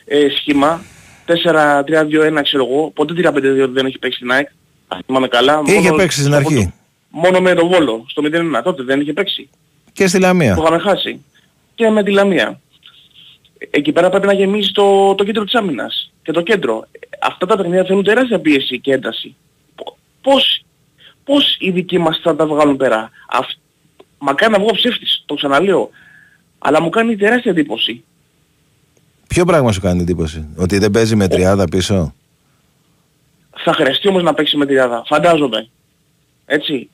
[0.04, 0.82] ε, σχήμα,
[1.26, 4.48] 4-3-2-1 ξέρω εγώ, ποτέ 3-5-2 δεν έχει παίξει στην ΑΕΚ,
[4.88, 5.62] αν θυμάμαι καλά.
[5.66, 6.72] Είχε μόνο- παίξει στην αρχή.
[7.10, 9.48] Μόνο με τον Βόλο, στο 0-1, τότε δεν είχε παίξει.
[9.92, 10.54] Και στη Λαμία.
[10.54, 11.24] Το είχαμε χάσει.
[11.74, 12.60] Και με τη Λαμία.
[13.70, 16.11] Εκεί πέρα πρέπει να γεμίσει το, το κέντρο της άμυνας.
[16.22, 16.86] Και το κέντρο.
[17.20, 19.34] Αυτά τα παιχνίδια θέλουν τεράστια πίεση και ένταση.
[19.74, 20.64] Πο- Πώς,
[21.24, 23.46] πώς οι δικοί μας θα τα βγάλουν πέρα; Αυ...
[24.18, 25.90] Μακάρι να βγω ψεύτης, το ξαναλέω.
[26.58, 28.04] Αλλά μου κάνει τεράστια εντύπωση.
[29.26, 32.14] Ποιο πράγμα σου κάνει εντύπωση, Ότι δεν παίζει με τριάδα πίσω;
[33.56, 35.02] Θα χρειαστεί όμως να παίξει με τριάδα.
[35.06, 35.68] Φαντάζομαι.
[36.46, 36.88] Έτσι.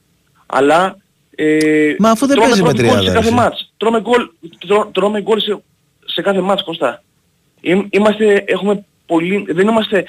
[0.46, 0.96] Αλλά...
[1.40, 3.34] Ε, Μα αφού δεν τρώμε παίζει με πρώτη γκολ τριάδα, Σε κάθε εσύ.
[3.36, 3.72] μάτς.
[3.76, 5.58] Τρώμε γκολ, τρώ- τρώμε γκολ σε,
[6.04, 7.02] σε κάθε μάτς, Κώστα.
[7.60, 9.44] Ήμ- Είμαστε, έχουμε πολύ...
[9.48, 10.04] Δεν είμαστε...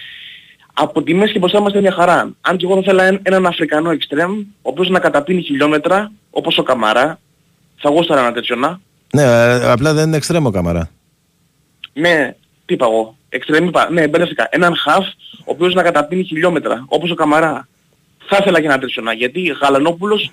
[0.74, 2.32] Από τη μέση και μπροστά είμαστε μια χαρά.
[2.42, 6.58] Αν και εγώ θα ήθελα ένα- έναν Αφρικανό εξτρέμ, ο οποίος να καταπίνει χιλιόμετρα, όπως
[6.58, 7.20] ο Καμαρά.
[7.82, 8.80] Θα γούσταρα ένα τέτοιο να.
[9.14, 10.90] Ναι, ε, απλά δεν είναι εξτρέμο καμαρά.
[11.94, 12.36] Ναι,
[12.66, 13.18] τι είπα εγώ.
[13.30, 13.90] Εξτρέμ είπα.
[13.92, 14.48] Ναι, μπέρδευτηκα.
[14.52, 15.06] Έναν χαφ,
[15.40, 17.68] ο οποίος να καταπίνει χιλιόμετρα, όπως ο Καμαρά.
[18.28, 19.14] Θα ήθελα και ένα τέτοιο να.
[19.14, 20.32] Γιατί Γαλανόπουλος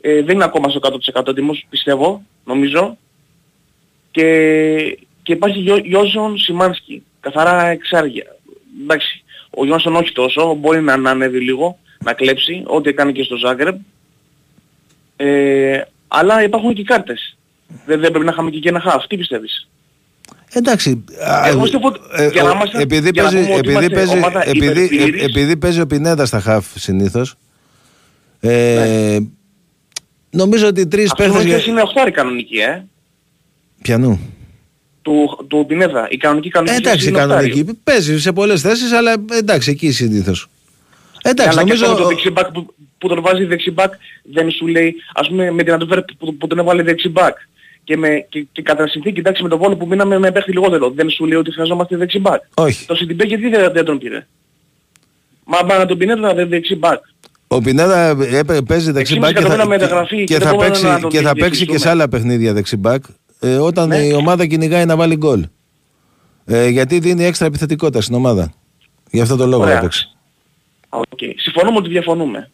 [0.00, 0.80] ε, δεν είναι ακόμα στο
[1.14, 2.96] 100% έτοιμος, πιστεύω, νομίζω.
[4.10, 4.24] Και,
[5.22, 7.02] και υπάρχει Γιώ, Γιώζον Σιμάνσκι.
[7.22, 8.24] Καθαρά εξάρια.
[8.82, 13.22] Εντάξει, ο Γιώργος όχι τόσο, μπορεί να, να ανέβει λίγο, να κλέψει, ό,τι έκανε και
[13.22, 13.76] στο Ζάγκρεπ.
[15.16, 17.36] Ε, αλλά υπάρχουν και κάρτες.
[17.86, 19.06] Δεν, δεν πρέπει να είχαμε και, και ένα χαφ.
[19.06, 19.68] Τι πιστεύεις;
[20.52, 23.58] Εντάξει, α, Εγώ πιστεύω ότι ε, για να ο- είμαστε- επειδή, για να παίζει, πούμε
[23.58, 25.22] ότι επειδή, είμαστε παίζει, ομάδα επειδή, υπερπλήρης.
[25.22, 27.34] ε, επειδή παίζει ο Πινέδας στα χαφ συνήθως,
[28.40, 29.18] ε,
[30.30, 31.44] νομίζω ότι τρεις Αυτό παίχτες...
[31.44, 31.64] είναι, Για...
[31.72, 32.84] είναι οχτάρι κανονική, ε.
[33.82, 34.20] Πιανού.
[35.02, 36.06] Του, του Πινέδα.
[36.10, 37.48] Η κανονική κανονική Ε, εντάξει, είναι οχτάρι.
[37.50, 37.78] κανονική.
[37.84, 40.48] Παίζει σε πολλές θέσεις, αλλά εντάξει, εκεί συνήθως.
[41.22, 41.84] Εντάξει, αλλά νομίζω...
[41.84, 43.92] και αυτό με το δεξιμπάκ που, που τον βάζει δεξιμπάκ
[44.22, 47.36] δεν σου λέει, ας πούμε με την Αντοβέρ που, που τον έβαλε δεξιμπάκ
[47.84, 50.90] και, με, και, και κατά συνθήκη εντάξει με τον Βόλο που μείναμε με παίχτη λιγότερο
[50.90, 52.42] δεν σου λέει ότι χρειαζόμαστε δεξιμπάκ.
[52.54, 52.86] Όχι.
[52.86, 54.26] Το Σιντιμπέ γιατί δεν, δεν τον πήρε;
[55.44, 57.02] Μα μα τον Πινέδα δεν δεξιμπάκ.
[57.46, 60.68] Ο Πινέδα έπαι- παίζει δεξιμπάκ και, εκατομμύρια θα, μεταγραφή και, και και δεν θα μπορούμε
[60.70, 61.78] παίξει, να τον και θα παίξει και διεκδικήσουμε.
[61.78, 63.04] σε άλλα παιχνίδια δεξιμπάκ
[63.42, 63.96] ε, όταν Ναι.
[63.98, 65.44] η ομάδα κυνηγάει να βάλει γκολ.
[66.44, 68.52] Ε, γιατί δίνει έξτρα επιθετικότητα στην ομάδα.
[69.10, 69.76] Γι' αυτό το λόγο Ωραία.
[69.76, 70.06] έπαιξε.
[70.88, 71.18] Οκ.
[71.36, 72.50] Συμφωνούμε ότι διαφωνούμε.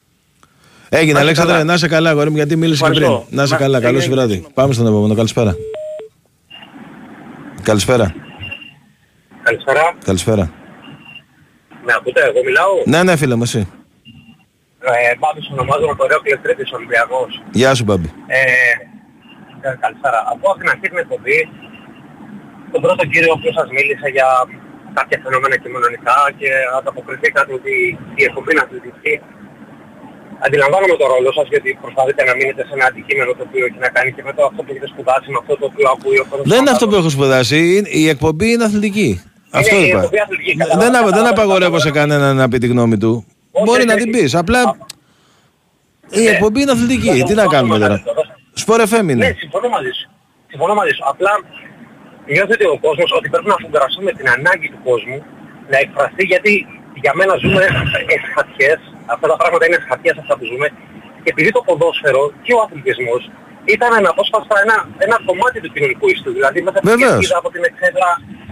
[0.89, 1.65] Έγινε, Να είσαι Αλέξανδρε, καλά.
[1.65, 3.03] να είσαι καλά, αγόρι μου, γιατί μίλησες και πριν.
[3.03, 3.37] Ευχαριστώ.
[3.37, 4.47] Να είσαι Να- καλά, καλό σου έγινε, βράδυ.
[4.55, 5.15] Πάμε στον επόμενο.
[5.15, 5.57] Καλησπέρα.
[7.63, 8.15] Καλησπέρα.
[9.43, 9.95] Καλησπέρα.
[10.05, 10.53] Καλησπέρα.
[11.85, 13.59] Με ακούτε, εγώ μιλάω; Ναι, ναι, φίλε μου, εσύ.
[14.81, 17.43] Ε, Μπάμπης ονομάζομαι το Ρέοκλες Τρίτης Ολυμπιακός.
[17.53, 18.11] Γεια σου, Μπάμπη.
[18.27, 18.88] Ε, ε,
[19.85, 20.19] καλησπέρα.
[20.33, 21.39] Από την αρχή την εκπομπή,
[22.73, 24.27] τον πρώτο κύριο ο οποίος σας μίλησε για
[24.99, 27.75] κάποια φαινόμενα κοινωνικά και ανταποκριθήκατε ότι
[28.21, 29.15] η εκπομπή είναι αθλητική.
[30.47, 33.91] Αντιλαμβάνομαι το ρόλο σας γιατί προσπαθείτε να μείνετε σε ένα αντικείμενο το οποίο έχει να
[33.97, 36.49] κάνει και με το αυτό που έχετε σπουδάσει, με αυτό το οποίο ακούει ο κόσμος.
[36.53, 37.59] Δεν είναι αυτό που έχω σπουδάσει.
[37.77, 39.11] είναι- Η εκπομπή είναι αθλητική.
[39.61, 39.99] Αυτό η είπα.
[39.99, 42.19] εκπομπή αθλητική, Δεν, καταλαβαίνω, απα- δεν καταλαβαίνω, απαγορεύω σε καταλαβαίνω.
[42.21, 43.13] κανέναν να πει τη γνώμη του.
[43.65, 44.31] Μπορεί να την πεις.
[44.43, 44.61] Απλά
[46.11, 46.31] η Ναι.
[46.31, 47.23] εκπομπή είναι αθλητική.
[47.27, 48.03] Τι να κάνουμε τώρα;
[48.63, 49.35] Σπορ FM Ναι, είναι.
[49.45, 50.07] συμφωνώ μαζί σου.
[50.53, 51.05] Συμφωνώ μαζί σου.
[51.13, 51.33] Απλά
[52.35, 55.19] νιώθετε ο κόσμος ότι πρέπει να αφουγκραστούμε την ανάγκη του κόσμου
[55.73, 56.53] να εκφραστεί γιατί
[57.05, 57.63] για μένα ζούμε
[58.17, 58.81] εσχατιές,
[59.15, 60.67] αυτά τα πράγματα είναι εσχατιές αυτά που ζούμε
[61.23, 63.23] και επειδή το ποδόσφαιρο και ο αθλητισμός
[63.75, 66.31] ήταν αναπόσπαστα ένα, ένα κομμάτι του κοινωνικού ιστού.
[66.39, 67.11] Δηλαδή μέσα από την Βεβαίως.
[67.13, 68.09] κερκίδα, από την εξέδρα,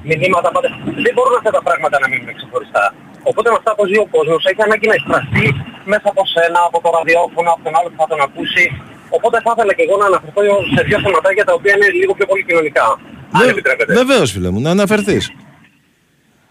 [0.09, 0.69] μηνύματα, πάντα.
[1.05, 2.85] Δεν μπορούν αυτά τα πράγματα να μείνουν ξεχωριστά.
[3.31, 5.47] Οπότε με αυτά που ζει ο κόσμος έχει ανάγκη να εκφραστεί
[5.93, 8.65] μέσα από σένα, από το ραδιόφωνο, από τον άλλο που θα τον ακούσει.
[9.09, 10.43] Οπότε θα ήθελα και εγώ να αναφερθώ
[10.75, 12.87] σε δύο θεματάκια τα οποία είναι λίγο πιο πολύ κοινωνικά.
[13.33, 13.93] Αν επιτρέπετε.
[13.95, 15.25] Βεβαίως, φίλε μου, να αναφερθείς.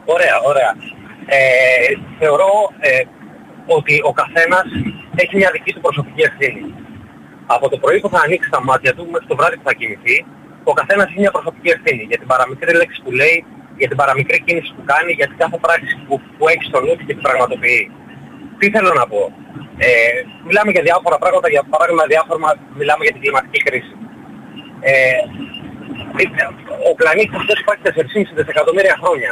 [0.06, 0.72] Ωραία, ωραία.
[1.26, 1.40] Ε,
[2.20, 3.02] θεωρώ ε,
[3.66, 4.68] ότι ο καθένας
[5.16, 6.64] έχει μια δική του προσωπική ευθύνη.
[7.46, 10.26] Από το πρωί που θα ανοίξει τα μάτια του μέχρι το βράδυ που θα κοιμηθεί,
[10.64, 13.46] ο καθένας έχει μια προσωπική ευθύνη για την παραμικρή λέξη που λέει,
[13.78, 16.96] για την παραμικρή κίνηση που κάνει, για την κάθε πράξη που, που έχει στο νου
[16.98, 17.92] του και την πραγματοποιεί.
[18.60, 19.22] Τι θέλω να πω;
[19.78, 19.88] Ε,
[20.48, 22.38] μιλάμε για διάφορα πράγματα, για παράδειγμα διάφορα,
[22.80, 23.96] μιλάμε για την κλιματική κρίση.
[24.92, 25.20] Ε,
[26.90, 29.32] ο πλανήτης αυτός υπάρχει 4,5 δισεκατομμύρια χρόνια.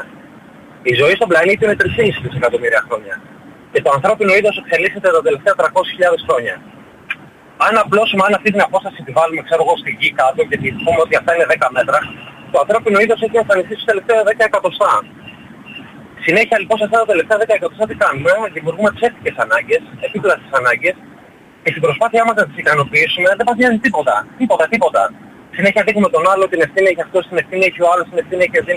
[0.90, 3.16] Η ζωή στον πλανήτη είναι 3,5 δισεκατομμύρια χρόνια.
[3.72, 6.56] Και το ανθρώπινο είδος εξελίσσεται τα τελευταία 300.000 χρόνια.
[7.66, 10.68] Αν απλώσουμε, αν αυτή την απόσταση τη βάλουμε, ξέρω εγώ, στη γη κάτω και τη
[10.84, 12.00] πούμε ότι αυτά είναι 10 μέτρα,
[12.52, 14.92] το ανθρώπινο είδος έχει εμφανιστεί στους τελευταία 10 εκατοστά.
[16.28, 20.96] Συνέχεια λοιπόν σε αυτά τα τελευταία 10 εκατοστά τι κάνουμε, δημιουργούμε ψεύτικες ανάγκες, επίπλαστες ανάγκες
[21.64, 24.16] και στην προσπάθειά μας να τις ικανοποιήσουμε δεν παθιάζει τίποτα.
[24.40, 25.04] Τίποτα, τίποτα.
[25.58, 28.42] Συνέχεια δείχνουμε τον άλλο την ευθύνη έχει αυτός, την ευθύνη έχει ο άλλος, την ευθύνη
[28.48, 28.74] έχει αυτή.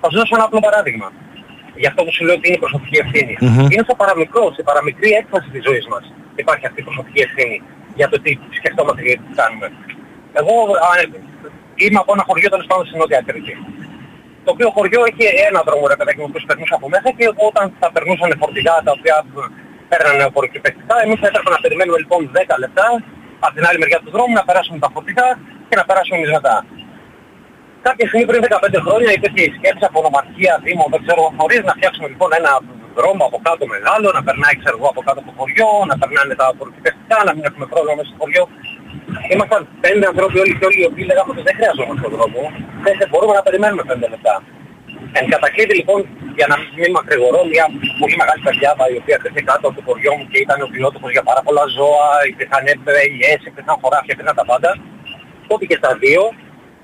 [0.00, 1.08] Θα σου δώσω ένα απλό παράδειγμα.
[1.82, 3.34] Γι' αυτό που σου λέω ότι είναι η προσωπική ευθύνη.
[3.40, 3.66] Μμμ.
[3.72, 6.04] Είναι στο παραμικρός, στην παραμικρή έκφραση της ζωής μας.
[6.42, 7.56] Υπάρχει αυτή η προσωπική ευθύνη
[7.98, 9.66] για το τι σκεφτόμαστε και τι κάνουμε.
[10.40, 10.52] Εγώ
[10.88, 10.90] α,
[11.82, 13.54] είμαι από ένα χωριό τέλος πάντων στην Νότια Κρήτη.
[14.46, 17.26] Το οποίο χωριό έχει ένα δρόμο ρε παιδάκι μου που τους περνούσα από μέσα και
[17.48, 19.16] όταν θα περνούσαν φορτηγά τα οποία
[19.90, 22.86] παίρνανε απορροκυπευτικά, εμείς θα έπρεπε να περιμένουμε λοιπόν 10 λεπτά
[23.44, 25.28] από την άλλη μεριά του δρόμου να περάσουμε τα φορτηγά
[25.68, 26.56] και να περάσουμε εμείς μετά.
[27.86, 31.72] Κάποια στιγμή πριν 15 χρόνια υπήρχε η σκέψη από ονομαρχία, δήμο, δεν ξέρω, χωρίς να
[31.78, 32.52] φτιάξουμε λοιπόν ένα
[32.98, 36.34] δρόμο από κάτω μεγάλο, να περνάει ξέρω εγώ από κάτω από το χωριό, να περνάνε
[36.40, 38.44] τα απορροκυπευτικά, να μην έχουμε πρόβλημα μέσα στο χωριό.
[39.34, 42.42] Ήμασταν πέντε ανθρώποι όλοι και όλοι οι οποίοι λέγαμε ότι δεν χρειαζόμαστε τον δρόμο,
[42.84, 44.34] δεν δεν μπορούμε να περιμένουμε πέντε λεπτά.
[45.18, 46.00] Εν κατακλείδη λοιπόν,
[46.38, 47.64] για να μην μακρηγορώ, μια
[48.00, 51.10] πολύ μεγάλη πεδιάδα η οποία κρυφτεί κάτω από το χωριό μου και ήταν ο βιότοπος
[51.16, 52.62] για πάρα πολλά ζώα, υπήρχαν
[53.06, 54.70] ελιές, υπήρχαν χωράφια, υπήρχαν τα πάντα.
[55.48, 56.22] Τότε και στα δύο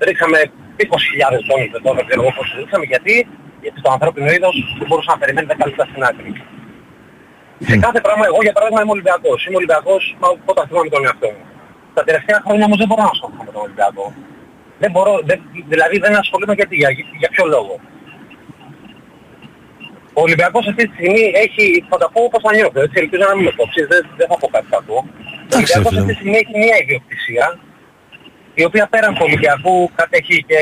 [0.07, 0.39] ρίξαμε
[0.77, 3.13] 20.000 τόνους δεν δεν ξέρω εγώ πώς το ρίξαμε, γιατί,
[3.63, 6.31] γιατί το ανθρώπινο είδος δεν μπορούσε να περιμένει 10 λεπτά στην άκρη.
[7.69, 9.39] Σε κάθε πράγμα, εγώ για παράδειγμα είμαι Ολυμπιακός.
[9.45, 11.43] Είμαι Ολυμπιακός μα, όταν θυμάμαι τον εαυτό μου.
[11.93, 14.05] Τα τελευταία χρόνια όμως δεν μπορώ να ασχοληθώ με τον Ολυμπιακό.
[14.81, 15.39] Δεν μπορώ, δεν,
[15.73, 16.89] δηλαδή δεν ασχολούμαι γιατί, για,
[17.21, 17.73] για ποιο λόγο.
[20.17, 23.35] Ο Ολυμπιακός αυτή τη στιγμή έχει, θα τα πω όπως θα νιώθω, έτσι, ελπίζω να
[23.35, 24.97] μην με κόψεις, δεν, δεν θα πω κάτι κακό.
[25.51, 27.45] Ο Ολυμπιακός αυτή τη στιγμή έχει μια ιδιοκτησία,
[28.53, 30.59] η οποία πέραν του Ολυμπιακού κατέχει και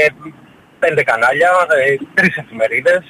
[0.79, 3.03] πέντε κανάλια, ε, τρεις εφημερίδες,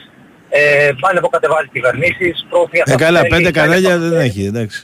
[0.49, 3.99] ε, πάνε από κατεβάζει κυβερνήσεις, προωθεί Ε, αυτά που καλά, θέλει, πέντε κάνει κανάλια αυτά
[3.99, 4.29] που δεν θέλει.
[4.29, 4.79] έχει, εντάξει.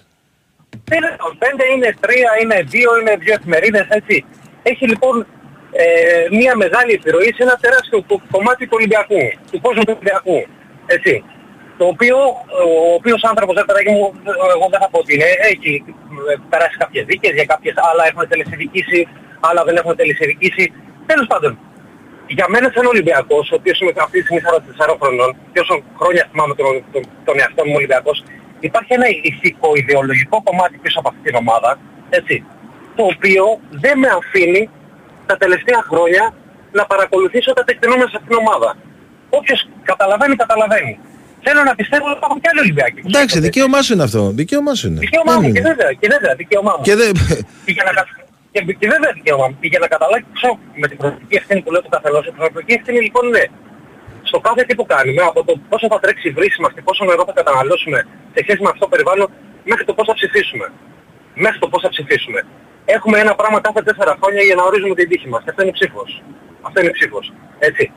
[0.95, 4.25] Είναι πέντε, είναι τρία, είναι δύο, είναι δύο εφημερίδες, έτσι.
[4.63, 5.15] Έχει λοιπόν
[5.71, 5.85] ε,
[6.39, 9.21] μια μεγάλη επιρροή σε ένα τεράστιο κο- κομμάτι του Ολυμπιακού,
[9.51, 10.37] του κόσμου του Ολυμπιακού.
[10.85, 11.23] Έτσι.
[11.77, 12.17] Το οποίο,
[12.89, 14.03] ο οποίος άνθρωπος, δεν παιδάκι μου,
[14.55, 15.71] εγώ δεν θα πω ότι είναι, έχει
[16.31, 19.07] ε, περάσει κάποιες δίκες για κάποιες, άλλα έχουν τελεσυδικήσει,
[19.39, 20.63] άλλα δεν έχουν τελεσυδικήσει.
[21.05, 21.51] Τέλος πάντων,
[22.27, 24.41] για μένα σαν Ολυμπιακός, ο οποίος είμαι αυτή τη στιγμή
[24.89, 28.17] 44 χρονών, και όσο χρόνια θυμάμαι τον, τον, τον εαυτό μου Ολυμπιακός,
[28.59, 31.79] υπάρχει ένα ηθικό, ιδεολογικό κομμάτι πίσω από αυτή την ομάδα,
[32.09, 32.35] έτσι,
[32.95, 33.43] το οποίο
[33.83, 34.69] δεν με αφήνει
[35.25, 36.33] τα τελευταία χρόνια
[36.71, 38.69] να παρακολουθήσω τα τεκτενόμενα σε αυτήν την ομάδα.
[39.29, 40.99] Όποιος καταλαβαίνει, καταλαβαίνει.
[41.45, 42.99] Θέλω να πιστεύω ότι υπάρχουν και άλλοι Ολυμπιακοί.
[43.11, 44.21] Εντάξει, δικαίωμά σου είναι αυτό.
[44.41, 44.99] Δικαίωμά σου είναι.
[45.05, 45.67] Δικαίωμά Δεν μου και είναι.
[45.69, 46.83] βέβαια, και βέβαια, δικαίωμά μου.
[46.87, 47.11] Και δεν...
[47.65, 48.07] Και για να, κα-
[48.53, 49.55] και, και βέβαια δικαίωμά μου.
[49.61, 52.99] Και για να καταλάβω με την προσωπική ευθύνη που λέω του καθενός, η προσωπική ευθύνη
[53.07, 53.43] λοιπόν είναι
[54.27, 57.05] στο κάθε τι που κάνουμε, από το πόσο θα τρέξει η βρύση μας και πόσο
[57.05, 57.99] νερό θα καταναλώσουμε
[58.33, 59.27] σε σχέση με αυτό το περιβάλλον,
[59.69, 60.65] μέχρι το πώς θα ψηφίσουμε.
[61.33, 62.39] Μέχρι το πώς θα ψηφίσουμε.
[62.85, 65.41] Έχουμε ένα πράγμα κάθε τέσσερα χρόνια για να ορίζουμε την τύχη μας.
[65.43, 66.09] Και αυτό είναι η ψήφος.
[66.61, 67.25] Αυτό είναι η ψήφος.
[67.59, 67.91] Έτσι.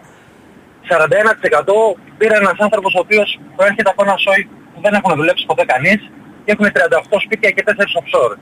[0.88, 5.64] 41% πήρε ένας άνθρωπος ο οποίος προέρχεται από ένα σόι που δεν έχουν δουλέψει ποτέ
[5.64, 6.00] κανείς
[6.44, 7.70] και έχουν 38 σπίτια και 4
[8.00, 8.34] offshore.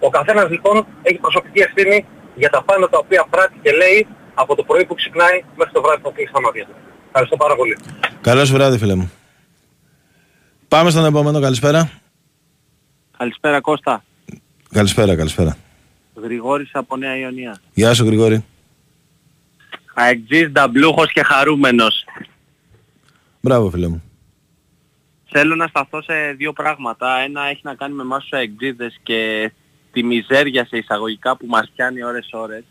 [0.00, 4.54] Ο καθένας λοιπόν έχει προσωπική ευθύνη για τα πάντα τα οποία πράττει και λέει από
[4.54, 6.74] το πρωί που ξυπνάει μέχρι το βράδυ που θα κλείσει τα μάτια του.
[7.10, 7.76] Ευχαριστώ πάρα πολύ.
[8.20, 9.10] Καλό σου βράδυ, φίλε μου.
[10.68, 11.40] Πάμε στον επόμενο.
[11.40, 11.90] Καλησπέρα.
[13.18, 14.04] Καλησπέρα Κώστα.
[14.70, 15.56] Καλησπέρα, καλησπέρα.
[16.14, 17.58] Γρηγόρης από Νέα Ιωνία.
[17.74, 18.44] Γεια σου, Γρηγόρη.
[19.94, 22.04] Αεκτζής, νταμπλούχος και χαρούμενος.
[23.40, 24.02] Μπράβο, φίλε μου.
[25.30, 27.18] Θέλω να σταθώ σε δύο πράγματα.
[27.18, 29.52] Ένα έχει να κάνει με εμάς τους αεκτζίδες και
[29.92, 32.64] τη μιζέρια σε εισαγωγικά που μας πιάνει ώρες ώρες.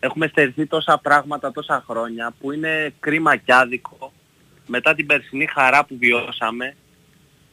[0.00, 4.12] Έχουμε στερηθεί τόσα πράγματα τόσα χρόνια που είναι κρίμα και άδικο
[4.66, 6.74] μετά την περσινή χαρά που βιώσαμε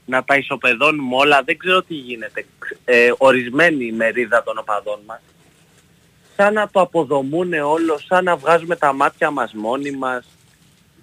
[0.06, 1.42] να τα ισοπεδώνουμε όλα.
[1.46, 2.46] Δεν ξέρω τι γίνεται.
[2.86, 5.20] Ε, ορισμένη μερίδα των οπαδών μας
[6.36, 10.26] σαν να το αποδομούν όλο, σαν να βγάζουμε τα μάτια μας μόνοι μας.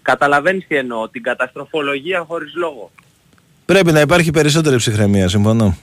[0.03, 2.90] Καταλαβαίνεις τι εννοώ, την καταστροφολογία χωρίς λόγο.
[3.64, 5.76] Πρέπει να υπάρχει περισσότερη ψυχραιμία, συμφωνώ.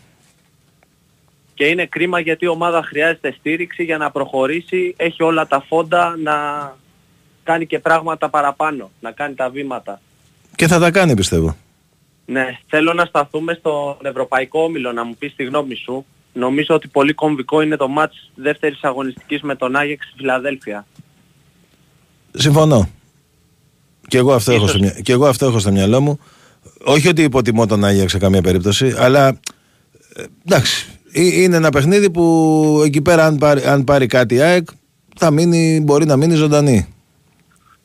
[1.60, 6.16] Και είναι κρίμα γιατί η ομάδα χρειάζεται στήριξη για να προχωρήσει, έχει όλα τα φόντα
[6.24, 6.34] να
[7.44, 10.02] κάνει και πράγματα παραπάνω, να κάνει τα βήματα.
[10.56, 11.58] Και θα τα κάνει, πιστεύω.
[12.26, 16.06] Ναι, θέλω να σταθούμε στον Ευρωπαϊκό Όμιλο, να μου πεις τη γνώμη σου.
[16.34, 20.86] Νομίζω ότι πολύ κομβικό είναι το μάτς δεύτερης αγωνιστικής με τον Άγιεξ στη Φιλαδέλφια.
[22.34, 22.90] Συμφωνώ.
[24.08, 26.20] Και εγώ, αυτό έχω στο, μυα- και εγώ αυτό έχω στο μυαλό μου.
[26.84, 29.28] Όχι ότι υποτιμώ τον Άγιαξ σε καμία περίπτωση, αλλά
[30.16, 30.99] ε, εντάξει.
[31.12, 34.68] Ε- Είναι ένα παιχνίδι που εκεί πέρα, αν πάρει, αν πάρει κάτι η ΑΕΚ,
[35.16, 36.94] θα μείνει, μπορεί να μείνει ζωντανή.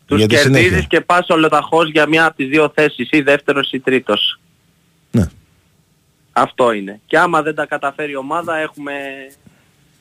[0.07, 0.63] Τους Για τη συνέχεια.
[0.63, 4.41] κερδίζεις και πας ολοταχώς για μια από τις δύο θέσεις, ή δεύτερος ή τρίτος.
[5.11, 5.25] Ναι.
[6.33, 7.01] Αυτό είναι.
[7.07, 8.93] Και άμα δεν τα καταφέρει η ομάδα έχουμε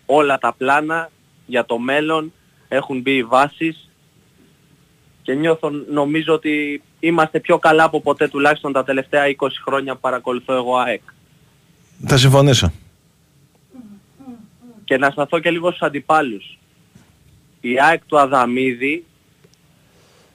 [0.06, 1.10] όλα τα πλάνα
[1.46, 2.34] για το μέλλον,
[2.68, 3.90] έχουν μπει οι βάσεις
[5.22, 10.00] και νιώθω νομίζω ότι είμαστε πιο καλά από ποτέ τουλάχιστον τα τελευταία 20 χρόνια που
[10.00, 11.02] παρακολουθώ εγώ ΑΕΚ.
[12.08, 12.72] Θα συμφωνήσω.
[14.94, 16.58] Και να σταθώ και λίγο στους αντιπάλους.
[17.62, 19.06] Η ΑΕΚ του Αδαμίδη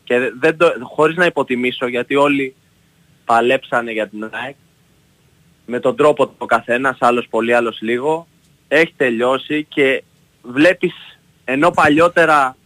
[0.04, 2.54] και δεν το, χωρίς να υποτιμήσω γιατί όλοι
[3.24, 4.54] παλέψανε για την ΑΕΚ
[5.66, 8.26] με τον τρόπο του ο καθένας, άλλος πολύ, άλλος λίγο,
[8.68, 10.02] έχει τελειώσει και
[10.42, 12.56] βλέπεις ενώ παλιότερα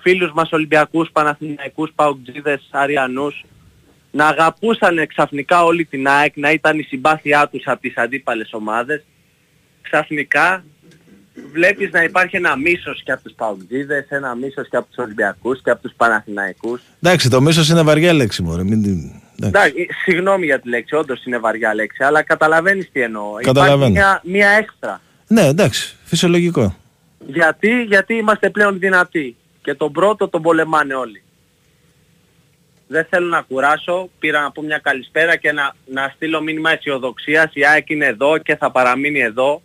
[0.00, 3.44] φίλους μας Ολυμπιακούς, Παναθηναϊκούς, Παουτζίδες, Αριανούς
[4.10, 9.04] να αγαπούσαν ξαφνικά όλη την ΑΕΚ, να ήταν η συμπάθειά τους από τις αντίπαλες ομάδες,
[9.82, 10.64] ξαφνικά
[11.52, 15.62] βλέπεις να υπάρχει ένα μίσος και από τους Παουτζίδες, ένα μίσος και από τους Ολυμπιακούς
[15.62, 16.82] και από τους Παναθηναϊκούς.
[17.02, 18.62] Εντάξει, το μίσος είναι βαριά λέξη μωρέ.
[18.64, 18.82] Μην...
[18.82, 19.12] την-
[19.42, 19.72] εντάξει.
[19.72, 23.32] Εντάξει, συγγνώμη για τη λέξη, όντως είναι βαριά λέξη, αλλά καταλαβαίνεις τι εννοώ.
[23.40, 23.76] Καταλαβαίνω.
[23.76, 25.00] Υπάρχει μια, μια έξτρα.
[25.26, 26.76] Ναι, εντάξει, φυσιολογικό.
[27.26, 29.36] Γιατί, γιατί είμαστε πλέον δυνατοί.
[29.62, 31.22] Και τον πρώτο τον πολεμάνε όλοι.
[32.86, 37.50] Δεν θέλω να κουράσω, πήρα να πω μια καλησπέρα και να, να στείλω μήνυμα αισιοδοξίας.
[37.52, 39.62] Η ΑΕΚ είναι εδώ και θα παραμείνει εδώ.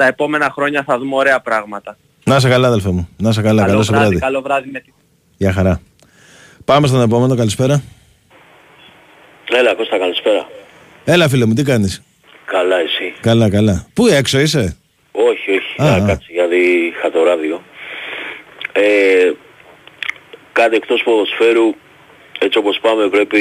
[0.00, 1.96] Στα επόμενα χρόνια θα δούμε ωραία πράγματα.
[2.24, 3.08] Να είσαι καλά, αδελφέ μου.
[3.16, 4.18] Να είσαι καλά, καλό, βράδυ, βράδυ.
[4.18, 4.92] καλό βράδυ με τη...
[5.36, 5.80] Γεια χαρά.
[6.64, 7.82] Πάμε στον επόμενο, καλησπέρα.
[9.50, 10.48] Έλα Κώστα καλησπέρα.
[11.04, 12.02] Έλα, φίλε μου, τι κάνεις;
[12.44, 13.14] Καλά εσύ.
[13.20, 13.86] Καλά, καλά.
[13.94, 14.76] Πού έξω είσαι;
[15.12, 15.82] Όχι, όχι.
[15.82, 16.06] Α, να α.
[16.06, 17.62] κάτσε γιατί είχα το ράδιο.
[18.72, 19.32] Ε,
[20.52, 21.74] κάτι εκτός ποδοσφαίρου,
[22.38, 23.40] έτσι όπως πάμε πρέπει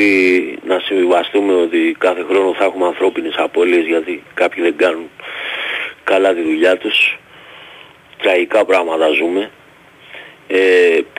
[0.67, 5.09] να συμβιβαστούμε ότι κάθε χρόνο θα έχουμε ανθρώπινες απώλειες γιατί κάποιοι δεν κάνουν
[6.13, 7.17] καλά τη δουλειά τους.
[8.21, 9.51] Τραγικά πράγματα ζούμε.
[10.47, 10.57] Ε,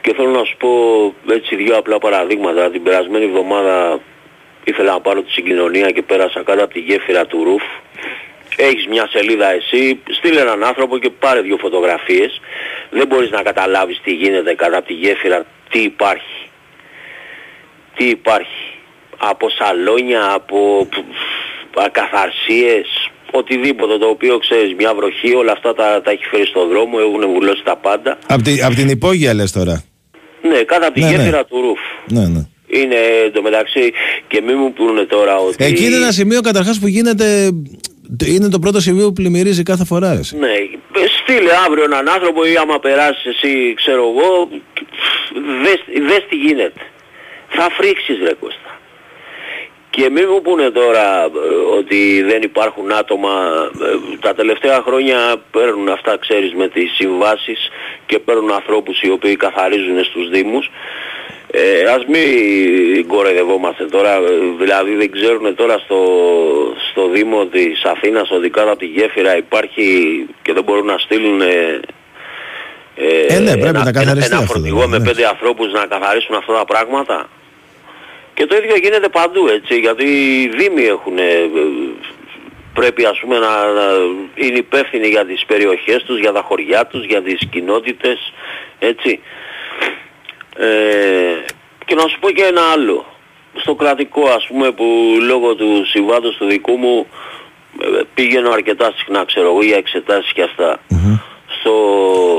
[0.03, 0.71] και θέλω να σου πω
[1.31, 2.71] έτσι δύο απλά παραδείγματα.
[2.71, 4.01] Την περασμένη εβδομάδα
[4.65, 7.63] ήθελα να πάρω τη συγκοινωνία και πέρασα κάτω από τη γέφυρα του Ρουφ.
[8.57, 12.41] Έχεις μια σελίδα εσύ, στείλε έναν άνθρωπο και πάρε δύο φωτογραφίες.
[12.91, 16.49] Δεν μπορείς να καταλάβεις τι γίνεται κάτω από τη γέφυρα, τι υπάρχει.
[17.97, 18.65] Τι υπάρχει.
[19.19, 26.11] Από σαλόνια, από π- ακαθαρσίες, οτιδήποτε το οποίο ξέρεις, μια βροχή, όλα αυτά τα, τα
[26.11, 28.19] έχει φέρει στον δρόμο, έχουν βουλώσει τα πάντα.
[28.27, 29.85] Απ' τη- απ' την υπόγεια λες τώρα.
[30.43, 31.17] Ναι, κάτω από τη Ναι, ναι.
[31.17, 31.79] γέφυρα του Ρουφ.
[32.19, 32.47] Ναι, ναι.
[32.73, 33.93] Είναι εντωμεταξύ
[34.29, 35.65] και μην μου πούνε τώρα ότι...
[35.65, 37.51] Εκεί είναι ένα σημείο καταρχάς που γίνεται...
[38.27, 40.11] Είναι το πρώτο σημείο που πλημμυρίζει κάθε φορά.
[40.13, 40.37] Εσύ.
[40.37, 40.49] Ναι,
[41.23, 44.49] στείλε αύριο έναν άνθρωπο ή άμα περάσεις εσύ, ξέρω εγώ,
[45.63, 46.81] δες, δες τι γίνεται.
[47.49, 48.70] Θα φρίξεις ρε Κώστα.
[49.91, 51.29] Και μην μου πούνε τώρα ε,
[51.79, 53.31] ότι δεν υπάρχουν άτομα,
[53.83, 55.19] ε, τα τελευταία χρόνια
[55.51, 57.71] παίρνουν αυτά ξέρεις με τις συμβάσεις
[58.07, 60.71] και παίρνουν ανθρώπους οι οποίοι καθαρίζουν στους Δήμους.
[61.53, 64.21] Ε, ας μην κοροϊδευόμαστε τώρα, ε,
[64.59, 66.01] δηλαδή δεν ξέρουν τώρα στο,
[66.91, 69.87] στο Δήμο της Αθήνας ότι κάτω από τη γέφυρα υπάρχει
[70.43, 71.81] και δεν μπορούν να στείλουν ε,
[73.29, 75.05] Ε, ναι, πρέπει ένα, να καθαριστεί ένα, ένα αυτό, φορτηγό δηλαδή, με ναι.
[75.05, 77.29] πέντε ανθρώπους να καθαρίσουν αυτά τα πράγματα.
[78.35, 81.49] Και το ίδιο γίνεται παντού έτσι, γιατί οι Δήμοι έχουν, ε, ε,
[82.75, 83.87] πρέπει ας πούμε να, να
[84.35, 88.33] είναι υπεύθυνοι για τις περιοχές τους, για τα χωριά τους, για τις κοινότητες,
[88.79, 89.21] έτσι.
[90.57, 91.45] Ε,
[91.85, 93.05] και να σου πω και ένα άλλο.
[93.55, 94.85] Στο κρατικό ας πούμε που
[95.21, 97.07] λόγω του συμβάντος του δικού μου
[97.81, 100.81] ε, πήγαινω αρκετά συχνά ξέρω εγώ για εξετάσεις και αυτά.
[101.61, 101.73] Στο...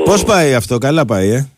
[0.04, 1.48] Πώς πάει αυτό, καλά πάει, ε;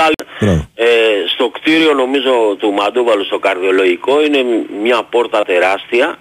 [0.00, 0.12] Καλά.
[0.40, 0.68] Μπράβο.
[0.74, 0.86] Ε,
[1.34, 4.38] στο κτίριο νομίζω του Μαντούβαλου στο καρδιολογικό είναι
[4.82, 6.18] μια πόρτα τεράστια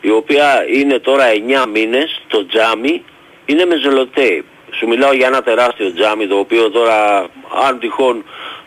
[0.00, 1.24] η οποία είναι τώρα
[1.64, 3.02] 9 μήνες το τζάμι
[3.46, 4.44] είναι με ζελοτέιπ.
[4.78, 7.26] Σου μιλάω για ένα τεράστιο τζάμι το οποίο τώρα
[7.66, 8.24] αν τυχόν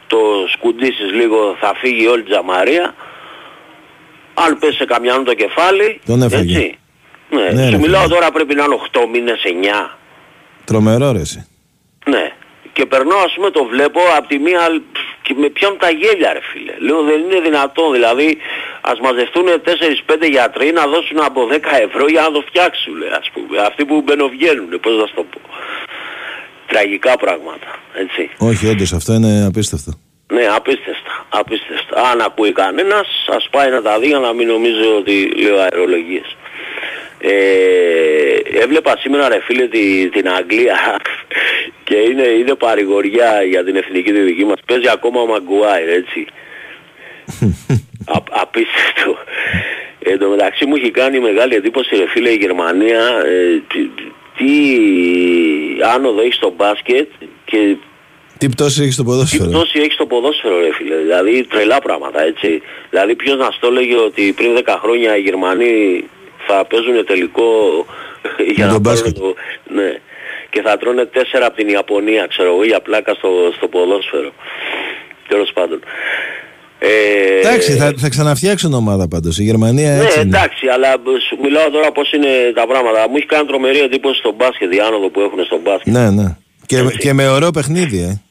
[0.07, 0.17] το
[0.53, 2.95] σκουντήσεις λίγο θα φύγει όλη η τζαμαρία
[4.33, 6.57] αν πέσει σε καμιάνου το κεφάλι Τον έφαγε.
[6.57, 6.77] έτσι.
[7.29, 8.13] Ναι, Ναι, ρε σου μιλάω φίλε.
[8.13, 9.97] τώρα πρέπει να είναι 8 μήνες 9
[10.65, 11.47] Τρομερό ρε εσύ.
[12.05, 12.31] ναι.
[12.79, 14.59] Και περνώ ας πούμε το βλέπω από τη μία
[14.93, 16.73] πφ, και με πιάνουν τα γέλια ρε φίλε.
[16.87, 18.37] Λέω δεν είναι δυνατόν δηλαδή
[18.81, 21.55] ας μαζευτούν 4-5 γιατροί να δώσουν από 10
[21.87, 23.57] ευρώ για να το φτιάξουν λέει, ας πούμε.
[23.69, 25.39] Αυτοί που μπαινοβγαίνουν πώς να σου το πω.
[26.67, 28.29] Τραγικά πράγματα έτσι.
[28.37, 29.91] Όχι, όντως αυτό είναι απίστευτο.
[30.33, 31.95] Ναι, απίστευτα, απίστευτα.
[32.11, 33.07] Αν ακούει κανένας,
[33.37, 36.35] ας πάει να τα δει για να μην νομίζω ότι λέω αερολογίες.
[37.21, 40.99] Ε, έβλεπα σήμερα ρε φίλε τη- την Αγγλία
[41.87, 44.59] και είναι, είναι παρηγοριά για την εθνική τη δική μας.
[44.65, 46.25] Παίζει ακόμα ο Μαγκουάιρ έτσι.
[48.13, 49.17] Α, απίστευτο.
[49.99, 53.89] Ε, εν τω μεταξύ μου έχει κάνει μεγάλη εντύπωση ρε φίλε η Γερμανία ε, τι,
[54.37, 54.51] τι
[55.95, 57.07] άνοδο έχει στο μπάσκετ
[57.45, 57.75] και
[58.37, 62.21] Τι πτώση έχει στο τι ποδόσφαιρο; πτώση έχει στο ποδόσφαιρο ρε φίλε, δηλαδή τρελά πράγματα
[62.21, 62.61] έτσι.
[62.89, 66.03] Δηλαδή ποιος να στο έλεγε ότι πριν 10 χρόνια οι Γερμανοί
[66.49, 67.49] θα παίζουν τελικό
[68.55, 69.17] για τον να πάρουν μπάσκετ.
[69.17, 69.33] το...
[69.77, 69.91] Ναι.
[70.51, 74.31] Και θα τρώνε τέσσερα από την Ιαπωνία, ξέρω εγώ, για πλάκα στο, στο ποδόσφαιρο.
[75.27, 75.79] Τέλος πάντων.
[76.79, 79.39] Ε, Ε, Εντάξει, θα, θα ξαναφτιάξουν ομάδα πάντως.
[79.39, 80.37] Η Γερμανία ναι, έτσι είναι.
[80.37, 80.91] εντάξει, αλλά
[81.27, 83.09] σου μιλάω τώρα πώς είναι τα πράγματα.
[83.09, 85.93] Μου έχει κάνει τρομερή εντύπωση στο μπάσκετ, η άνοδο που έχουν στο μπάσκετ.
[85.93, 86.37] Ναι, ναι.
[86.65, 88.21] Και, και με ωραίο παιχνίδι, ε.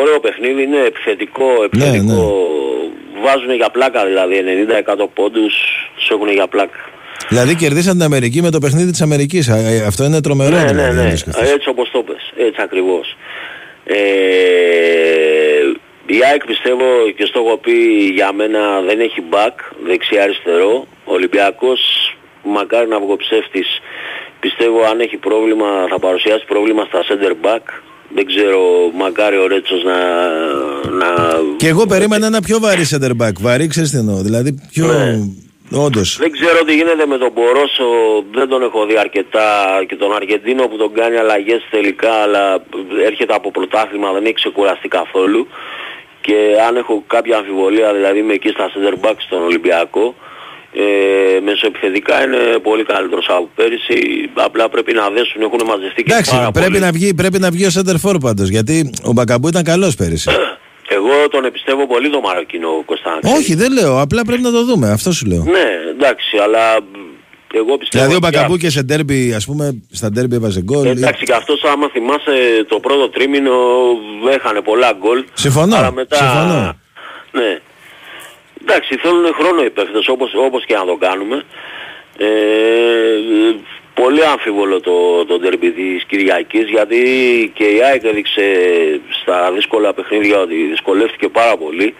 [0.00, 2.46] Ωραίο παιχνίδι, είναι επιθετικό, Ναι, επιθετικό.
[3.24, 4.34] Βάζουν για πλάκα δηλαδή,
[5.02, 5.54] 90-100 πόντους
[5.96, 6.78] σου έχουν για πλάκα.
[7.28, 9.48] Δηλαδή κερδίσαν την Αμερική με το παιχνίδι της Αμερικής.
[9.48, 10.56] Α, ε, Αυτό είναι τρομερό.
[10.56, 11.50] ναι, ναι, δηλαδή, ναι, αν το σκεφτείς.
[11.50, 13.16] έτσι όπως το πες, έτσι ακριβώς.
[13.84, 13.96] Ε,
[16.06, 16.84] η ΑΕΚ πιστεύω
[17.16, 17.72] και στο έχω πει
[18.18, 19.56] για μένα δεν έχει back,
[19.86, 20.86] δεξιά-αριστερό.
[21.04, 21.80] Ο Ολυμπιακός
[22.44, 23.68] μακάρι να βγω ψεύτης.
[24.40, 27.64] Πιστεύω αν έχει πρόβλημα θα παρουσιάσει πρόβλημα στα center back.
[28.14, 28.60] Δεν ξέρω,
[28.94, 29.98] μακάρι ο Ρέτσος να,
[31.00, 31.08] να...
[31.56, 33.32] Και εγώ περίμενα ένα πιο βαρύ center back.
[33.40, 34.16] Βαρύ, ξέρεις τι εννοώ.
[34.16, 34.86] Δηλαδή πιο...
[34.86, 35.18] Ναι.
[35.70, 36.16] Όντως.
[36.20, 37.84] Δεν ξέρω τι γίνεται με τον Πορόσο,
[38.32, 39.48] δεν τον έχω δει αρκετά
[39.88, 42.62] και τον Αργεντίνο που τον κάνει αλλαγές τελικά αλλά
[43.06, 45.48] έρχεται από πρωτάθλημα, δεν έχει ξεκουραστεί καθόλου
[46.20, 46.36] και
[46.68, 50.14] αν έχω κάποια αμφιβολία δηλαδή είμαι εκεί στα center back στον Ολυμπιακό
[50.72, 56.30] ε, μεσοεπιθετικά είναι πολύ καλύτερος από πέρυσι απλά πρέπει να δέσουν, έχουν μαζευτεί και Εντάξει,
[56.30, 56.84] πάρα πρέπει πολύ.
[56.84, 58.48] να, βγει, πρέπει να βγει ο center for πάντως.
[58.48, 60.30] Γιατί ο Μπακαμπού ήταν καλός πέρυσι.
[60.88, 63.34] Εγώ τον εμπιστεύω πολύ τον Μαροκινό Κωνσταντίνο.
[63.36, 64.00] Όχι, δεν λέω.
[64.00, 64.90] Απλά πρέπει να το δούμε.
[64.90, 65.42] Αυτό σου λέω.
[65.42, 66.78] Ναι, εντάξει, αλλά
[67.52, 68.04] εγώ πιστεύω...
[68.04, 70.86] Δηλαδή ο ότι Μπακαμπού και σε ντέρμπι, ας πούμε, στα ντέρμπι έβαζε γκολ.
[70.86, 73.52] Εντάξει και αυτός άμα θυμάσαι το πρώτο τρίμηνο
[74.30, 75.24] έχανε πολλά γκολ.
[75.32, 76.16] Συμφωνώ, Αλλά μετά...
[76.16, 76.78] συμφωνώ.
[77.32, 77.60] Ναι.
[78.62, 81.44] Εντάξει θέλουν χρόνο οι παίχτες όπως, όπως και να το κάνουμε.
[82.18, 82.26] Ε,
[84.00, 87.00] πολύ αμφίβολο το, το derby της Κυριακής γιατί
[87.54, 88.44] και η ΑΕΚ έδειξε
[89.22, 91.94] στα δύσκολα παιχνίδια ότι δυσκολεύτηκε πάρα πολύ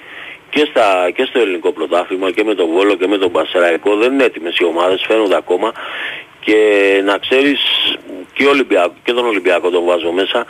[0.51, 4.13] και, στα, και στο ελληνικό πρωτάθλημα και με τον Βόλο και με τον Πασεραϊκό δεν
[4.13, 5.73] είναι έτοιμες οι ομάδες, φαίνονται ακόμα.
[6.41, 6.59] Και
[7.05, 7.61] να ξέρεις
[8.33, 10.47] και, ο Ολυμπιακό, και τον Ολυμπιακό τον βάζω μέσα.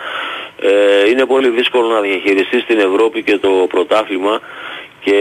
[0.60, 4.40] Ε, είναι πολύ δύσκολο να διαχειριστείς την Ευρώπη και το πρωτάθλημα
[5.00, 5.14] και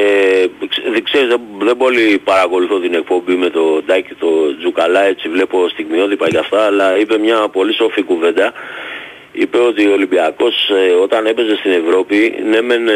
[0.70, 5.30] ξε- δεν ξέρεις, δεν, δεν πολύ παρακολουθώ την εκπομπή με το Ντάκη, το Τζουκαλά, έτσι
[5.30, 8.54] βλέπω στιγμιότυπα και αυτά, αλλά είπε μια πολύ σοφή κουβέντα.
[9.32, 12.94] Είπε ότι ο Ολυμπιακός ε, όταν έπαιζε στην Ευρώπη, ναι μεν ε,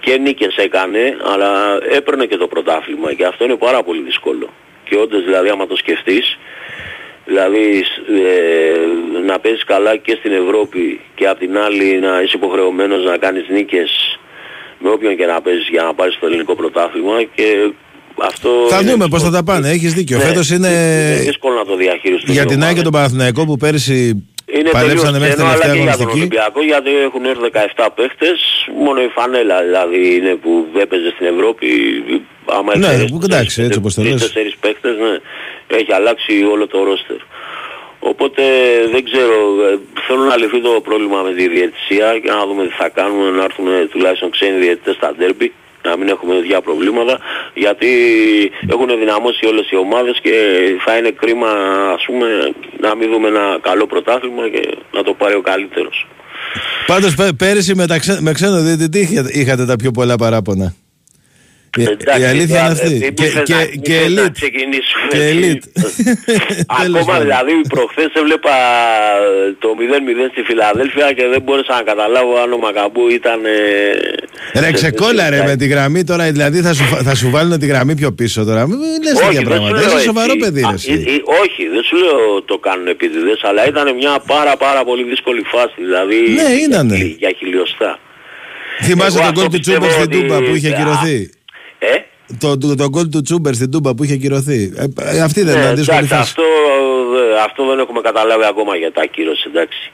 [0.00, 4.48] και νίκες έκανε, αλλά έπαιρνε και το πρωτάθλημα και αυτό είναι πάρα πολύ δύσκολο.
[4.88, 6.38] Και όντως δηλαδή άμα το σκεφτείς,
[7.24, 12.36] δηλαδή σ- ε, να παίζεις καλά και στην Ευρώπη και απ' την άλλη να είσαι
[12.36, 14.18] υποχρεωμένος να κάνεις νίκες
[14.78, 17.46] με όποιον και να παίζεις για να πάρεις το ελληνικό πρωτάθλημα και
[18.22, 19.68] αυτό Θα είναι δούμε πώς θα τα πάνε.
[19.70, 20.16] Έχεις δίκιο.
[20.18, 22.32] Ναι, Φέτος είναι είναι δύσκολο να το διαχειριστούν.
[22.32, 22.82] για οι την ΑΕΚ και ομάδες.
[22.82, 23.98] τον Παναθηναϊκό που πέρυσι
[24.56, 26.18] Είναι παλέψανε τελείως μέχρι στενό, αλλά τελευταία και για τον αγωνιστική.
[26.18, 28.38] Ολυμπιακό γιατί έχουν έρθει 17 παίχτες,
[28.84, 30.50] μόνο η φανέλα δηλαδή είναι που
[30.84, 31.68] έπαιζε στην Ευρώπη.
[32.58, 34.10] Άμα Ναι, έφερες που εντάξει, έτσι όπως το λες.
[34.10, 35.14] Τρεις-τέσσερις παίχτες, ναι.
[35.78, 37.20] Έχει αλλάξει όλο το ρόστερ.
[38.12, 38.42] Οπότε
[38.92, 39.36] δεν ξέρω,
[39.68, 43.30] ε, θέλω να λυθεί το πρόβλημα με τη διαιτησία και να δούμε τι θα κάνουμε,
[43.38, 45.52] να έρθουν τουλάχιστον ξένοι διαιτητές στα ντέρμπι,
[45.86, 47.14] να μην έχουμε τέτοια προβλήματα,
[47.54, 47.90] γιατί
[48.72, 50.34] έχουν δυναμώσει όλες οι ομάδες και
[50.84, 51.50] θα είναι κρίμα
[51.96, 52.26] ας πούμε
[52.80, 54.62] να μην δούμε ένα καλό πρωτάθλημα και
[54.92, 56.06] να το πάρει ο καλύτερος.
[56.86, 60.74] Πάντως πέ- πέρυσι με, τα ξέ- με ξένο διαιτητή είχατε- είχατε τα πιο πολλά παράπονα.
[61.76, 62.94] Η, Εντάξει, η αλήθεια είναι ε, αυτή.
[62.94, 64.32] ε, μην Και, θες και, να- και μην θες να elite.
[64.40, 65.36] ξεκινήσουμε Και έτσι.
[65.36, 65.64] elite.
[66.82, 67.22] Τέλος Ακόμα πάντων.
[67.26, 68.54] δηλαδή προχθές έβλεπα
[69.62, 73.40] το 0-0 στη Φιλαδέλφια και δεν μπόρεσα να καταλάβω αν ο Μακαμπού ήταν...
[73.44, 77.14] ε, Ρε σε- ξεκόλα ρε σε- με τη γραμμή τώρα, δηλαδή θα σου, φα- θα
[77.14, 78.66] σου βάλουν τη γραμμή πιο πίσω τώρα.
[78.66, 79.76] Μην λες Όχι, τέτοια δεν σου πράγματα.
[79.76, 80.04] λέω Είσαι έτσι.
[80.06, 80.90] σοβαρό παιδί Α, ρε εσύ.
[80.92, 85.04] ε, ε, Όχι, δεν σου λέω το κάνουν επίτηδες, αλλά ήταν μια πάρα πάρα πολύ
[85.12, 86.96] δύσκολη φάση, δηλαδή Ναι, για, ήτανε.
[86.96, 87.98] χιλι- για χιλιοστά.
[88.82, 91.30] Θυμάσαι Εγώ τον γκολ αυτό του Τσούμπερ πιστεύω στην ότι- Τούμπα που είχε Α, ακυρωθεί.
[91.78, 91.86] Ε;
[92.38, 94.72] Το, το, το γκολ του Τσούμπερ στην Τούμπα που είχε ακυρωθεί.
[94.76, 94.84] Ε,
[95.16, 96.22] ε, αυτή δεν Ναι, ήταν δύσκολη εντάξει, φάση.
[96.30, 96.42] αυτό,
[97.12, 99.92] δε- αυτό δεν έχουμε καταλάβει ακόμα για τα ακύρωση, εντάξει.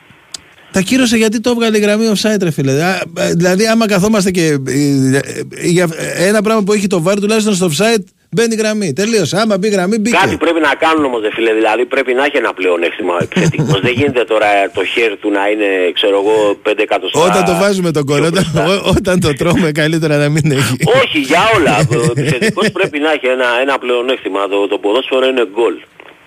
[0.72, 2.82] Τα κύρωσε γιατί το έβγαλε η γραμμή offside, ρε φίλε.
[2.84, 4.42] Α, ε, Δηλαδή, άμα καθόμαστε και.
[4.46, 8.04] ε, ε, για ένα πράγμα που έχει το βάρ, τουλάχιστον στο offside
[8.34, 8.92] μπαίνει η γραμμή.
[8.92, 9.36] Τελείωσε.
[9.40, 10.16] Άμα μπει η γραμμή, μπήκε.
[10.16, 13.80] Κάτι πρέπει να κάνουν όμως δε φίλε, δηλαδή πρέπει να έχει ένα πλεονέκτημα επιθετικός.
[13.86, 17.20] δεν γίνεται τώρα το χέρι του να είναι, ξέρω εγώ, 5 εκατοστά.
[17.20, 20.76] Όταν το βάζουμε τον κόλλο, όταν, ό- όταν το τρώμε, καλύτερα να μην έχει.
[21.02, 21.76] Όχι, για όλα.
[21.78, 24.48] Ο επιθετικός πρέπει να έχει ένα, ένα πλεονέκτημα.
[24.48, 25.74] Το, το ποδόσφαιρο είναι γκολ.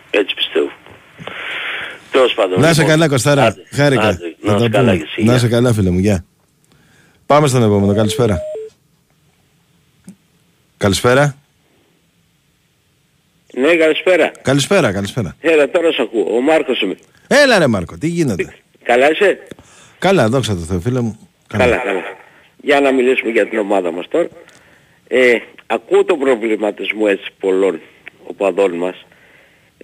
[0.10, 0.72] Έτσι πιστεύω.
[2.12, 2.60] Τέλος πάντων.
[2.60, 2.88] Να σε λοιπόν.
[2.88, 3.44] καλά, Κωστάρα.
[3.46, 4.02] Άντε, Χάρηκα.
[4.08, 4.98] άντε, Θα Να τα σε καλά πούμε.
[4.98, 5.24] και εσύ.
[5.24, 5.40] Να γεια.
[5.40, 6.00] σε καλά, φίλε μου.
[6.00, 6.26] Γεια.
[7.26, 7.96] Πάμε στον επόμενο.
[7.96, 8.40] Καλησπέρα.
[10.78, 11.36] Καλησπέρα.
[13.58, 14.32] Ναι, καλησπέρα.
[14.42, 15.36] Καλησπέρα, καλησπέρα.
[15.42, 16.36] Έλα, τώρα σε ακούω.
[16.36, 16.96] Ο Μάρκος είμαι.
[17.28, 19.40] Έλα ρε Μάρκο, τι γίνεται; Καλά είσαι;
[20.00, 21.30] Καλά, δόξα τω Θεώ, φίλε μου.
[21.48, 22.04] Καλά, καλά.
[22.62, 24.28] Για να μιλήσουμε για την ομάδα μας τώρα.
[25.08, 25.38] Ε,
[25.68, 27.82] ακούω τον προβληματισμό έτσι πολλών
[28.24, 29.06] οπαδών μας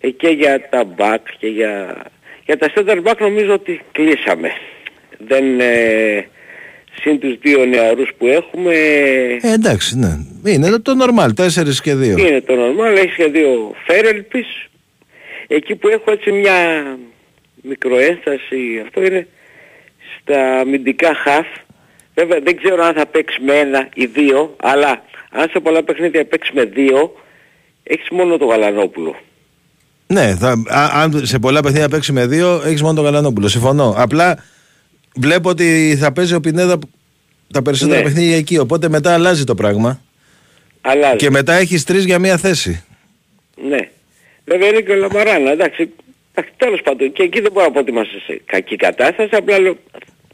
[0.02, 2.04] ε, και για τα back και για,
[2.46, 4.50] για τα center back νομίζω ότι κλείσαμε.
[5.18, 6.28] Δεν, ε,
[7.02, 8.74] συν τους δύο νεαρούς που έχουμε
[9.42, 10.18] Ε, εντάξει, ναι.
[10.46, 11.48] Είναι το normal, 4
[11.82, 12.02] και 2.
[12.20, 14.48] είναι το normal, έχεις και δύο φέρελπις.
[15.48, 16.54] Εκεί που έχω έτσι μια
[17.62, 19.28] μικροένσταση, αυτό είναι
[20.22, 21.48] στα αμυντικά χαφ.
[22.16, 26.26] Βέβαια δεν ξέρω αν θα παίξει με ένα ή δύο, αλλά αν σε πολλά παιχνίδια
[26.26, 27.14] παίξει με δύο,
[27.84, 29.16] έχεις μόνο το Γαλανόπουλο.
[30.08, 33.48] Ναι, θα, α- αν σε πολλά παιχνίδια παίξει με δύο, έχεις μόνο τον Γαλανόπουλο.
[33.48, 33.94] Συμφωνώ.
[33.98, 34.44] Απλά
[35.16, 36.80] βλέπω ότι θα παίζει ο Πινέδα
[37.54, 38.04] τα περισσότερα Ναι.
[38.04, 38.58] παιχνίδια εκεί.
[38.58, 40.02] Οπότε μετά αλλάζει το πράγμα.
[40.82, 42.84] Αλλά Και μετά έχεις τρεις για μία θέση.
[43.70, 43.90] ναι.
[44.46, 45.90] Βέβαια είναι και ο Λαμαράνα, εντάξει.
[46.34, 49.60] εντάξει, Τέλος πάντων, και εκεί δεν μπορώ να πω ότι είμαστε σε κακή κατάσταση, απλά
[49.60, 49.76] λέω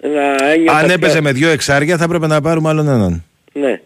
[0.02, 3.24] να ένιωθα Αν πιο- έπαιζε με δύο εξάρια, θα έπρεπε να πάρουμε άλλον έναν.
[3.54, 3.80] Ναι.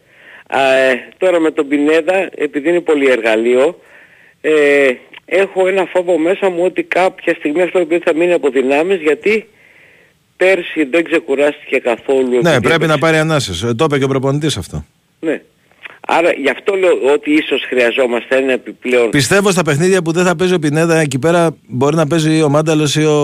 [0.47, 3.81] Α, ε, τώρα με τον Πινέδα, επειδή είναι πολυεργαλείο,
[4.41, 4.51] ε,
[5.25, 9.01] έχω ένα φόβο μέσα μου ότι κάποια στιγμή αυτό το οποίο θα μείνει από δυνάμεις,
[9.01, 9.47] γιατί
[10.45, 12.29] πέρσι δεν ξεκουράστηκε καθόλου.
[12.29, 13.59] Ναι, επειδή πρέπει να έπαιξε- πάρει ανάσες.
[13.75, 14.85] Το είπε και ο προπονητής αυτό.
[15.19, 15.41] Ναι.
[16.07, 19.09] Άρα γι' αυτό λέω ότι ίσως χρειαζόμαστε ένα επιπλέον...
[19.09, 22.49] Πιστεύω στα παιχνίδια που δεν θα παίζει ο Πινέδα, εκεί πέρα μπορεί να παίζει ο
[22.49, 23.19] Μάνταλος ή ο...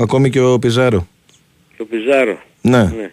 [0.00, 1.06] ακόμη και ο Πιζάρο.
[1.76, 2.38] Το Πιζάρο.
[2.60, 2.78] Ναι.
[2.82, 3.10] Ναι.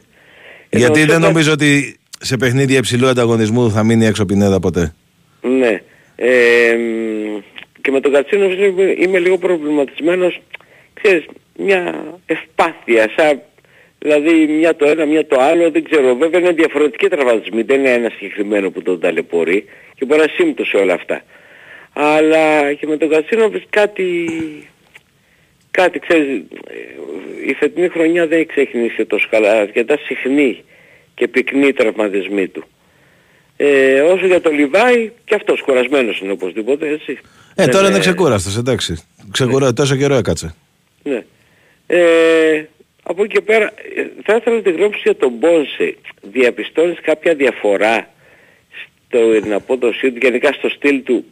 [0.70, 4.60] Γιατί Ενώ δεν σε- νομίζω ότι σε παιχνίδια υψηλού ανταγωνισμού θα μείνει έξω ο Πινέδα
[4.60, 4.94] ποτέ.
[5.42, 5.82] Ναι.
[6.16, 7.40] Ε, μ,
[7.82, 10.42] και με τον Κατσίνο είμαι, είμαι λίγο προβληματισμένος,
[10.94, 11.26] ξέρεις,
[11.58, 13.42] μια ευπάθεια, σαν,
[14.00, 16.16] δηλαδή μια το ένα, μια το άλλο, δεν ξέρω.
[16.16, 19.66] Βέβαια είναι διαφορετικοί τραυματισμοί, δεν είναι ένα συγκεκριμένο που τον ταλαιπωρεί
[19.96, 21.22] και μπορεί να σύμπτω σε όλα αυτά.
[21.94, 24.28] Αλλά και με τον Κατσίνο κάτι,
[25.72, 26.42] κάτι ξέρεις, ε,
[27.48, 30.64] η φετινή χρονιά δεν έχει ξεκινήσει τόσο καλά, αρκετά συχνή
[31.16, 32.64] και πυκνή οι τραυματισμοί του.
[33.58, 37.20] Ε, όσο για το Λιβάη, και αυτός κουρασμένος είναι οπωσδήποτε, έτσι.
[37.56, 39.04] Ε, τώρα Δεν, είναι ξεκούραστος, εντάξει.
[39.32, 40.56] Ξεκουρά, τόσο καιρό έκατσε.
[41.04, 41.24] Ναι.
[41.88, 42.64] Ε,
[43.04, 45.96] από εκεί και πέρα, ε, θα ήθελα τη γνώμη σου για τον Μπόνσε.
[46.22, 48.08] Διαπιστώνεις κάποια διαφορά
[49.08, 51.26] στην απόδοσή του, γενικά στο στυλ του,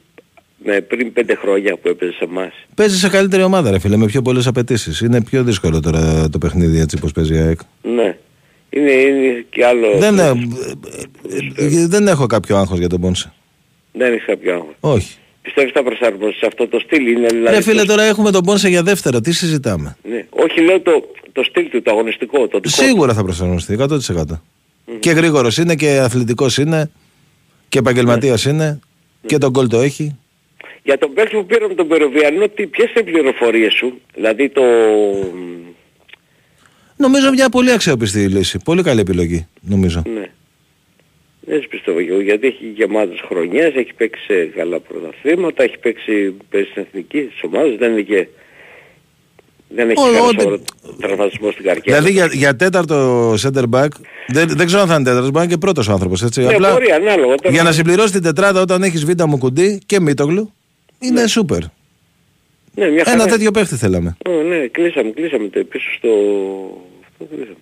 [0.58, 4.06] με πριν πέντε χρόνια που έπαιζε σε εμάς; Παίζει σε καλύτερη ομάδα, ρε φίλε, με
[4.06, 5.00] πιο πολλές απαιτήσεις.
[5.00, 7.60] Είναι πιο δύσκολο τώρα το παιχνίδι έτσι πώς παίζει η ΑΕΚ.
[7.82, 8.18] Ναι.
[8.70, 9.98] Είναι, είναι και άλλο...
[9.98, 13.34] Δεν, ε, ε, ε, δεν έχω κάποιο άγχος για τον Πόνσε.
[13.92, 14.76] Δεν έχεις κάποιο άγχος.
[14.80, 15.18] Όχι.
[15.42, 17.56] Πιστεύεις θα προσαρμοστείς σε αυτό το στυλ, είναι δηλαδή...
[17.56, 19.20] Ρε φίλε, το- τώρα έχουμε τον Πόνσε για δεύτερο.
[19.22, 20.26] Τι συζητάμε; Ναι.
[20.30, 20.92] Όχι λέω το,
[21.32, 22.70] το στυλ του, το αγωνιστικό, το δικό του.
[22.70, 24.24] Σίγουρα θα προσαρμοστεί, 100%.
[25.00, 26.92] Και γρήγορος είναι και αθλητικός είναι
[27.70, 28.80] και επαγγελματίας είναι
[29.26, 30.16] και τον γκολ το έχει.
[30.84, 34.62] Για τον παίκτη που πήραμε τον Περοβιανό, τι, ποιες είναι οι πληροφορίες σου, δηλαδή το...
[36.98, 38.60] Νομίζω μια πολύ αξιόπιστη λύση.
[38.64, 40.02] Πολύ καλή επιλογή, νομίζω.
[40.14, 40.32] Ναι.
[41.52, 45.78] Δεν σου πιστεύω και εγώ, γιατί έχει γεμάτες χρονιές, έχει παίξει σε καλά πρωταθλήματα, έχει
[45.78, 48.28] παίξει παίζει στην εθνική της ομάδας, δεν είναι και...
[49.70, 50.60] Δεν έχει Ο- κανένα ό,τι- σοβαρό
[51.00, 51.98] τραυματισμό στην καρκέρα.
[51.98, 53.88] Δηλαδή για, για τέταρτο center back,
[54.28, 56.24] δεν, δεν ξέρω αν θα είναι τέταρτος, μπορεί να είναι και πρώτος άνθρωπος.
[56.24, 56.42] Έτσι.
[56.42, 57.36] Ναι, μπορεί, ανάλογα.
[57.36, 60.54] Τώρα- για να συμπληρώσει την τετράδα όταν έχεις β' μου κουντί και μήτογλου,
[61.00, 61.60] είναι σούπερ.
[62.76, 63.26] Ναι, μια Ένα χαρά.
[63.26, 64.18] τέτοιο παίχτη θέλαμε.
[64.30, 66.10] Ω, ναι, κλείσαμε, κλείσαμε το πίσω στο...
[67.12, 67.56] Αυτό κλείσαμε.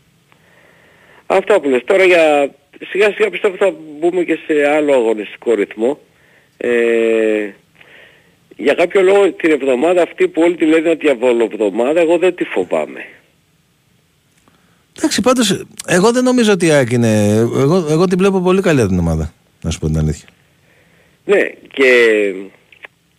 [1.25, 1.81] Αυτά που λες.
[1.85, 2.51] Τώρα για...
[2.91, 5.99] Σιγά σιγά πιστεύω θα μπούμε και σε άλλο αγωνιστικό ρυθμό.
[6.57, 6.69] Ε,
[8.57, 13.05] για κάποιο λόγο την εβδομάδα αυτή που όλοι τη λένε διαβολοβδομάδα, εγώ δεν τη φοβάμαι.
[14.97, 17.35] Εντάξει, πάντως, εγώ δεν νομίζω ότι η ΑΕΚ είναι.
[17.35, 19.33] Εγώ, εγώ την βλέπω πολύ καλή την ομάδα.
[19.61, 20.27] Να σου πω την αλήθεια.
[21.25, 21.41] Ναι,
[21.73, 21.85] και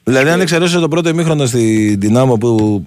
[0.05, 2.85] Δηλαδή, αν εξαιρέσω το πρώτο ημίχρονο στη Δυνάμω που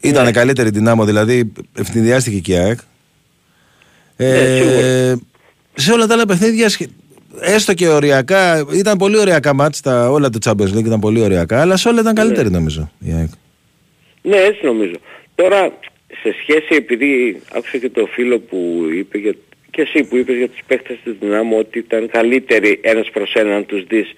[0.00, 0.30] ήταν Ναι.
[0.30, 2.78] καλύτερη Δυνάμω, δηλαδή ευθυνδιάστηκε και η ΑΕΚ.
[4.16, 5.14] Ναι, Ε,
[5.74, 6.90] σε όλα τα άλλα παιχνίδια, σχε-
[7.40, 11.60] έστω και οριακά, ήταν πολύ ωριακά μάτς, τα, όλα το Champions League ήταν πολύ ωριακά,
[11.60, 13.28] αλλά σε όλα ήταν καλύτερη νομίζω η ΑΕΚ.
[14.22, 14.94] Ναι, έτσι νομίζω.
[15.34, 15.72] Τώρα,
[16.22, 19.34] σε σχέση, επειδή άκουσα και το φίλο που είπε για,
[19.70, 23.66] και εσύ που είπες για τους παίχτες της Δυνάμου ότι ήταν καλύτεροι ένας προς έναν
[23.66, 24.12] τους δεις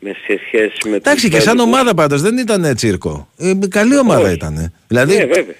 [0.00, 1.74] με σε σχέση με Εντάξει, τους και σαν Βέλγους.
[1.74, 3.28] ομάδα πάντως δεν ήταν τσίρκο.
[3.38, 4.32] Ε, καλή ομάδα Όχι.
[4.34, 4.72] ήταν.
[4.88, 5.54] Δηλαδή, Ναι, βέβαια.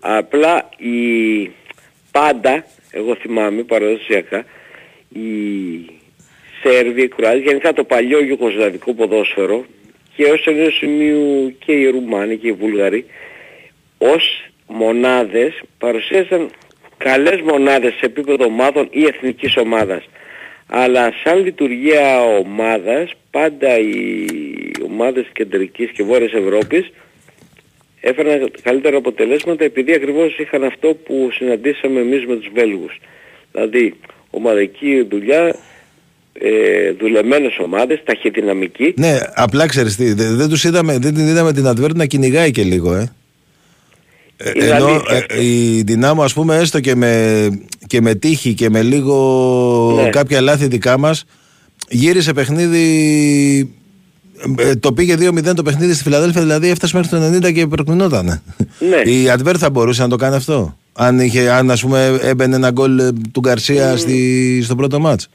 [0.00, 1.50] Απλά η
[2.10, 4.44] πάντα, εγώ θυμάμαι παραδοσιακά,
[5.08, 5.20] οι
[6.62, 9.64] Σέρβοι, οι Κροάτοι, γενικά το παλιό Ιουγκοσλαβικό ποδόσφαιρο
[10.16, 13.04] και ως ενός σημείου και οι Ρουμάνοι και οι Βούλγαροι
[13.98, 16.50] ως μονάδες παρουσίασαν
[16.96, 20.04] καλές μονάδες σε επίπεδο ομάδων ή εθνικής ομάδας.
[20.66, 24.26] Αλλά σαν λειτουργία ομάδας πάντα οι
[24.84, 26.92] ομάδες κεντρικής και βόρειας Ευρώπης
[28.04, 33.00] έφεραν καλύτερα αποτελέσματα επειδή ακριβώς είχαν αυτό που συναντήσαμε εμείς με τους Βέλγους.
[33.52, 33.94] Δηλαδή
[34.30, 35.56] ομαδική δουλειά,
[36.32, 38.94] ε, δουλεμένες ομάδες, ταχυδυναμική.
[38.96, 42.50] Ναι, απλά ξέρεις τι, δεν, δεν τους είδαμε, δεν την είδαμε την Advert να κυνηγάει
[42.50, 43.12] και λίγο, ε.
[44.36, 47.48] Ε, Είναι Ενώ αλήθεια ε, η Δυνάμω ας πούμε έστω και με
[47.86, 50.08] και με τύχη και με λίγο Ναι.
[50.08, 51.24] κάποια λάθη δικά μας
[51.88, 52.84] γύρισε παιχνίδι
[53.60, 53.81] ε,
[54.80, 57.10] το πήγε 2-0 το παιχνίδι στη Φιλαδέλφια, δηλαδή έφτασε μέχρι
[57.40, 58.42] το 90 και προκρινόταν.
[58.78, 59.12] Ναι.
[59.12, 60.76] Η Αντβέρ θα μπορούσε να το κάνει αυτό.
[60.92, 65.28] Αν, είχε, αν ας πούμε έμπαινε ένα γκολ ε, του Γκαρσία στη, στο πρώτο μάτς.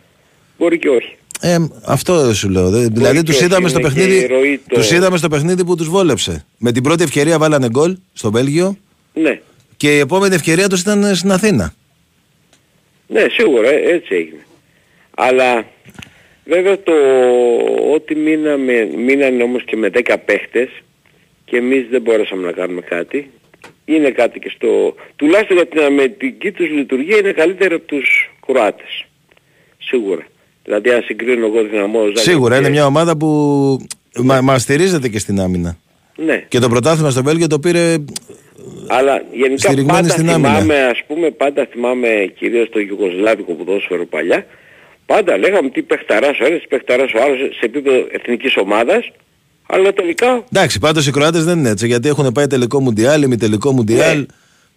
[0.58, 1.16] Μπορεί και όχι.
[1.42, 2.70] Ε, αυτό σου λέω.
[2.70, 5.18] Δε- δηλαδή και τους όχι, είδαμε, στο είναι και παιχνίδι, η ροή το- τους είδαμε
[5.18, 6.46] στο παιχνίδι που τους βόλεψε.
[6.58, 8.78] Με την πρώτη ευκαιρία βάλανε γκολ στο Βέλγιο
[9.14, 9.40] Ναι.
[9.78, 11.74] και η επόμενη ευκαιρία τους ήταν στην Αθήνα.
[13.08, 14.46] Ναι, σίγουρα, ε, έτσι έγινε.
[15.16, 15.66] Αλλά
[16.48, 16.94] βέβαια το
[17.94, 20.70] ότι μείναμε, μείνανε όμως και με 10 παίχτες
[21.46, 23.30] και εμείς δεν μπορέσαμε να κάνουμε κάτι.
[23.86, 24.96] Είναι κάτι και στο...
[25.16, 29.06] Τουλάχιστον για την αμυντική τους λειτουργία είναι καλύτερη από τους Κροάτες.
[29.78, 30.26] Σίγουρα.
[30.64, 33.28] Δηλαδή αν συγκρίνω εγώ δυναμό Ζάγκρεπ Σίγουρα και- είναι μια ομάδα που
[34.24, 35.78] μα, μας στηρίζεται και στην άμυνα.
[36.16, 36.46] Ναι.
[36.48, 37.96] Και το πρωτάθλημα στο Βέλγιο το πήρε
[38.88, 40.50] Αλλά γενικά Στηριγμένη πάντα στην άμυνα.
[40.60, 44.46] θυμάμαι, ας πούμε, πάντα θυμάμαι κυρίως το Ιουγκοσλάβικο ποδόσφαιρο παλιά,
[45.08, 49.12] πάντα λέγαμε τι παιχταράς ο ένας, τι παιχταράς ο άλλος σε επίπεδο εθνικής ομάδας,
[49.68, 53.72] αλλά τελικά Εντάξει, πάντως οι Κροάτες δεν είναι έτσι γιατί έχουν πάει τελικό μουντιάλ, ημιτελικό
[53.72, 54.26] μουντιάλ.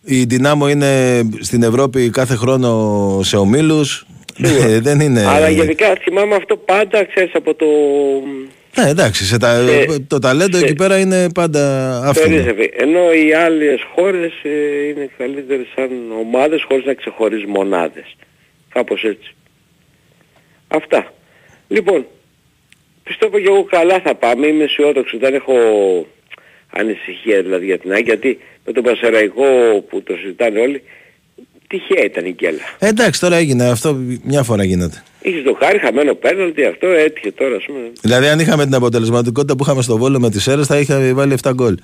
[0.05, 4.07] Η Δυνάμω είναι στην Ευρώπη κάθε χρόνο σε ομίλους.
[4.86, 5.27] δεν είναι.
[5.27, 7.66] Αλλά γενικά θυμάμαι αυτό πάντα, ξέρεις, από το...
[8.77, 12.23] Ναι, εντάξει, σε τα, σε- το ταλέντο σε- εκεί πέρα είναι πάντα αυτό.
[12.23, 12.70] Περίζευε.
[12.77, 15.89] Ενώ οι άλλες χώρες ε, είναι καλύτερες σαν
[16.20, 18.16] ομάδες χωρίς να ξεχωρίζουν μονάδες.
[18.73, 19.35] Κάπως έτσι.
[20.71, 21.13] Αυτά.
[21.69, 22.07] Λοιπόν,
[23.03, 24.47] πιστεύω και εγώ καλά θα πάμε.
[24.47, 25.19] Είμαι αισιόδοξος.
[25.19, 25.55] Δεν έχω
[26.71, 29.45] ανησυχία δηλαδή για την ΑΕΚ γιατί με τον Πασεραϊκό
[29.89, 30.83] που το συζητάνε όλοι
[31.67, 32.63] τυχαία ήταν η γκέλα.
[32.79, 35.03] Ε, εντάξει, τώρα έγινε αυτό, μια φορά γίνεται.
[35.23, 37.93] Είχες το χάρη χαμένο πέναλτι αυτό έτυχε τώρα ας πούμε.
[38.01, 41.35] Δηλαδή, αν είχαμε την αποτελεσματικότητα που είχαμε στο βόλο με τις αίρε, θα είχαμε βάλει
[41.43, 41.75] 7 γκολ.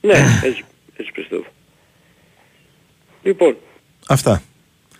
[0.00, 0.14] Ναι,
[0.44, 0.64] έτσι,
[0.96, 1.44] έτσι πιστεύω.
[3.22, 3.56] Λοιπόν,
[4.08, 4.42] Αυτά.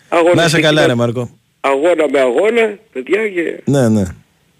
[0.08, 1.39] αγώνα Να είσαι καλά, ρε Μάρκο.
[1.60, 4.02] Αγώνα με αγώνα, παιδιά και, Ναι, ναι.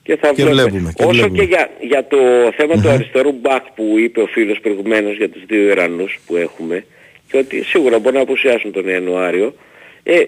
[0.03, 0.63] και θα Και βλέπουμε.
[0.63, 1.37] βλέπουμε, και Όσο βλέπουμε.
[1.39, 2.17] και για, για το
[2.57, 6.85] θέμα του αριστερού μπακ που είπε ο φίλος προηγουμένως για τους δύο Ιρανούς που έχουμε
[7.31, 9.55] και ότι σίγουρα μπορεί να απουσιάσουν τον Ιανουάριο,
[10.03, 10.21] ε,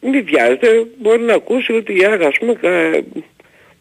[0.00, 0.66] μην βιάζεται,
[1.00, 3.02] μπορεί να ακούσει ότι η Άγα, ας πούμε, κα-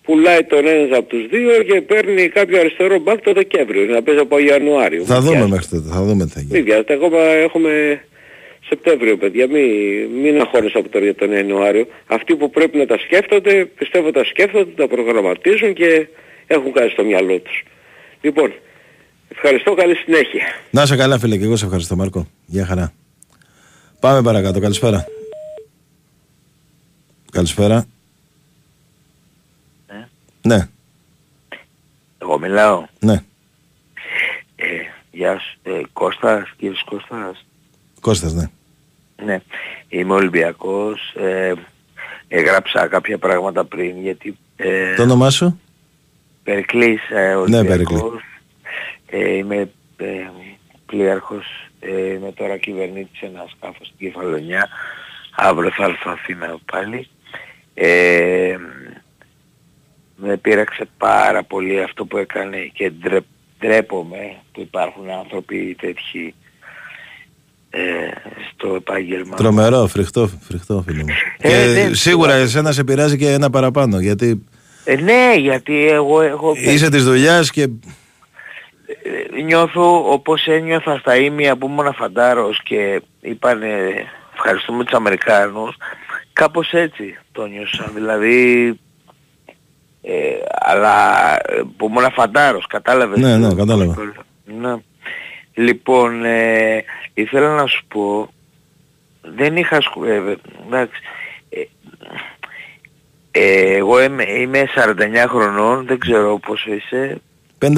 [0.03, 4.19] πουλάει τον ένας από τους δύο και παίρνει κάποιο αριστερό μπακ το Δεκέμβριο, να παίζει
[4.22, 5.03] από Ιανουάριο.
[5.05, 5.55] Θα Μην δούμε βιάζεται.
[5.55, 5.89] μέχρι τότε.
[5.95, 6.51] Θα δούμε τι θα γίνει.
[6.53, 8.01] Μην βιάζετε, ακόμα έχουμε
[8.73, 9.65] Σεπτέμβριο παιδιά, μην,
[10.22, 11.88] μην αγχώνεσαι από τώρα για τον Ιανουάριο.
[12.07, 16.07] Αυτοί που πρέπει να τα σκέφτονται, πιστεύω τα σκέφτονται, τα προγραμματίζουν και
[16.48, 17.64] έχουν κάτι στο μυαλό τους.
[18.22, 18.53] Λοιπόν,
[19.31, 20.43] ευχαριστώ, καλή συνέχεια.
[20.72, 22.27] Να είσαι καλά, φίλε, και εγώ σε ευχαριστώ, Μάρκο.
[22.45, 22.93] Γεια χαρά.
[23.99, 24.60] Πάμε παρακάτω.
[24.60, 25.06] Καλησπέρα.
[27.31, 27.85] Καλησπέρα.
[29.88, 30.07] Ναι.
[30.56, 30.68] Ναι,
[32.22, 32.85] Εγώ μιλάω.
[32.99, 33.14] ναι.
[34.56, 34.65] Ε,
[35.11, 35.60] γεια σου.
[35.64, 37.45] Ε, Κώστας, κύριος Κώστας.
[38.02, 38.49] Κώστας, ναι.
[39.26, 39.39] Ναι.
[39.89, 41.14] Είμαι Ολυμπιακός.
[41.15, 41.53] Ε,
[42.27, 44.38] έγραψα κάποια πράγματα πριν γιατί...
[44.56, 45.60] Ε, Το όνομά σου;
[46.43, 47.68] Περικλής ε, Ναι, Ολυμπιακός.
[47.68, 48.22] Περικλή.
[49.10, 50.30] Ε, είμαι ε,
[50.85, 51.45] πλοίαρχος.
[51.80, 54.68] Ε, είμαι τώρα κυβερνήτης σε ένα σκάφος στην Κεφαλονιά.
[55.35, 57.07] Αύριο θα έρθω Αθήνα πάλι.
[57.73, 58.56] Ε,
[60.15, 63.19] με πείραξε πάρα πολύ αυτό που έκανε και ντρε,
[63.60, 66.35] ντρέπομαι που υπάρχουν άνθρωποι τέτοιοι
[67.73, 67.80] ε,
[68.53, 69.35] στο επάγγελμα.
[69.35, 71.10] Τρομερό, φρικτό, φρικτό φίλε μου.
[71.38, 73.99] Ε, και ναι, σίγουρα εσένα σε πειράζει και ένα παραπάνω.
[73.99, 74.45] Γιατί
[74.84, 76.53] Ε, ναι, γιατί εγώ έχω...
[76.56, 77.61] είσαι της δουλειάς και.
[77.61, 83.68] Ε, νιώθω όπως ένιωθα στα ίμια που ήμουν φαντάρος και είπανε
[84.34, 85.76] ευχαριστούμε τους Αμερικάνους
[86.34, 88.68] κάπως έτσι το νιώσα δηλαδή
[90.02, 90.14] ε,
[90.60, 93.95] αλλά ε, που ήμουν φαντάρος κατάλαβες Ναι, ναι, κατάλαβα.
[94.60, 94.76] ναι.
[95.53, 96.84] Λοιπόν ε,
[97.14, 98.34] ήθελα να σου πω
[99.22, 100.03] δεν είχα σκου...
[100.03, 100.36] ε, ε,
[100.68, 101.02] εντάξει,
[101.49, 101.61] ε,
[103.32, 107.22] ε, εγώ είμαι, είμαι 49 χρονών δεν ξέρω πόσο είσαι
[107.60, 107.76] 54.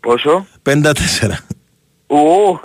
[0.00, 0.82] Πόσο; 54.
[2.06, 2.60] Ου,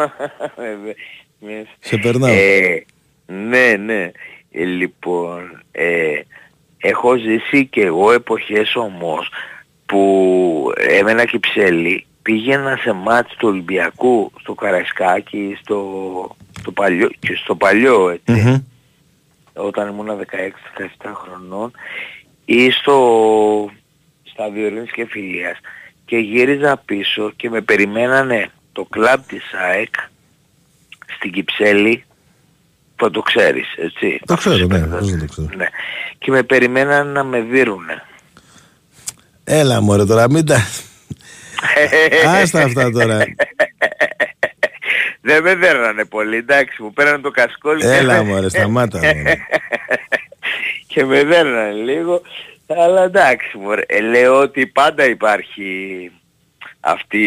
[1.39, 1.63] ναι.
[1.79, 2.33] Σε περνάω.
[2.33, 2.85] Ε,
[3.25, 4.11] ναι, ναι.
[4.51, 6.19] Ε, λοιπόν, ε,
[6.77, 9.29] έχω ζήσει και εγώ εποχές όμως
[9.85, 15.79] που έμενα Κυψέλη, πήγαινα σε μάτς του Ολυμπιακού, στο Καραϊσκάκι, στο,
[16.59, 18.55] στο παλιό, και στο παλιό έτσι, Μμμ.
[19.53, 21.71] όταν ήμουν 16-17 χρονών,
[22.45, 23.69] ή στο
[24.23, 25.57] στάδιο Ειρήνης και Φιλίας
[26.05, 29.93] και γύριζα πίσω και με περιμένανε το κλαμπ της ΑΕΚ
[31.17, 32.03] στην Κυψέλη
[32.95, 34.19] που το ξέρεις, έτσι.
[34.25, 35.47] Το ξέρω, ναι, πώς δεν το ξέρω.
[35.55, 35.67] Ναι.
[36.17, 38.03] Και με περιμένανε να με δίρουνε.
[39.43, 40.57] Έλα μωρέ τώρα, μην τα...
[42.41, 43.17] Άστα αυτά τώρα.
[45.21, 47.77] Δεν με δέρνανε πολύ, εντάξει, μου πέρανε το κασκόλ.
[47.79, 48.97] και- Έλα μωρέ, σταμάτα.
[48.97, 49.35] μωρέ.
[50.87, 52.21] και με δέρνανε λίγο.
[52.67, 56.11] Αλλά εντάξει μωρέ, Ε, λέω ότι πάντα υπάρχει
[56.79, 57.23] αυτή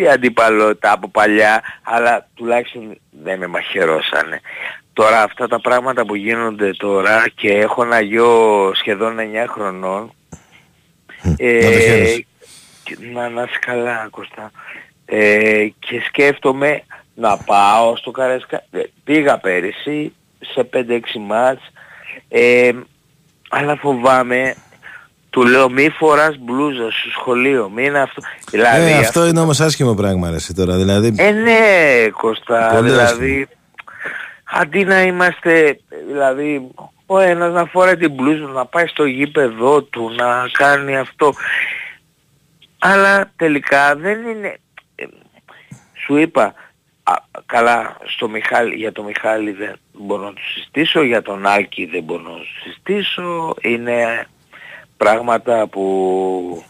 [0.00, 4.40] η αντιπαλότητα από παλιά, αλλά τουλάχιστον δεν με μαχαιρώσανε.
[4.92, 10.12] Τώρα αυτά τα πράγματα που γίνονται τώρα και έχω ένα γιο σχεδόν 9 χρονών,
[11.36, 12.16] ε,
[12.88, 13.10] να το χαίρεσαι.
[13.10, 14.50] και- να, να είσαι καλά Κώστα.
[15.06, 16.82] Ε, και σκέφτομαι
[17.14, 18.62] να πάω στο Καρέσκα.
[18.70, 20.12] Ε, Πήγα πέρυσι
[20.54, 21.62] σε 5-6 μάτς,
[22.28, 22.70] ε,
[23.50, 24.54] αλλά φοβάμαι,
[25.30, 28.22] του λέω μη φοράς μπλούζα στο σχολείο, μη είναι αυτό.
[28.50, 30.76] Δηλαδή, Ε, αυτό είναι όμως άσχημο πράγμα ρε εσύ τώρα.
[30.76, 33.48] Δηλαδή, ε, ναι, Κώστα, Πολύ δηλαδή,
[34.44, 35.78] αντί να είμαστε,
[36.08, 36.68] δηλαδή,
[37.06, 41.34] ο ένας να φοράει την μπλούζα, να πάει στο γήπεδό του, να κάνει αυτό.
[42.78, 44.58] Αλλά τελικά δεν είναι,
[44.94, 45.04] ε,
[46.04, 46.54] σου είπα,
[47.02, 47.14] α,
[47.46, 52.02] καλά, στο Μιχάλη, για τον Μιχάλη δεν μπορώ να του συστήσω, για τον Άλκη δεν
[52.02, 54.26] μπορώ να του συστήσω, είναι
[54.96, 56.64] πράγματα που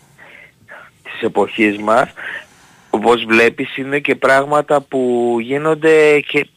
[1.02, 2.12] της εποχής μας
[2.90, 6.48] όπως βλέπεις είναι και πράγματα που γίνονται και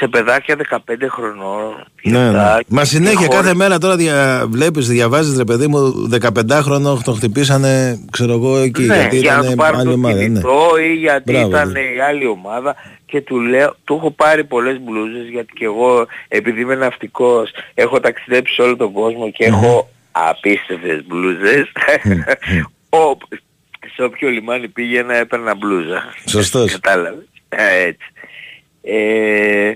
[0.00, 0.78] σε παιδάκια 15
[1.10, 1.84] χρονών.
[2.02, 2.38] ναι, ναι.
[2.68, 4.46] Μα συνέχεια χώρες- κάθε μέρα τώρα δια...
[4.48, 9.38] βλέπεις, διαβάζεις ρε παιδί μου 15χρονο τον χτυπήσανε ξέρω εγώ εκεί ναι, γιατί για να
[9.38, 10.14] ήταν του πάρει άλλη το ομάδα.
[10.16, 10.22] Ναι.
[10.22, 11.80] κινητό ή γιατί Μπράβο, ήταν ναι.
[11.80, 12.74] η άλλη ομάδα
[13.06, 18.00] και του λέω, του έχω πάρει πολλές μπλούζες γιατί και εγώ επειδή είμαι ναυτικός έχω
[18.00, 21.72] ταξιδέψει σε όλο τον κόσμο και έχω απίστευτες μπλούζες.
[22.92, 23.16] Ο,
[23.94, 26.02] σε όποιο λιμάνι πήγαινα έπαιρνα μπλούζα.
[26.26, 26.72] Σωστός.
[26.72, 27.24] Κατάλαβες.
[27.48, 28.06] Ε, έτσι.
[28.82, 29.72] Ε,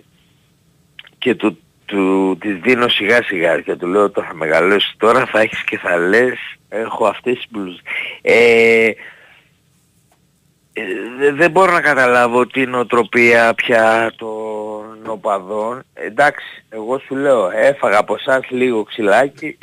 [1.25, 5.41] και του, του, της δίνω σιγά σιγά και του λέω τώρα θα μεγαλώσεις τώρα θα
[5.41, 6.39] έχεις και θα λες
[6.69, 7.81] έχω αυτές τις μπλούζες.
[8.23, 8.85] Ε,
[10.73, 10.83] ε,
[11.19, 15.83] δε- δεν μπορώ να καταλάβω την οτροπία πια των οπαδών.
[15.95, 19.59] Εντάξει, εγώ σου λέω, έφαγα από εσάς λίγο ξυλάκι.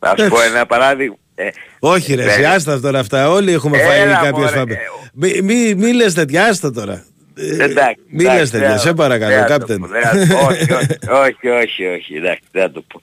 [0.00, 1.16] Να σου πω ένα παράδειγμα.
[1.34, 1.48] Ε,
[1.78, 2.30] Όχι ρε, ναι.
[2.30, 3.30] εσύ, άστα τώρα αυτά.
[3.30, 4.56] Όλοι έχουμε φάει Έλα, κάποιες μωρέ.
[4.58, 4.76] φάπες.
[5.12, 7.04] Μη, μη, μη λες τέτοια, άστα τώρα.
[7.36, 8.00] Ε, Εντάξει.
[8.08, 9.78] Μη εντάξει, λες τέτοια, δεν- σε παρακαλώ, δεν θα το κάπτεν.
[9.80, 10.46] πω, δεν θα το πω.
[10.46, 13.00] Όχι, όχι, όχι, όχι, όχι, εντάξει, δεν θα το πω.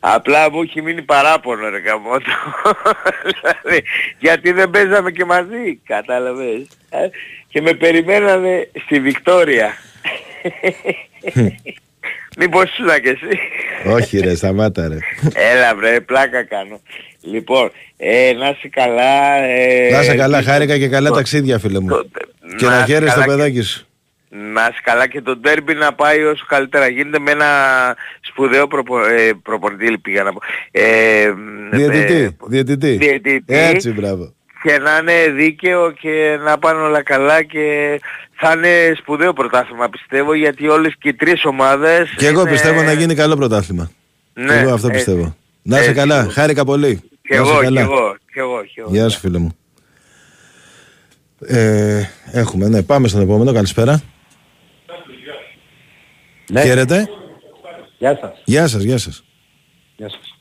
[0.00, 2.30] Απλά μου έχει μείνει παράπονο ρε καμότο.
[3.30, 3.82] δηλαδή,
[4.18, 6.66] γιατί δεν παίζαμε και μαζί, κατάλαβες.
[6.90, 7.08] Ε,
[7.48, 9.72] Και με περιμένανε στη Βικτόρια.
[12.38, 13.38] Μήπως ήσουν και εσύ.
[13.94, 14.98] Όχι ρε, σταμάτα ρε.
[15.52, 16.80] Έλα βρε, πλάκα κάνω.
[17.20, 19.34] Λοιπόν, ε, να είσαι καλά.
[19.42, 21.88] Ε, Να είσαι καλά, χάρηκα και καλά ταξίδια φίλε μου.
[22.56, 23.86] Και να να είσαι χαίρεσαι το καλά και- παιδάκι σου.
[24.28, 27.46] Να είσαι καλά και το ντέρμπι να πάει όσο καλύτερα γίνεται με ένα
[28.20, 30.38] σπουδαίο προπο, ε, προπονητή πήγα να πω.
[30.70, 31.32] Ε,
[31.70, 32.96] με- Διαιτητή, διαιτητή.
[32.96, 33.42] διαιτητή.
[33.46, 34.34] Έτσι, μπράβο.
[34.62, 38.00] Και να είναι δίκαιο και να πάνε όλα καλά και
[38.34, 42.82] θα είναι σπουδαίο πρωτάθλημα πιστεύω γιατί όλες και οι τρεις ομάδες Και εγώ είναι- πιστεύω
[42.82, 43.90] να γίνει καλό πρωτάθλημα.
[44.34, 44.98] Ναι, Και εγώ αυτό έτσι.
[45.04, 45.36] πιστεύω.
[45.62, 45.98] Να είσαι Έτσι.
[46.00, 47.00] καλά, χάρηκα πολύ.
[47.22, 47.80] Και Να είσαι εγώ, και καλά.
[47.80, 48.90] εγώ, και εγώ, και εγώ.
[48.90, 49.56] Γεια σου φίλε μου.
[51.46, 52.02] Ε,
[52.32, 54.02] έχουμε, ναι, πάμε στον επόμενο, καλησπέρα.
[56.50, 56.62] Ναι.
[56.62, 57.08] Χαίρετε.
[57.98, 58.42] Γεια σας.
[58.44, 59.24] Γεια σας, γεια σας.
[59.96, 60.38] Γεια σας.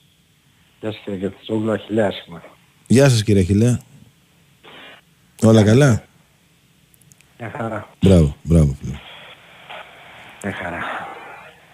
[0.80, 2.42] Γεια σας κύριε Κεφτζόγλου, Αχιλέας είμαι.
[2.88, 3.80] Γεια σας κύριε Χιλέα.
[5.46, 6.04] Όλα καλά;
[7.40, 7.88] Μια χαρά.
[8.02, 8.76] Μπράβο, μπράβο.
[8.80, 8.96] φίλε.
[10.44, 10.80] Μια χαρά.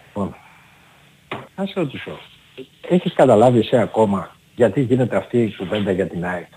[0.06, 0.36] Λοιπόν,
[1.56, 2.20] να σε ρωτήσω.
[2.90, 6.48] Έχεις καταλάβει εσύ ακόμα γιατί γίνεται αυτή η κουβέντα για την ΑΕΚ.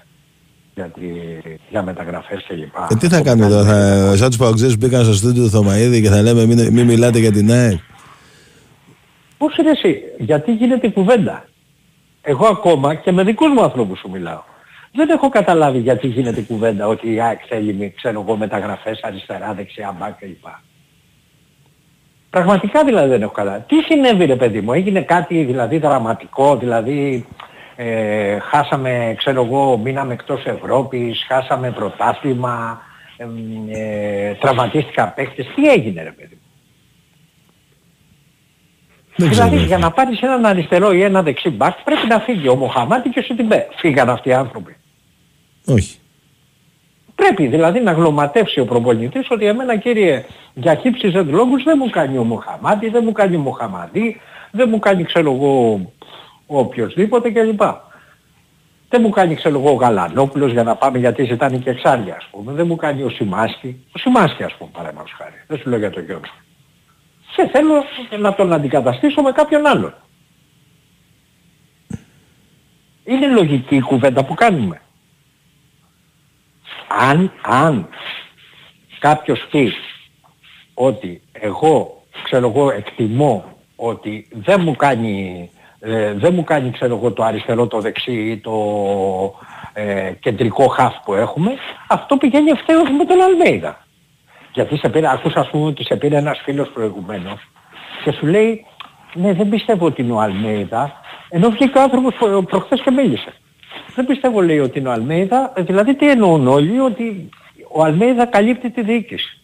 [0.75, 1.03] Για, τη,
[1.71, 5.05] για μεταγραφές και λοιπά; Ε, τι θα κάνουμε τώρα, θα, σαν τους παοξές που μπήκαν
[5.05, 7.79] στο στούντιο του Θωμαίδη και θα λέμε μην, μην μιλάτε για την ΑΕΚ.
[9.39, 11.45] Πώς είναι εσύ, γιατί γίνεται η κουβέντα;
[12.23, 14.43] Εγώ ακόμα και με δικούς μου ανθρώπους σου μιλάω.
[14.97, 19.01] Δεν έχω καταλάβει γιατί γίνεται η κουβέντα ότι η ΑΕΚ θέλει, μη- ξέρω εγώ, μεταγραφές
[19.03, 20.47] αριστερά, δεξιά, μπακ κλπ.
[22.31, 23.65] Πραγματικά δηλαδή δεν έχω καταλάβει.
[23.67, 27.27] Τι συνέβη ρε παιδί μου, έγινε κάτι δηλαδή δραματικό, δηλαδή
[27.77, 32.83] ε, χάσαμε, ξέρω εγώ, μείναμε εκτός Ευρώπης, χάσαμε πρωτάθλημα,
[33.17, 33.31] εμ,
[33.69, 35.47] ε, τραυματίστηκαν παίχτες.
[35.55, 36.41] Τι έγινε ρε παιδί μου.
[39.17, 39.67] Δεν δηλαδή ξέρω.
[39.67, 43.19] για να πάρεις έναν αριστερό ή ένα δεξί μπακ πρέπει να φύγει ο Μοχαμάτι και
[43.19, 43.69] ο Σιτιμπέ.
[43.77, 44.77] Φύγαν αυτοί οι άνθρωποι.
[45.67, 45.99] Όχι.
[47.15, 50.25] Πρέπει δηλαδή να γλωματεύσει ο προπονητής ότι εμένα κύριε
[50.55, 54.21] για χύψεις λόγους δεν μου κάνει ο Μοχαμάτι, δεν μου κάνει ο Μοχαμαντή,
[54.51, 55.73] δεν μου κάνει ξέρω εγώ
[56.47, 57.63] ο οποιοσδήποτε κλπ.
[58.89, 62.29] Δεν μου κάνει ξέρω εγώ ο Γαλανόπουλος για να πάμε γιατί ζητάνε και εξάρια ας
[62.31, 62.53] πούμε.
[62.53, 63.85] Δεν μου κάνει ο Σιμάσκι.
[63.93, 65.35] Ο Σιμάσκι ας πούμε παραδείγματος χάρη.
[65.47, 66.31] Δεν σου λέω για τον γιο του.
[67.37, 67.85] Και θέλω
[68.19, 69.95] να τον αντικαταστήσω με κάποιον άλλον.
[73.05, 74.81] Είναι λογική η κουβέντα που κάνουμε.
[76.89, 77.89] Αν, αν
[78.99, 79.75] κάποιος πεις
[80.75, 83.45] ότι εγώ, ξέρω εγώ, εκτιμώ
[83.77, 85.51] ότι δεν μου κάνει,
[85.81, 88.55] ε, δεν μου κάνει ξέρω εγώ, το αριστερό, το δεξί ή το
[89.73, 91.55] ε, κεντρικό χαφ που έχουμε,
[91.89, 93.87] αυτό πηγαίνει ευθέως με τον Αλμέιδα.
[94.53, 97.41] Γιατί σε πήρε, ακούσα ας πούμε ότι σε πήρε ένας φίλος προηγουμένως
[98.05, 98.67] και σου λέει
[99.15, 100.93] ναι δεν πιστεύω ότι είναι ο Αλμέιδα
[101.29, 103.33] ενώ βγήκε ο άνθρωπος προ, προχθές και μίλησε.
[103.95, 107.29] Δεν πιστεύω λέει ότι είναι ο Αλμέιδα, δηλαδή τι εννοούν όλοι ότι
[107.73, 109.39] ο Αλμέιδα καλύπτει τη διοίκηση.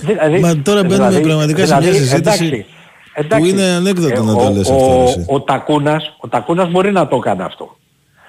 [0.00, 2.66] Δηλαδή, Μα τώρα μπαίνουμε δηλαδή, πραγματικά δηλαδή, σε μια συζήτηση εντάξει,
[3.14, 5.04] εντάξει, που είναι ανέκδοτο ε, να το λες αυτό.
[5.04, 7.76] Ο, ο, Τακούνας, ο Τακούνας μπορεί να το κάνει αυτό.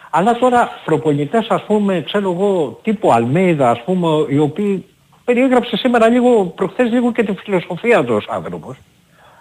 [0.09, 4.85] Αλλά τώρα προπονητές ας πούμε, ξέρω εγώ, τύπου Αλμέιδα ας πούμε, οι οποίοι
[5.26, 8.77] περιέγραψε σήμερα λίγο, προχθές λίγο και τη φιλοσοφία τους ως άνθρωπος,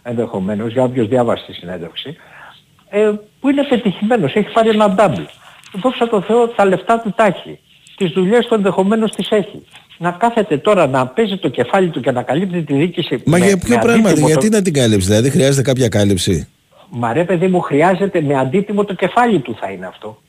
[0.03, 2.17] ενδεχομένως, για όποιος διάβασε τη συνέντευξη,
[2.89, 3.11] ε,
[3.41, 5.27] που είναι πετυχημένος, έχει πάρει ένα double.
[5.83, 7.59] Δόξα τω Θεώ τα λεφτά του τα έχει.
[7.97, 9.63] Τις δουλειές του ενδεχομένως τις έχει.
[9.99, 13.23] Να κάθεται τώρα να παίζει το κεφάλι του και να καλύπτει τη δίκηση.
[13.25, 16.49] Μα με, για ποιο πράγμα, γιατί να την κάλυψει, δηλαδή χρειάζεται κάποια κάλυψη;
[16.89, 20.23] Μα ρε παιδί μου χρειάζεται με αντίτιμο το κεφάλι του θα είναι αυτό.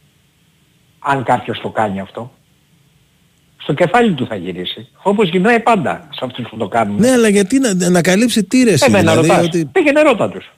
[1.00, 2.32] Αν κάποιος το κάνει αυτό
[3.66, 4.88] στο κεφάλι του θα γυρίσει.
[5.02, 7.00] Όπως γυρνάει πάντα σε αυτούς που το κάνουν.
[7.00, 9.46] Ναι, αλλά γιατί να, να καλύψει τι ρες Εμένα δηλαδή, ρωτάς.
[9.46, 9.66] Ότι...
[9.66, 10.52] Πήγαινε ρώτα τους.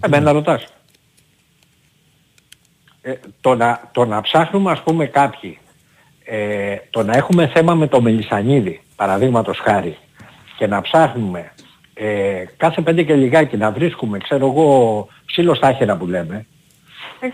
[0.00, 0.66] Εμένα ρωτάς.
[3.06, 5.58] Ε, το, να, το να ψάχνουμε ας πούμε κάποιοι,
[6.24, 9.96] ε, το να έχουμε θέμα με το Μελισανίδη, παραδείγματος χάρη,
[10.56, 11.52] και να ψάχνουμε
[11.94, 16.46] ε, κάθε πέντε και λιγάκι να βρίσκουμε, ξέρω εγώ, ψήλο στα που λέμε,
[17.20, 17.28] ε,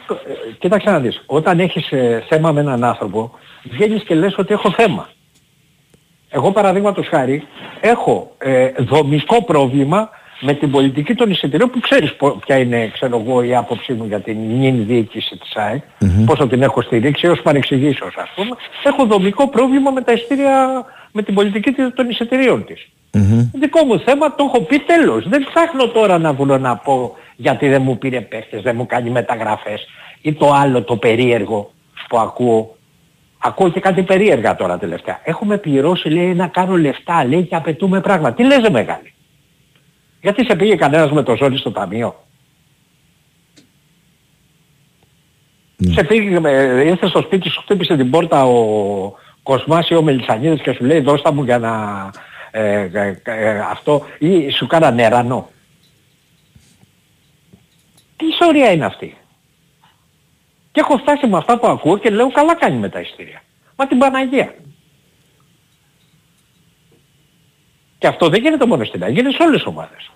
[0.58, 4.70] κοίταξε να δεις, όταν έχεις ε, θέμα με έναν άνθρωπο, βγαίνεις και λες ότι έχω
[4.70, 5.08] θέμα.
[6.28, 7.46] Εγώ παραδείγματος χάρη
[7.80, 10.10] έχω ε, δομικό πρόβλημα
[10.44, 12.16] με την πολιτική των εισιτηρίων που ξέρεις
[12.46, 16.24] ποια είναι ξέρω εγώ, η άποψή μου για την νυν διοίκηση της ΑΕΚ, mm-hmm.
[16.26, 18.56] πόσο την έχω στηρίξει έως παρεξηγήσεως ας πούμε.
[18.84, 22.88] Έχω δομικό πρόβλημα με τα εισιτήρια, με την πολιτική των εισιτηρίων της.
[23.12, 23.50] Mm-hmm.
[23.52, 25.28] Δικό μου θέμα το έχω πει τέλος.
[25.28, 29.10] Δεν ψάχνω τώρα να βουλώ να πω γιατί δεν μου πήρε παίχτες, δεν μου κάνει
[29.10, 29.86] μεταγραφές
[30.20, 31.72] ή το άλλο το περίεργο
[32.08, 32.76] που ακούω.
[33.44, 35.20] Ακούω και κάτι περίεργα τώρα τελευταία.
[35.24, 38.34] Έχουμε πληρώσει λέει να κάνω λεφτά λέει και απαιτούμε πράγματα.
[38.34, 39.11] Τι λες μεγάλη;
[40.22, 42.16] Γιατί σε πήγε κανένας με το ζόρι στο ταμείο;
[45.82, 45.92] Mm.
[45.94, 46.50] Σε πήγε,
[46.84, 51.00] ήρθε στο σπίτι σου, χτύπησε την πόρτα ο Κοσμάς ή ο Μελισανίδης και σου λέει
[51.00, 52.10] δώστα μου για να
[52.50, 55.50] ε, ε, ε, αυτό ή σου κάνα νερανό.
[58.16, 59.16] Τι ιστορία είναι αυτή;
[60.72, 63.42] Και έχω φτάσει με αυτά που ακούω και λέω καλά κάνει με τα ειστήρια.
[63.76, 64.54] Μα την Παναγία.
[68.02, 70.10] Και αυτό δεν γίνεται μόνο στην Ελλάδα, γίνεται σε όλες τις ομάδες.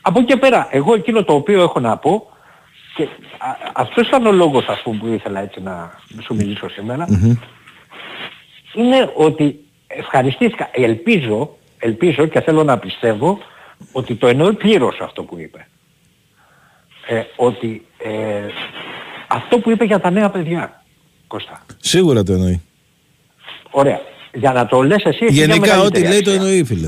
[0.00, 2.30] Από εκεί και πέρα, εγώ εκείνο το οποίο έχω να πω,
[2.94, 3.08] και
[3.72, 6.66] αυτός ήταν ο λόγος ας πούμε που ήθελα έτσι να σου μιλήσω
[8.74, 13.38] είναι ότι ευχαριστήθηκα, ελπίζω, ελπίζω και θέλω να πιστεύω
[13.92, 15.68] ότι το εννοεί πλήρως αυτό που είπε.
[17.06, 18.46] Ε, ότι ε,
[19.28, 20.84] αυτό που είπε για τα νέα παιδιά,
[21.26, 21.64] Κώστα.
[21.80, 22.62] Σίγουρα το εννοεί.
[23.70, 24.16] Ωραία.
[24.38, 25.26] Για να το λες εσύ...
[25.28, 26.86] Γενικά ό,τι λέει το εννοεί φίλε.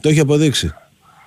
[0.00, 0.74] Το έχει αποδείξει.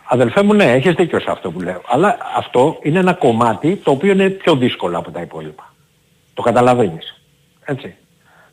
[0.08, 1.82] Αδελφέ μου, ναι, έχεις δίκιο σε αυτό που λέω.
[1.88, 5.74] Αλλά αυτό είναι ένα κομμάτι το οποίο είναι πιο δύσκολο από τα υπόλοιπα.
[6.34, 7.22] Το καταλαβαίνεις.
[7.66, 7.96] Έτσι.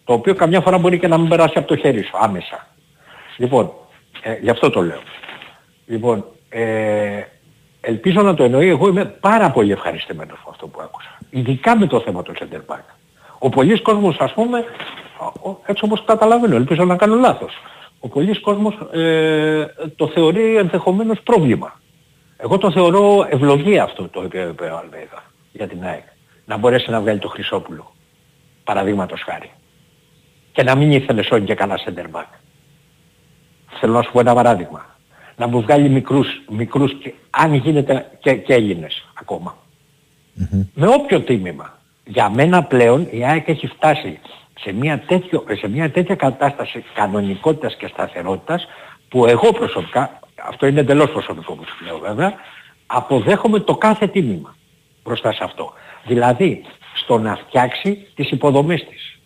[0.05, 2.67] Το οποίο καμιά φορά μπορεί και να μην περάσει από το χέρι σου άμεσα.
[3.37, 3.73] Λοιπόν,
[4.23, 5.01] ε, γι' αυτό το λέω.
[5.87, 7.23] Λοιπόν, ε,
[7.81, 8.69] ελπίζω να το εννοεί.
[8.69, 11.19] Εγώ είμαι πάρα πολύ ευχαριστημένος με αυτό που άκουσα.
[11.31, 12.85] Ειδικά με το θέμα του center back.
[13.39, 14.65] Ο πολλής κόσμος ας πούμε,
[15.67, 17.53] έτσι όπως καταλαβαίνω, ελπίζω να κάνω λάθος.
[18.01, 19.67] Ο πολλής κόσμος ε,
[19.97, 21.81] το θεωρεί ενδεχομένως πρόβλημα.
[22.37, 25.23] Εγώ το θεωρώ ευλογία αυτό το οποίο είπε ο Αλβέδα
[25.53, 26.05] για την ΑΕΚ.
[26.45, 27.93] Να μπορέσει να βγάλει το Χρυσόπουλο.
[28.65, 29.51] Παραδείγματος χάρη.
[30.53, 32.39] Και να μην ήθελε όλοι και κανένα center back.
[33.81, 34.97] Θέλω να σου πω ένα παράδειγμα.
[35.37, 39.57] Να μου βγάλει μικρούς, μικρούς και, αν γίνεται και, και Έλληνες ακόμα.
[40.41, 40.67] Mm-hmm.
[40.75, 41.79] Με όποιο τίμημα.
[42.05, 44.21] Για μένα πλέον η ΑΕΚ έχει φτάσει
[44.63, 48.67] σε μια, τέτοιο, σε μια τέτοια κατάσταση κανονικότητας και σταθερότητας
[49.09, 52.35] που εγώ προσωπικά, αυτό είναι εντελώς προσωπικό που σου λέω βέβαια,
[52.87, 54.55] αποδέχομαι το κάθε τίμημα
[55.05, 55.73] μπροστά σε αυτό.
[56.07, 56.65] Δηλαδή
[56.95, 59.19] στο να φτιάξει τις υποδομές της.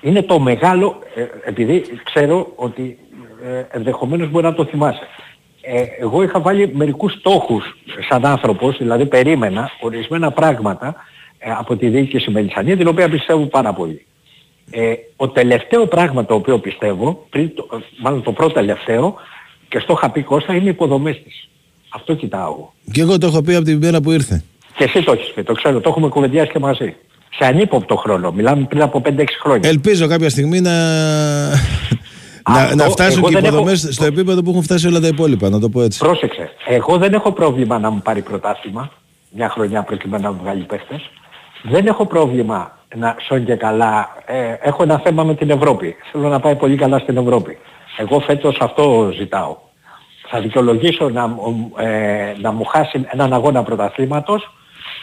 [0.00, 2.98] Είναι το μεγάλο, ε, επειδή ξέρω ότι
[3.44, 5.06] ε, ενδεχομένως μπορεί να το θυμάσαι.
[5.60, 7.76] Ε, εγώ είχα βάλει μερικούς στόχους
[8.08, 10.96] σαν άνθρωπος, δηλαδή περίμενα ορισμένα πράγματα
[11.38, 14.06] ε, από τη διοίκηση Μελισανία, την οποία πιστεύω πάρα πολύ.
[14.70, 17.66] Ε, ο τελευταίο πράγμα το οποίο πιστεύω, πριν το,
[18.02, 19.14] μάλλον το πρώτο τελευταίο,
[19.68, 21.48] και στο είχα πει Κώστα, είναι οι υποδομές της.
[21.88, 22.72] Αυτό κοιτάω εγώ.
[22.92, 24.44] Και εγώ το έχω πει από την μέρα που ήρθε.
[24.76, 26.96] Και εσύ το έχεις πει, το ξέρω, το έχουμε κουβεντιάσει και μαζί.
[27.38, 28.32] σε ανύποπτο χρόνο.
[28.32, 29.68] Μιλάμε πριν από 5-6 χρόνια.
[29.68, 30.72] Ελπίζω κάποια στιγμή να,
[32.50, 33.92] να, να φτάσουν και οι υποδομές έχω...
[33.92, 35.98] στο επίπεδο που έχουν φτάσει όλα τα υπόλοιπα, να το πω έτσι.
[35.98, 36.50] Πρόσεξε.
[36.66, 38.90] Εγώ δεν έχω πρόβλημα να μου πάρει πρωτάθλημα
[39.30, 41.10] μια χρονιά προκειμένου να μου βγάλει παίχτες.
[41.62, 44.08] Δεν έχω πρόβλημα να σώνει και καλά.
[44.26, 45.96] Ε, έχω ένα θέμα με την Ευρώπη.
[46.12, 47.58] Θέλω να πάει πολύ καλά στην Ευρώπη.
[47.96, 49.56] Εγώ φέτος αυτό ζητάω.
[50.28, 51.36] Θα δικαιολογήσω να,
[51.76, 54.50] ε, να μου χάσει έναν αγώνα πρωταθλήματος,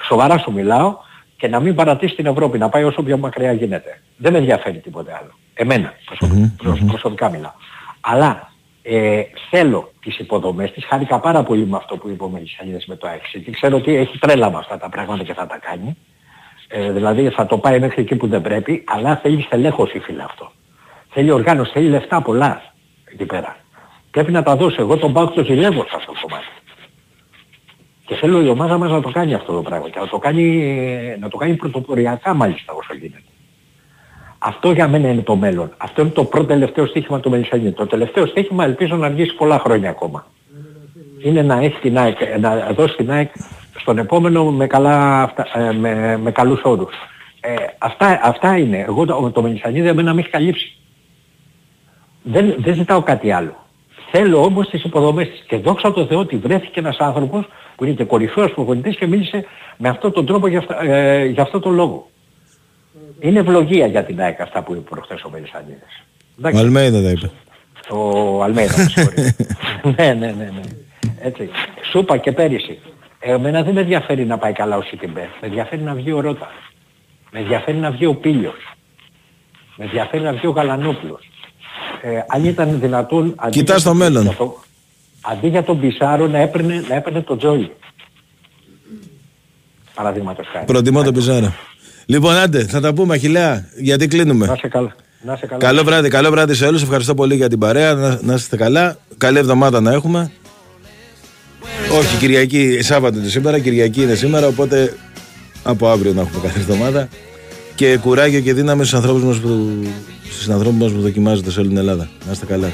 [0.08, 0.98] σοβαρά σου μιλάω,
[1.38, 4.02] και να μην παρατήσει την Ευρώπη, να πάει όσο πιο μακριά γίνεται.
[4.18, 5.32] Δεν με ενδιαφέρει τίποτε άλλο.
[5.54, 5.94] Εμένα,
[6.88, 7.52] προσωπικά μιλάω.
[8.02, 8.52] Αλλά
[8.82, 12.96] ε, θέλω τις υποδομές της, χάρηκα πάρα πολύ με αυτό που είπε ο Μελισσανίδης με
[12.96, 15.98] το ΑΕΞ, και ξέρω ότι έχει τρέλα με αυτά τα πράγματα και θα τα κάνει.
[16.68, 20.52] Ε, δηλαδή θα το πάει μέχρι εκεί που δεν πρέπει, αλλά θέλει στελέχωση φίλε αυτό.
[21.10, 22.62] Θέλει οργάνωση, θέλει λεφτά πολλά
[23.12, 23.58] εκεί πέρα.
[24.12, 24.76] Πρέπει να τα δώσει.
[24.80, 26.46] Εγώ τον πάω το ζηλεύω σε αυτό το κομμάτι.
[28.06, 30.74] Και θέλω η ομάδα μας να το κάνει αυτό το πράγμα και να το κάνει,
[31.20, 33.22] να το κάνει πρωτοποριακά μάλιστα όσο γίνεται.
[34.38, 35.74] Αυτό για μένα είναι το μέλλον.
[35.78, 37.72] Αυτό είναι το πρώτο τελευταίο στοίχημα του Μελισσανίδη.
[37.72, 40.26] Το τελευταίο στοίχημα ελπίζω να αργήσει πολλά χρόνια ακόμα.
[41.24, 43.32] Είναι να έχει την ΑΕΚ, να δώσει την ΑΕΚ
[43.80, 45.24] στον επόμενο με, καλά,
[45.54, 46.94] ε, με, με καλούς όρους.
[47.40, 48.78] Ε, αυτά, αυτά είναι.
[48.78, 50.78] Εγώ το, το Μελισσανίδη εμένα με έχει καλύψει.
[52.24, 53.66] Δεν, δεν ζητάω κάτι άλλο.
[54.12, 55.44] Θέλω όμως τις υποδομές της.
[55.48, 59.46] Και δόξα τω Θεώ ότι βρέθηκε ένας άνθρωπος που είναι και κορυφαίος προπονητής και μίλησε
[59.78, 62.10] με αυτόν τον τρόπο για, ε, για αυτόν τον λόγο.
[63.20, 66.04] Είναι ευλογία για την ΑΕΚ αυτά που είπε προχθές ο Μελισσανίδης.
[66.44, 67.32] Ο Αλμέιδα τα είπε.
[67.90, 68.74] Ο Αλμέιδα,
[69.98, 70.62] ναι, ναι, ναι, ναι.
[71.22, 71.50] Έτσι.
[71.92, 72.80] Σου είπα και πέρυσι.
[73.20, 75.30] Εμένα δεν με ενδιαφέρει να πάει καλά ο Σιτιμπέ.
[75.42, 76.48] Με ενδιαφέρει να βγει ο Ρότα.
[77.32, 78.76] Με ενδιαφέρει να βγει ο Πίλιος.
[79.76, 81.30] Με ενδιαφέρει να βγει ο Γαλανόπουλος.
[82.02, 83.36] Ε, αν ήταν δυνατόν...
[83.50, 84.36] Κοιτάς το μέλλον.
[84.38, 84.58] Το,
[85.22, 87.72] αντί για τον Πισάρο να έπαιρνε, να έπαιρνε τον Τζόι.
[89.96, 90.66] Παραδείγματος χάρη.
[90.66, 91.54] Προτιμώ τον Πισάρο.
[92.06, 94.46] Λοιπόν, άντε, θα τα πούμε, Αχιλέα, γιατί κλείνουμε.
[94.46, 94.96] Να σε καλά.
[95.22, 95.62] Να σε καλά.
[95.62, 96.82] Καλό βράδυ, καλό βράδυ σε όλους.
[96.82, 97.94] Ευχαριστώ πολύ για την παρέα.
[97.94, 98.98] Να, να είστε καλά.
[99.18, 100.32] Καλή εβδομάδα να έχουμε.
[101.92, 104.94] Όχι, Κυριακή, Σάββατο είναι σήμερα, Κυριακή είναι σήμερα, οπότε
[105.64, 107.08] από αύριο να έχουμε κάθε εβδομάδα.
[107.76, 109.84] Και κουράγιο και δύναμη στους ανθρώπους μας που,
[110.30, 112.10] στους ανθρώπους μας που δοκιμάζονται σε όλη την Ελλάδα.
[112.26, 112.72] Να είστε καλά.